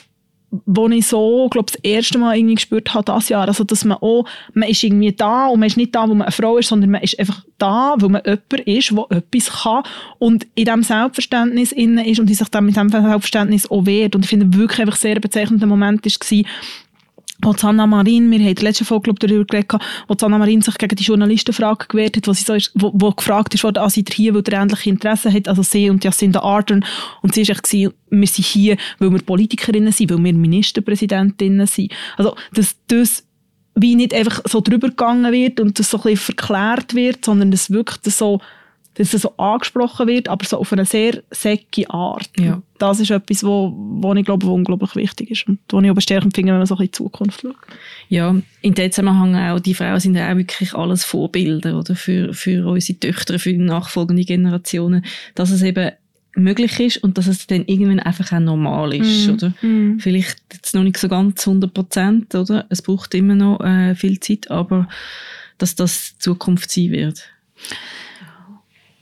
wo 0.65 0.87
ich 0.89 1.07
so, 1.07 1.47
glaube 1.49 1.71
das 1.71 1.81
erste 1.83 2.17
Mal 2.17 2.37
irgendwie 2.37 2.55
gespürt 2.55 2.93
habe, 2.93 3.05
das 3.05 3.29
Jahr, 3.29 3.47
also 3.47 3.63
dass 3.63 3.85
man 3.85 3.97
auch, 3.97 4.25
man 4.53 4.69
ist 4.69 4.83
irgendwie 4.83 5.11
da 5.11 5.47
und 5.47 5.59
man 5.59 5.67
ist 5.67 5.77
nicht 5.77 5.95
da, 5.95 6.03
wo 6.07 6.13
man 6.13 6.23
eine 6.23 6.31
Frau 6.31 6.57
ist, 6.57 6.69
sondern 6.69 6.91
man 6.91 7.01
ist 7.01 7.17
einfach 7.19 7.43
da, 7.57 7.95
wo 7.99 8.09
man 8.09 8.21
jemand 8.25 8.67
ist, 8.67 8.91
der 8.91 9.17
etwas 9.17 9.63
kann 9.63 9.83
und 10.19 10.45
in 10.55 10.65
diesem 10.65 10.83
Selbstverständnis 10.83 11.71
innen 11.71 12.05
ist 12.05 12.19
und 12.19 12.27
die 12.27 12.35
sich 12.35 12.49
dann 12.49 12.65
mit 12.65 12.75
diesem 12.75 12.89
Selbstverständnis 12.89 13.69
auch 13.69 13.85
wehrt. 13.85 14.15
Und 14.15 14.25
ich 14.25 14.29
finde 14.29 14.55
wirklich 14.57 14.81
einfach 14.81 14.95
sehr 14.95 15.19
bezeichnender 15.19 15.65
Moment 15.65 16.05
war, 16.05 16.43
wo 17.43 17.53
Sanna 17.53 17.85
Marin, 17.85 18.31
wir 18.31 18.39
haben 18.39 18.47
in 18.47 18.55
der 18.55 18.63
letzten 18.63 18.85
Folge 18.85 19.03
glaub, 19.03 19.19
darüber 19.19 19.45
geredet, 19.45 19.73
wo 20.07 20.15
Sanna 20.17 20.37
Marin 20.37 20.61
sich 20.61 20.77
gegen 20.77 20.95
die 20.95 21.03
Journalistenfrage 21.03 21.87
gewehrt 21.87 22.17
hat, 22.17 22.27
wo, 22.27 22.33
sie 22.33 22.43
so 22.43 22.53
ist, 22.53 22.71
wo, 22.75 22.91
wo 22.93 23.11
gefragt 23.11 23.53
ist 23.53 23.63
worden, 23.63 23.79
ah, 23.79 23.89
ihr 23.93 24.03
hier, 24.11 24.33
weil 24.33 24.43
ihr 24.47 24.53
ähnliche 24.53 24.89
Interessen 24.89 25.33
hat, 25.33 25.47
also 25.47 25.63
sie 25.63 25.89
und 25.89 26.03
Jacinda 26.03 26.41
Ardern. 26.41 26.85
Und 27.21 27.33
sie 27.33 27.41
ist 27.41 27.49
echt 27.49 27.71
wir 27.73 28.27
sind 28.27 28.45
hier, 28.45 28.77
weil 28.99 29.11
wir 29.11 29.19
Politikerinnen 29.19 29.91
sind, 29.91 30.11
weil 30.11 30.23
wir 30.23 30.33
Ministerpräsidentinnen 30.33 31.67
sind. 31.67 31.91
Also, 32.17 32.35
dass 32.53 32.75
das 32.87 33.23
wie 33.75 33.95
nicht 33.95 34.13
einfach 34.13 34.41
so 34.45 34.61
drüber 34.61 34.89
gegangen 34.89 35.31
wird 35.31 35.59
und 35.59 35.79
das 35.79 35.89
so 35.89 35.97
ein 35.97 36.03
bisschen 36.03 36.35
verklärt 36.35 36.93
wird, 36.93 37.25
sondern 37.25 37.49
dass 37.49 37.71
wirklich 37.71 37.97
das 38.01 38.17
so 38.17 38.39
dass 38.95 39.13
es 39.13 39.23
so 39.23 39.35
angesprochen 39.37 40.07
wird, 40.07 40.27
aber 40.29 40.45
so 40.45 40.57
auf 40.57 40.71
eine 40.71 40.85
sehr 40.85 41.23
säcke 41.31 41.89
Art. 41.89 42.29
Ja. 42.37 42.61
Das 42.77 42.99
ist 42.99 43.11
etwas, 43.11 43.43
wo, 43.43 43.73
wo 43.75 44.13
ich 44.13 44.25
glaube, 44.25 44.45
wo 44.45 44.53
unglaublich 44.53 44.95
wichtig 44.95 45.31
ist 45.31 45.47
und 45.47 45.59
wo 45.69 45.79
ich 45.79 45.89
aber 45.89 46.01
stärkend 46.01 46.35
finde, 46.35 46.51
wenn 46.51 46.59
man 46.59 46.67
so 46.67 46.75
in 46.75 46.81
die 46.81 46.91
Zukunft 46.91 47.41
schaut. 47.41 47.55
Ja, 48.09 48.35
in 48.61 48.73
dem 48.73 48.91
Zusammenhang 48.91 49.35
auch, 49.35 49.59
die 49.59 49.73
Frauen 49.73 49.99
sind 49.99 50.17
auch 50.17 50.35
wirklich 50.35 50.73
alles 50.73 51.03
Vorbilder 51.05 51.77
oder 51.79 51.95
für, 51.95 52.33
für 52.33 52.67
unsere 52.67 52.99
Töchter, 52.99 53.39
für 53.39 53.53
die 53.53 53.57
nachfolgenden 53.57 54.25
Generationen, 54.25 55.05
dass 55.33 55.49
es 55.49 55.63
eben 55.63 55.91
möglich 56.35 56.79
ist 56.79 56.97
und 56.97 57.17
dass 57.17 57.27
es 57.27 57.47
dann 57.47 57.65
irgendwann 57.65 57.99
einfach 57.99 58.31
auch 58.31 58.39
normal 58.39 58.93
ist, 58.95 59.27
mm. 59.27 59.33
oder? 59.33 59.53
Mm. 59.61 59.99
Vielleicht 59.99 60.39
jetzt 60.51 60.73
noch 60.73 60.83
nicht 60.83 60.97
so 60.97 61.07
ganz 61.07 61.47
100 61.47 61.73
Prozent, 61.73 62.33
oder? 62.33 62.65
Es 62.69 62.81
braucht 62.81 63.13
immer 63.13 63.35
noch 63.35 63.59
äh, 63.61 63.93
viel 63.95 64.19
Zeit, 64.19 64.49
aber 64.49 64.87
dass 65.57 65.75
das 65.75 66.17
Zukunft 66.17 66.71
sein 66.71 66.91
wird. 66.91 67.29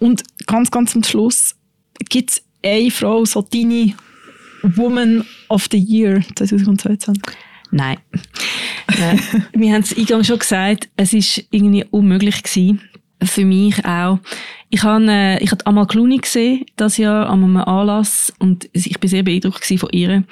Und 0.01 0.23
ganz, 0.47 0.71
ganz 0.71 0.93
zum 0.93 1.03
Schluss 1.03 1.55
gibt 2.09 2.31
es 2.31 2.43
eine 2.63 2.89
Frau, 2.89 3.23
so 3.23 3.43
deine 3.43 3.93
Woman 4.63 5.23
of 5.47 5.67
the 5.71 5.77
Year 5.77 6.21
2022? 6.35 7.21
Nein. 7.69 7.97
äh, 8.87 9.17
wir 9.53 9.73
haben 9.73 9.83
es 9.83 9.95
eingangs 9.95 10.25
schon 10.25 10.39
gesagt, 10.39 10.89
es 10.97 11.13
ist 11.13 11.45
irgendwie 11.51 11.85
unmöglich 11.91 12.41
gewesen. 12.41 12.81
Für 13.23 13.45
mich 13.45 13.85
auch. 13.85 14.19
Ich 14.73 14.83
habe, 14.83 15.05
äh, 15.09 15.43
ich 15.43 15.51
habe 15.51 15.65
Amal 15.67 15.85
Clooney 15.85 16.17
gesehen, 16.17 16.65
das 16.77 16.97
Jahr 16.97 17.29
an 17.29 17.43
einem 17.43 17.57
Anlass, 17.57 18.31
und 18.39 18.69
ich 18.71 18.99
bin 18.99 19.09
sehr 19.09 19.21
beeindruckt 19.21 19.65
von 19.65 19.89
ihr. 19.91 20.23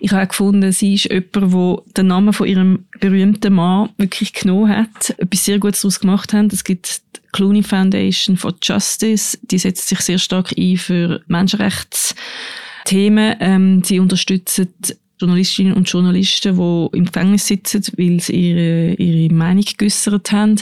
Ich 0.00 0.12
habe 0.12 0.22
auch 0.22 0.28
gefunden, 0.28 0.70
sie 0.70 0.94
ist 0.94 1.10
jemand, 1.10 1.34
der 1.34 1.82
den 1.96 2.06
Namen 2.08 2.34
von 2.34 2.46
ihrem 2.46 2.84
berühmten 3.00 3.54
Mann 3.54 3.88
wirklich 3.96 4.34
genommen 4.34 4.68
hat, 4.68 5.18
etwas 5.18 5.46
sehr 5.46 5.58
Gutes 5.58 5.80
daraus 5.80 5.98
gemacht 5.98 6.34
hat. 6.34 6.52
Es 6.52 6.62
gibt 6.62 7.00
Clooney 7.32 7.62
Foundation 7.62 8.36
for 8.36 8.54
Justice, 8.62 9.38
die 9.42 9.58
setzt 9.58 9.88
sich 9.88 10.00
sehr 10.00 10.18
stark 10.18 10.52
ein 10.56 10.76
für 10.76 11.22
Menschenrechtsthemen. 11.26 13.36
Ähm, 13.40 13.82
sie 13.82 13.98
unterstützen 13.98 14.74
Journalistinnen 15.18 15.72
und 15.72 15.88
Journalisten, 15.88 16.56
die 16.56 16.96
im 16.98 17.06
Gefängnis 17.06 17.46
sitzen, 17.46 17.82
weil 17.96 18.20
sie 18.20 18.50
ihre, 18.50 18.94
ihre 18.94 19.34
Meinung 19.34 19.64
geäussert 19.76 20.32
haben. 20.32 20.60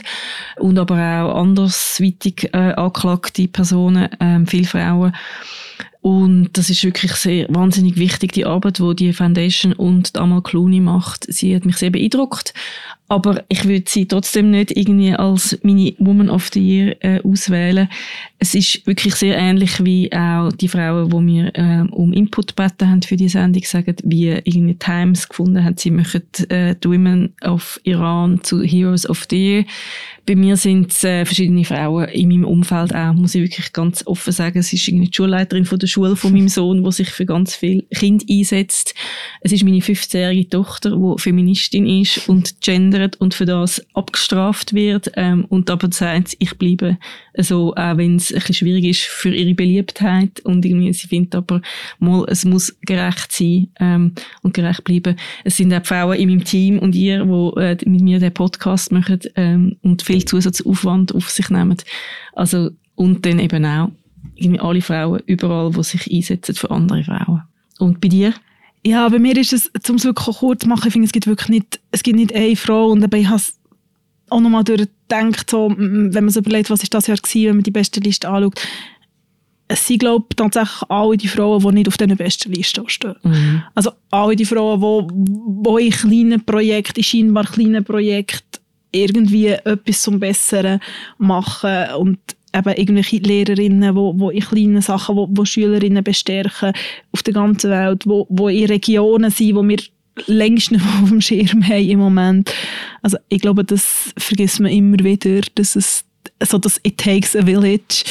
Und 0.59 0.79
aber 0.79 1.25
auch 1.25 1.41
andersweitig 1.41 2.51
äh, 2.53 2.73
angeklagte 2.73 3.49
Personen, 3.49 4.13
äh, 4.21 4.47
viele 4.47 4.67
Frauen. 4.67 5.13
Und 6.01 6.51
das 6.53 6.69
ist 6.69 6.85
wirklich 6.85 7.13
sehr 7.13 7.47
wahnsinnig 7.49 7.97
wichtig, 7.97 8.33
die 8.33 8.45
Arbeit, 8.45 8.79
die 8.79 8.95
die 8.95 9.13
Foundation 9.15 9.73
und 9.73 10.15
Amal 10.19 10.43
Clooney 10.43 10.81
macht. 10.81 11.25
Sie 11.33 11.57
hat 11.57 11.65
mich 11.65 11.79
sehr 11.79 11.89
beeindruckt. 11.89 12.53
Aber 13.15 13.45
ich 13.49 13.65
würde 13.65 13.85
sie 13.87 14.07
trotzdem 14.07 14.51
nicht 14.51 14.77
irgendwie 14.77 15.13
als 15.13 15.57
meine 15.63 15.95
Woman 16.01 16.29
of 16.29 16.51
the 16.53 16.61
Year 16.61 16.97
äh, 16.99 17.21
auswählen. 17.23 17.89
Es 18.41 18.57
ist 18.57 18.85
wirklich 18.89 19.15
sehr 19.15 19.39
ähnlich 19.39 19.85
wie 19.85 20.13
auch 20.13 20.51
die 20.51 20.67
Frauen, 20.67 21.09
die 21.11 21.21
mir 21.21 21.55
äh, 21.55 21.85
um 21.93 22.13
Input 22.13 22.57
gebeten 22.57 22.91
haben 22.91 23.03
für 23.03 23.17
die 23.17 23.29
Sendung, 23.29 23.63
sagen, 23.63 23.95
wie 24.03 24.31
irgendwie 24.31 24.75
Times 24.75 25.29
gefunden 25.29 25.65
haben, 25.65 25.77
sie 25.77 25.93
möchten 25.93 26.51
äh, 26.51 26.75
die 26.75 26.89
Women 26.89 27.33
of 27.45 27.79
Iran 27.85 28.41
zu 28.43 28.65
Heroes 28.65 29.09
of 29.09 29.29
the 29.31 29.37
Year. 29.37 29.65
Bei 30.27 30.35
mir 30.37 30.57
sind 30.57 30.91
es 30.91 31.05
äh, 31.05 31.25
verschiedene 31.27 31.65
Frauen 31.65 32.09
in 32.09 32.29
meinem 32.29 32.45
Umfeld 32.45 32.95
auch, 32.95 33.13
muss 33.13 33.35
ich 33.35 33.43
wirklich 33.43 33.73
ganz 33.75 34.07
offen 34.07 34.33
sagen. 34.33 34.59
Es 34.59 34.73
ist 34.73 34.89
irgendwie 34.89 35.09
die 35.09 35.15
Schulleiterin 35.15 35.67
von 35.67 35.79
der 35.79 35.87
Schule 35.87 36.17
von 36.17 36.33
meinem 36.33 36.49
Sohn, 36.49 36.83
die 36.83 36.93
sich 36.93 37.11
für 37.11 37.27
ganz 37.27 37.55
viele 37.55 37.83
Kinder 37.95 38.25
einsetzt. 38.29 38.95
Es 39.43 39.53
ist 39.53 39.65
meine 39.65 39.81
15-jährige 39.81 40.49
Tochter, 40.49 40.97
die 40.97 41.21
Feministin 41.21 41.87
ist 41.87 42.27
und 42.27 42.63
gendert 43.05 43.21
und 43.21 43.35
für 43.35 43.47
das 43.47 43.85
abgestraft 43.95 44.75
wird 44.75 45.11
ähm, 45.15 45.45
und 45.49 45.71
aber 45.71 45.91
sagt, 45.91 46.37
ich 46.39 46.57
bleibe 46.59 46.99
so, 47.37 47.75
auch 47.75 47.97
wenn 47.97 48.17
es 48.17 48.33
ein 48.33 48.39
bisschen 48.39 48.55
schwierig 48.55 48.85
ist 48.85 49.03
für 49.03 49.35
ihre 49.35 49.55
Beliebtheit 49.55 50.41
und 50.41 50.65
irgendwie, 50.65 50.93
sie 50.93 51.09
findet 51.09 51.35
aber 51.35 51.61
mal, 51.99 52.25
es 52.29 52.45
muss 52.45 52.77
gerecht 52.83 53.33
sein 53.33 53.69
ähm, 53.81 54.13
und 54.43 54.55
gerecht 54.55 54.85
bleiben. 54.85 55.17
Es 55.45 55.57
sind 55.57 55.73
auch 55.73 55.85
Frauen 55.85 56.19
in 56.19 56.29
meinem 56.29 56.45
Team 56.45 56.79
und 56.79 56.95
ihr, 56.95 57.25
die 57.25 57.61
äh, 57.61 57.77
mit 57.87 58.03
mir 58.03 58.19
den 58.19 58.35
Podcast 58.35 58.93
machen 58.93 59.21
ähm, 59.37 59.77
und 59.83 60.03
viel 60.03 60.25
Zusatzaufwand 60.25 61.15
auf 61.15 61.31
sich 61.31 61.51
nehmen. 61.51 61.77
Also, 62.35 62.71
und 62.95 63.27
dann 63.27 63.41
eben 63.41 63.65
auch 63.65 63.91
irgendwie 64.37 64.61
alle 64.61 64.81
Frauen 64.81 65.23
überall, 65.27 65.71
die 65.71 65.83
sich 65.83 66.13
einsetzen 66.13 66.55
für 66.55 66.71
andere 66.71 67.05
Frauen. 67.05 67.43
Und 67.79 68.01
bei 68.01 68.09
dir? 68.09 68.35
Ja, 68.87 69.09
bei 69.09 69.19
mir 69.19 69.37
ist 69.37 69.53
es, 69.53 69.71
um 69.89 69.97
es 69.97 70.05
wirklich 70.05 70.37
kurz 70.37 70.61
zu 70.61 70.69
machen, 70.69 70.89
ich 70.89 70.93
finde, 70.93 71.07
es 71.07 71.13
gibt 71.13 71.27
wirklich 71.27 71.49
nicht, 71.49 71.81
es 71.91 72.03
gibt 72.03 72.17
nicht 72.17 72.35
eine 72.35 72.55
Frau 72.55 72.91
und 72.91 73.01
dabei 73.01 73.25
habe 73.25 73.43
auch 74.31 74.41
nochmal 74.41 74.65
durchdenkt, 74.65 75.51
so, 75.51 75.73
wenn 75.77 76.13
man 76.13 76.29
sich 76.29 76.45
überlegt, 76.45 76.71
was 76.71 76.83
ist 76.83 76.93
das 76.93 77.07
Jahr 77.07 77.17
gewesen, 77.17 77.49
wenn 77.49 77.57
man 77.57 77.63
die 77.63 77.71
beste 77.71 78.01
Liste 78.01 78.29
anschaut. 78.29 78.61
Es 79.69 79.87
sind, 79.87 80.01
glaube 80.01 80.27
ich, 80.29 80.37
tatsächlich 80.37 80.91
alle 80.91 81.17
die 81.17 81.29
Frauen, 81.29 81.63
die 81.63 81.73
nicht 81.73 81.89
auf 81.89 81.97
diesen 81.97 82.17
besten 82.17 82.53
Listen 82.53 82.87
stehen. 82.89 83.15
Mhm. 83.23 83.63
Also 83.75 83.93
alle 84.11 84.37
die 84.37 84.45
Frauen, 84.45 85.09
die, 85.09 85.63
die 85.63 85.87
in 85.87 85.93
kleinen 85.93 86.45
Projekten, 86.45 87.01
in 87.01 87.05
scheinbar 87.05 87.45
kleinen 87.45 87.85
Projekten 87.85 88.61
irgendwie 88.93 89.49
etwas 89.49 90.03
zum 90.03 90.21
Besseren 90.21 90.81
machen 91.19 91.95
und 91.99 92.19
eben 92.55 92.75
irgendwelche 92.75 93.17
Lehrerinnen, 93.17 93.95
wo, 93.97 94.19
wo 94.19 94.31
in 94.31 94.41
kleinen 94.41 94.81
Sachen, 94.81 95.17
wo, 95.17 95.29
wo 95.31 95.45
Schülerinnen 95.45 96.05
bestärken 96.05 96.73
auf 97.13 97.23
der 97.23 97.35
ganzen 97.35 97.71
Welt, 97.71 98.07
wo, 98.07 98.27
wo 98.31 98.49
in 98.49 98.67
Regionen 98.67 99.31
sind, 99.31 99.57
wo 99.57 99.67
wir 99.67 99.79
längst 100.27 100.71
nicht 100.71 100.85
auf 101.03 101.09
dem 101.09 101.21
Schirm 101.21 101.67
haben 101.67 101.89
im 101.89 101.99
Moment. 101.99 102.55
Also 103.03 103.19
ich 103.29 103.41
glaube, 103.41 103.65
das 103.65 104.15
vergisst 104.17 104.61
man 104.61 104.71
immer 104.71 104.99
wieder, 104.99 105.41
dass 105.57 105.77
es 105.77 106.05
so 106.43 106.59
das 106.59 106.81
It 106.85 106.99
takes 106.99 107.37
a 107.37 107.43
village. 107.43 108.05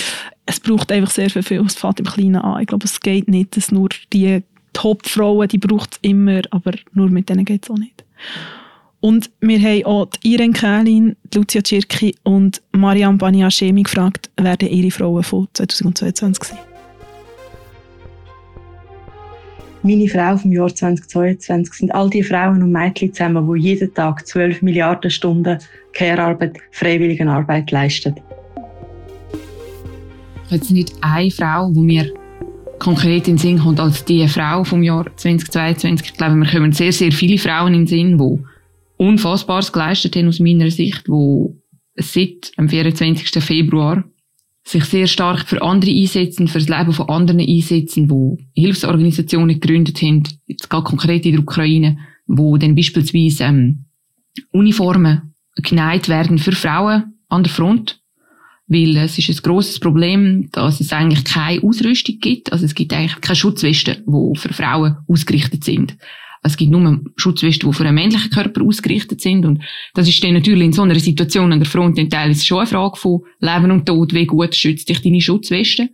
Es 0.46 0.60
braucht 0.60 0.92
einfach 0.92 1.12
sehr 1.12 1.30
viel, 1.30 1.62
es 1.66 1.76
fängt 1.76 2.00
im 2.00 2.06
Kleinen 2.06 2.36
an. 2.36 2.62
Ich 2.62 2.68
glaube, 2.68 2.86
es 2.86 3.00
geht 3.00 3.30
nicht, 3.30 3.56
dass 3.56 3.72
nur 3.72 3.90
die 4.12 4.44
Top-Frauen, 4.74 5.48
die 5.48 5.58
braucht 5.58 5.94
es 5.94 6.00
immer, 6.02 6.42
aber 6.52 6.74
nur 6.94 7.10
mit 7.10 7.30
denen 7.30 7.46
geht 7.46 7.64
es 7.64 7.72
auch 7.72 7.78
nicht. 7.78 8.04
Und 9.04 9.30
wir 9.42 9.60
haben 9.60 9.84
auch 9.84 10.06
die 10.06 10.32
Irene 10.32 10.54
Kählin, 10.54 11.18
Lucia 11.36 11.62
Tschirki 11.62 12.16
und 12.24 12.62
Mariam 12.72 13.18
Baniashemi 13.18 13.84
gefragt, 13.84 14.30
wer 14.38 14.62
ihre 14.62 14.92
Frauen 14.92 15.24
von 15.24 15.50
2022 15.52 16.42
sind. 16.42 16.60
Meine 19.82 20.08
Frau 20.08 20.38
vom 20.38 20.54
Jahr 20.54 20.74
2022 20.74 21.74
sind 21.74 21.94
all 21.94 22.10
die 22.10 22.24
Frauen 22.24 22.64
und 22.64 22.72
Mädchen 22.72 23.14
zusammen, 23.14 23.46
die 23.54 23.60
jeden 23.60 23.94
Tag 23.94 24.26
12 24.26 24.62
Milliarden 24.62 25.12
Stunden 25.12 25.58
Care-Arbeit, 25.92 26.60
Freiwilligenarbeit 26.72 27.72
leisten. 27.72 28.16
Jetzt 30.48 30.72
nicht 30.72 30.94
eine 31.02 31.30
Frau, 31.30 31.70
die 31.74 31.82
mir 31.82 32.14
konkret 32.80 33.28
in 33.28 33.36
den 33.36 33.38
Sinn 33.38 33.60
kommt 33.60 33.82
als 33.82 34.06
die 34.06 34.26
Frau 34.30 34.64
vom 34.64 34.82
Jahr 34.82 35.06
2022. 35.18 36.12
Ich 36.12 36.18
glaube, 36.18 36.36
wir 36.36 36.50
kommen 36.50 36.72
sehr, 36.72 36.94
sehr 36.94 37.12
viele 37.12 37.38
Frauen 37.38 37.74
in 37.74 37.82
den 37.82 37.88
Sinn, 37.88 38.18
die 38.18 38.53
Unfassbares 39.04 39.72
geleistet 39.72 40.16
haben 40.16 40.30
aus 40.30 40.40
meiner 40.40 40.72
Sicht, 40.72 41.08
die 41.08 41.46
seit 41.96 42.58
dem 42.58 42.70
24. 42.70 43.44
Februar 43.44 44.04
sich 44.64 44.86
sehr 44.86 45.08
stark 45.08 45.48
für 45.48 45.62
andere 45.62 45.92
einsetzen, 45.92 46.48
für 46.48 46.60
das 46.60 46.70
Leben 46.70 46.94
von 46.94 47.10
anderen 47.10 47.42
einsetzen, 47.42 48.10
wo 48.10 48.38
Hilfsorganisationen 48.56 49.60
gegründet 49.60 50.02
haben, 50.02 50.24
jetzt 50.48 50.70
gerade 50.70 50.86
konkret 50.86 51.26
in 51.26 51.34
der 51.34 51.42
Ukraine, 51.42 51.98
wo 52.28 52.58
dann 52.58 52.76
beispielsweise 52.76 53.44
ähm, 53.44 53.86
Uniformen 54.52 55.34
geneigt 55.58 56.08
werden 56.08 56.38
für 56.38 56.54
Frauen 56.54 57.16
an 57.28 57.44
der 57.44 57.52
Front, 57.52 58.00
weil 58.68 58.96
es 58.96 59.18
ist 59.18 59.30
ein 59.30 59.44
grosses 59.44 59.80
Problem, 59.82 60.50
dass 60.54 60.80
es 60.80 60.94
eigentlich 60.94 61.26
keine 61.26 61.62
Ausrüstung 61.62 62.20
gibt, 62.20 62.54
also 62.54 62.64
es 62.64 62.74
gibt 62.74 62.94
eigentlich 62.94 63.20
keine 63.20 63.36
Schutzwesten, 63.36 64.04
die 64.08 64.40
für 64.40 64.54
Frauen 64.54 64.98
ausgerichtet 65.08 65.66
sind. 65.66 65.98
Es 66.44 66.58
gibt 66.58 66.72
nur 66.72 67.02
Schutzwesten, 67.16 67.70
die 67.70 67.76
für 67.76 67.86
einen 67.86 67.96
männlichen 67.96 68.30
Körper 68.30 68.62
ausgerichtet 68.64 69.22
sind. 69.22 69.46
Und 69.46 69.64
das 69.94 70.10
ist 70.10 70.22
dann 70.24 70.34
natürlich 70.34 70.66
in 70.66 70.74
so 70.74 70.82
einer 70.82 71.00
Situation 71.00 71.54
an 71.54 71.60
der 71.60 71.70
Front 71.70 71.98
teilweise 72.12 72.46
schon 72.46 72.60
eine 72.60 72.68
Frage 72.68 72.98
von 72.98 73.22
Leben 73.40 73.72
und 73.72 73.86
Tod. 73.86 74.14
Wie 74.14 74.26
gut 74.26 74.54
schützt 74.54 74.90
dich 74.90 75.02
deine 75.02 75.22
Schutzweste? 75.22 75.90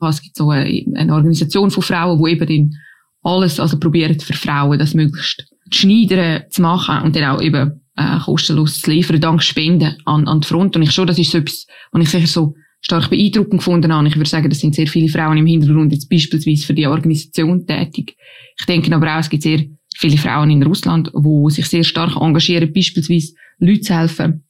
Es 0.00 0.20
gibt 0.20 0.36
so 0.36 0.50
eine, 0.50 0.84
eine 0.96 1.14
Organisation 1.14 1.70
von 1.70 1.82
Frauen, 1.82 2.22
die 2.22 2.32
eben 2.32 2.46
dann 2.48 2.78
alles, 3.22 3.60
also 3.60 3.78
probieren 3.78 4.18
für 4.18 4.32
Frauen, 4.32 4.78
das 4.78 4.94
möglichst 4.94 5.46
zu 5.70 5.80
schneidern, 5.80 6.42
zu 6.50 6.62
machen 6.62 7.04
und 7.04 7.14
dann 7.14 7.24
auch 7.24 7.40
eben 7.40 7.80
äh, 7.96 8.18
kostenlos 8.18 8.80
zu 8.80 8.90
liefern, 8.90 9.20
dank 9.20 9.42
Spenden 9.42 9.96
an, 10.04 10.26
an 10.26 10.40
die 10.40 10.48
Front. 10.48 10.74
Und 10.74 10.82
ich 10.82 10.90
schon, 10.90 11.06
das 11.06 11.18
ist 11.18 11.30
so 11.30 11.38
etwas, 11.38 11.66
was 11.92 12.02
ich 12.02 12.10
sicher 12.10 12.26
so 12.26 12.54
stark 12.80 13.10
beeindruckend 13.10 13.60
gefunden 13.60 13.92
habe. 13.92 14.08
Ich 14.08 14.16
würde 14.16 14.28
sagen, 14.28 14.48
das 14.48 14.58
sind 14.58 14.74
sehr 14.74 14.88
viele 14.88 15.08
Frauen 15.08 15.38
im 15.38 15.46
Hintergrund 15.46 15.92
jetzt 15.92 16.08
beispielsweise 16.08 16.66
für 16.66 16.74
die 16.74 16.86
Organisation 16.86 17.64
tätig. 17.66 18.16
Ich 18.58 18.66
denke 18.66 18.92
aber 18.94 19.14
auch, 19.14 19.20
es 19.20 19.30
gibt 19.30 19.44
sehr 19.44 19.60
viele 19.96 20.18
Frauen 20.18 20.50
in 20.50 20.62
Russland, 20.62 21.10
die 21.14 21.50
sich 21.50 21.66
sehr 21.66 21.84
stark 21.84 22.16
engagieren, 22.16 22.72
beispielsweise 22.72 23.34
Leute 23.58 23.80
zu 23.82 23.94
helfen, 23.94 24.44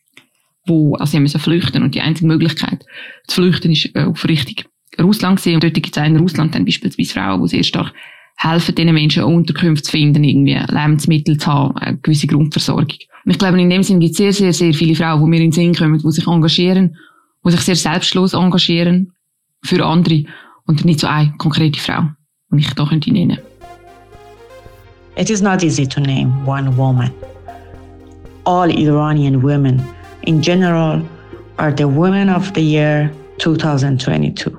die 0.68 0.92
also 0.98 1.18
müssen 1.18 1.40
flüchten 1.40 1.82
und 1.82 1.94
die 1.94 2.00
einzige 2.00 2.26
Möglichkeit 2.26 2.84
zu 3.26 3.42
flüchten 3.42 3.72
ist 3.72 3.94
äh, 3.94 4.04
auf 4.04 4.24
Richtung 4.26 4.64
Russland 5.00 5.36
gesehen. 5.36 5.54
Und 5.54 5.64
dort 5.64 5.74
gibt 5.74 5.96
es 5.96 6.02
auch 6.02 6.06
in 6.06 6.16
Russland 6.16 6.54
dann 6.54 6.64
beispielsweise 6.64 7.12
Frauen, 7.14 7.42
die 7.42 7.48
sehr 7.48 7.62
stark 7.62 7.92
helfen, 8.36 8.74
diesen 8.74 8.94
Menschen 8.94 9.24
Unterkünfte 9.24 9.84
zu 9.84 9.90
finden, 9.90 10.24
irgendwie 10.24 10.58
Lebensmittel 10.68 11.38
zu 11.38 11.46
haben, 11.46 11.76
eine 11.76 11.98
gewisse 11.98 12.26
Grundversorgung. 12.26 12.98
Und 13.24 13.30
ich 13.30 13.38
glaube, 13.38 13.60
in 13.60 13.70
dem 13.70 13.82
Sinne 13.82 14.00
gibt 14.00 14.12
es 14.12 14.18
sehr, 14.18 14.32
sehr, 14.32 14.52
sehr 14.52 14.74
viele 14.74 14.94
Frauen, 14.94 15.22
die 15.22 15.30
mir 15.30 15.36
in 15.36 15.50
den 15.50 15.52
Sinn 15.52 15.74
kommen, 15.74 15.98
die 15.98 16.10
sich 16.10 16.26
engagieren, 16.26 16.96
die 17.44 17.50
sich 17.50 17.60
sehr 17.60 17.76
selbstlos 17.76 18.34
engagieren 18.34 19.12
für 19.62 19.84
andere 19.84 20.24
und 20.66 20.84
nicht 20.84 21.00
so 21.00 21.06
eine 21.06 21.32
konkrete 21.38 21.80
Frau, 21.80 22.08
die 22.50 22.60
ich 22.60 22.72
da 22.74 22.84
nennen 22.84 23.00
könnte. 23.00 23.51
It 25.16 25.30
is 25.30 25.42
not 25.42 25.62
easy 25.62 25.86
to 25.86 26.00
name 26.00 26.46
one 26.46 26.76
woman. 26.76 27.12
All 28.44 28.70
Iranian 28.70 29.42
women 29.42 29.82
in 30.22 30.42
general 30.42 31.02
are 31.58 31.72
the 31.72 31.86
Women 31.86 32.28
of 32.28 32.52
the 32.54 32.62
Year 32.62 33.12
2022. 33.38 34.58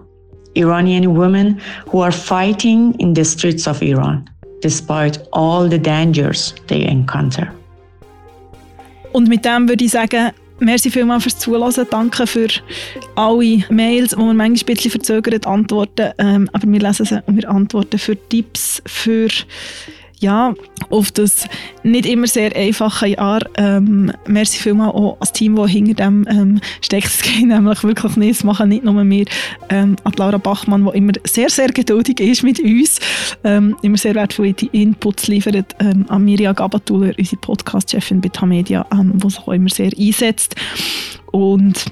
Iranian 0.56 1.16
women 1.16 1.60
who 1.88 2.01
are 2.01 2.12
fighting 2.12 2.93
in 2.99 3.14
the 3.14 3.26
streets 3.26 3.68
of 3.68 3.82
Iran 3.82 4.30
despite 4.62 5.20
all 5.34 5.68
the 5.68 5.80
dangers 5.80 6.54
they 6.68 6.86
encounter. 6.86 7.51
Und 9.12 9.28
mit 9.28 9.43
dem 9.45 9.68
würde 9.68 9.84
ich 9.86 9.91
sagen, 9.91 10.32
merci 10.60 10.89
vielmals 10.89 11.24
fürs 11.24 11.39
Zuhören. 11.39 11.88
Danke 11.89 12.26
für 12.26 12.47
alle 13.16 13.64
Mails, 13.70 14.16
wo 14.18 14.22
wir 14.22 14.34
manchmal 14.34 14.47
ein 14.47 14.76
bisschen 14.76 14.91
verzögert 14.91 15.45
antworten. 15.45 16.14
Ähm, 16.18 16.49
aber 16.54 16.72
wir 16.72 16.80
lesen 16.80 17.06
sie 17.06 17.22
und 17.26 17.36
wir 17.36 17.49
antworten 17.49 17.99
für 17.99 18.16
Tipps, 18.30 18.82
für 18.86 19.28
ja, 20.24 20.53
auf 20.89 21.11
das 21.11 21.47
nicht 21.84 22.05
immer 22.05 22.28
sehr 22.28 22.55
einfache 22.55 23.09
Jahr. 23.09 23.41
Ähm, 23.57 24.11
merci 24.26 24.57
vielmals 24.57 24.95
auch 24.95 25.17
als 25.19 25.34
Team, 25.34 25.55
das 25.55 25.69
hinter 25.69 25.93
dem 25.93 26.26
ähm, 26.30 26.61
steckt. 26.82 27.05
Es 27.07 27.21
geht 27.21 27.45
nämlich 27.45 27.84
wirklich 27.84 28.15
nicht. 28.15 28.39
Das 28.39 28.43
machen 28.43 28.69
nicht 28.69 28.84
nur 28.84 29.03
wir. 29.03 29.26
Ähm, 29.69 29.95
an 30.03 30.13
Laura 30.17 30.38
Bachmann, 30.38 30.86
die 30.86 30.97
immer 30.97 31.13
sehr, 31.26 31.49
sehr 31.49 31.69
geduldig 31.69 32.19
ist 32.19 32.43
mit 32.43 32.59
uns, 32.59 32.99
ähm, 33.43 33.76
immer 33.82 33.97
sehr 33.97 34.15
wertvolle 34.15 34.55
Inputs 34.71 35.28
liefert. 35.28 35.76
Ähm, 35.80 36.05
an 36.09 36.26
Mirja 36.26 36.53
Gabatuller, 36.53 37.13
unsere 37.17 37.38
Podcast-Chefin 37.38 38.21
bei 38.21 38.30
Tamedia, 38.30 38.86
ähm, 38.91 39.13
die 39.15 39.30
sich 39.30 39.39
auch 39.39 39.53
immer 39.53 39.69
sehr 39.69 39.91
einsetzt. 39.97 40.55
Und 41.32 41.86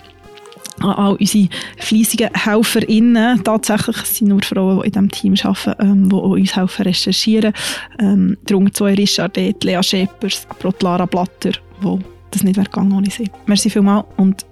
an 0.83 0.95
all 0.95 1.15
unsere 1.15 1.49
fleissigen 1.77 2.29
HelferInnen. 2.33 3.43
Tatsächlich 3.43 3.97
sind 3.97 4.27
nur 4.29 4.41
Frauen, 4.41 4.81
die 4.81 4.87
in 4.87 4.91
diesem 4.91 5.11
Team 5.11 5.35
arbeiten, 5.43 5.81
ähm, 5.81 6.09
die 6.09 6.15
uns 6.15 6.55
helfen 6.55 6.83
recherchieren. 6.83 7.53
Ähm, 7.99 8.37
darunter 8.45 8.73
zwei 8.73 8.93
Richard 8.93 9.35
Deth, 9.35 9.63
Lea 9.63 9.77
auch 9.77 10.73
Lara 10.81 11.05
Blatter, 11.05 11.51
wo 11.81 11.99
das 12.31 12.43
nicht 12.43 12.57
wäre 12.57 12.65
gegangen 12.65 12.93
ohne 12.93 13.09
sie. 13.09 13.29
Merci 13.45 13.69
vielmals 13.69 14.05
und 14.17 14.45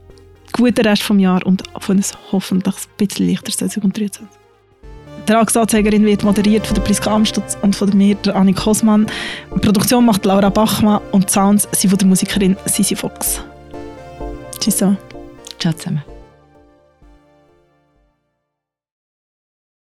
guten 0.52 0.86
Rest 0.86 1.10
des 1.10 1.20
Jahres 1.20 1.44
und 1.44 1.64
von 1.80 1.98
uns 1.98 2.14
hoffentlich 2.32 2.76
ein 2.76 2.98
bisschen 2.98 3.30
leichter 3.30 3.52
2023. 3.52 4.28
Die 5.20 5.32
Tragsanzeigerin 5.34 6.06
wird 6.06 6.24
moderiert 6.24 6.66
von 6.66 6.76
der 6.76 6.82
Priska 6.82 7.14
Amstutz 7.14 7.56
und 7.62 7.76
von 7.76 7.96
mir, 7.96 8.16
der 8.16 8.36
Annik 8.36 8.66
Hosmann. 8.66 9.06
Die 9.56 9.60
Produktion 9.60 10.06
macht 10.06 10.26
Laura 10.26 10.50
Bachmann 10.50 11.02
und 11.12 11.30
die 11.30 11.34
Sounds 11.34 11.68
sind 11.72 11.92
von 11.92 12.00
der 12.00 12.08
Musikerin 12.08 12.58
Sisi 12.66 12.96
Fox. 12.96 13.44
Tschüss 14.60 14.78
Ciao 14.78 15.74
zusammen. 15.74 16.19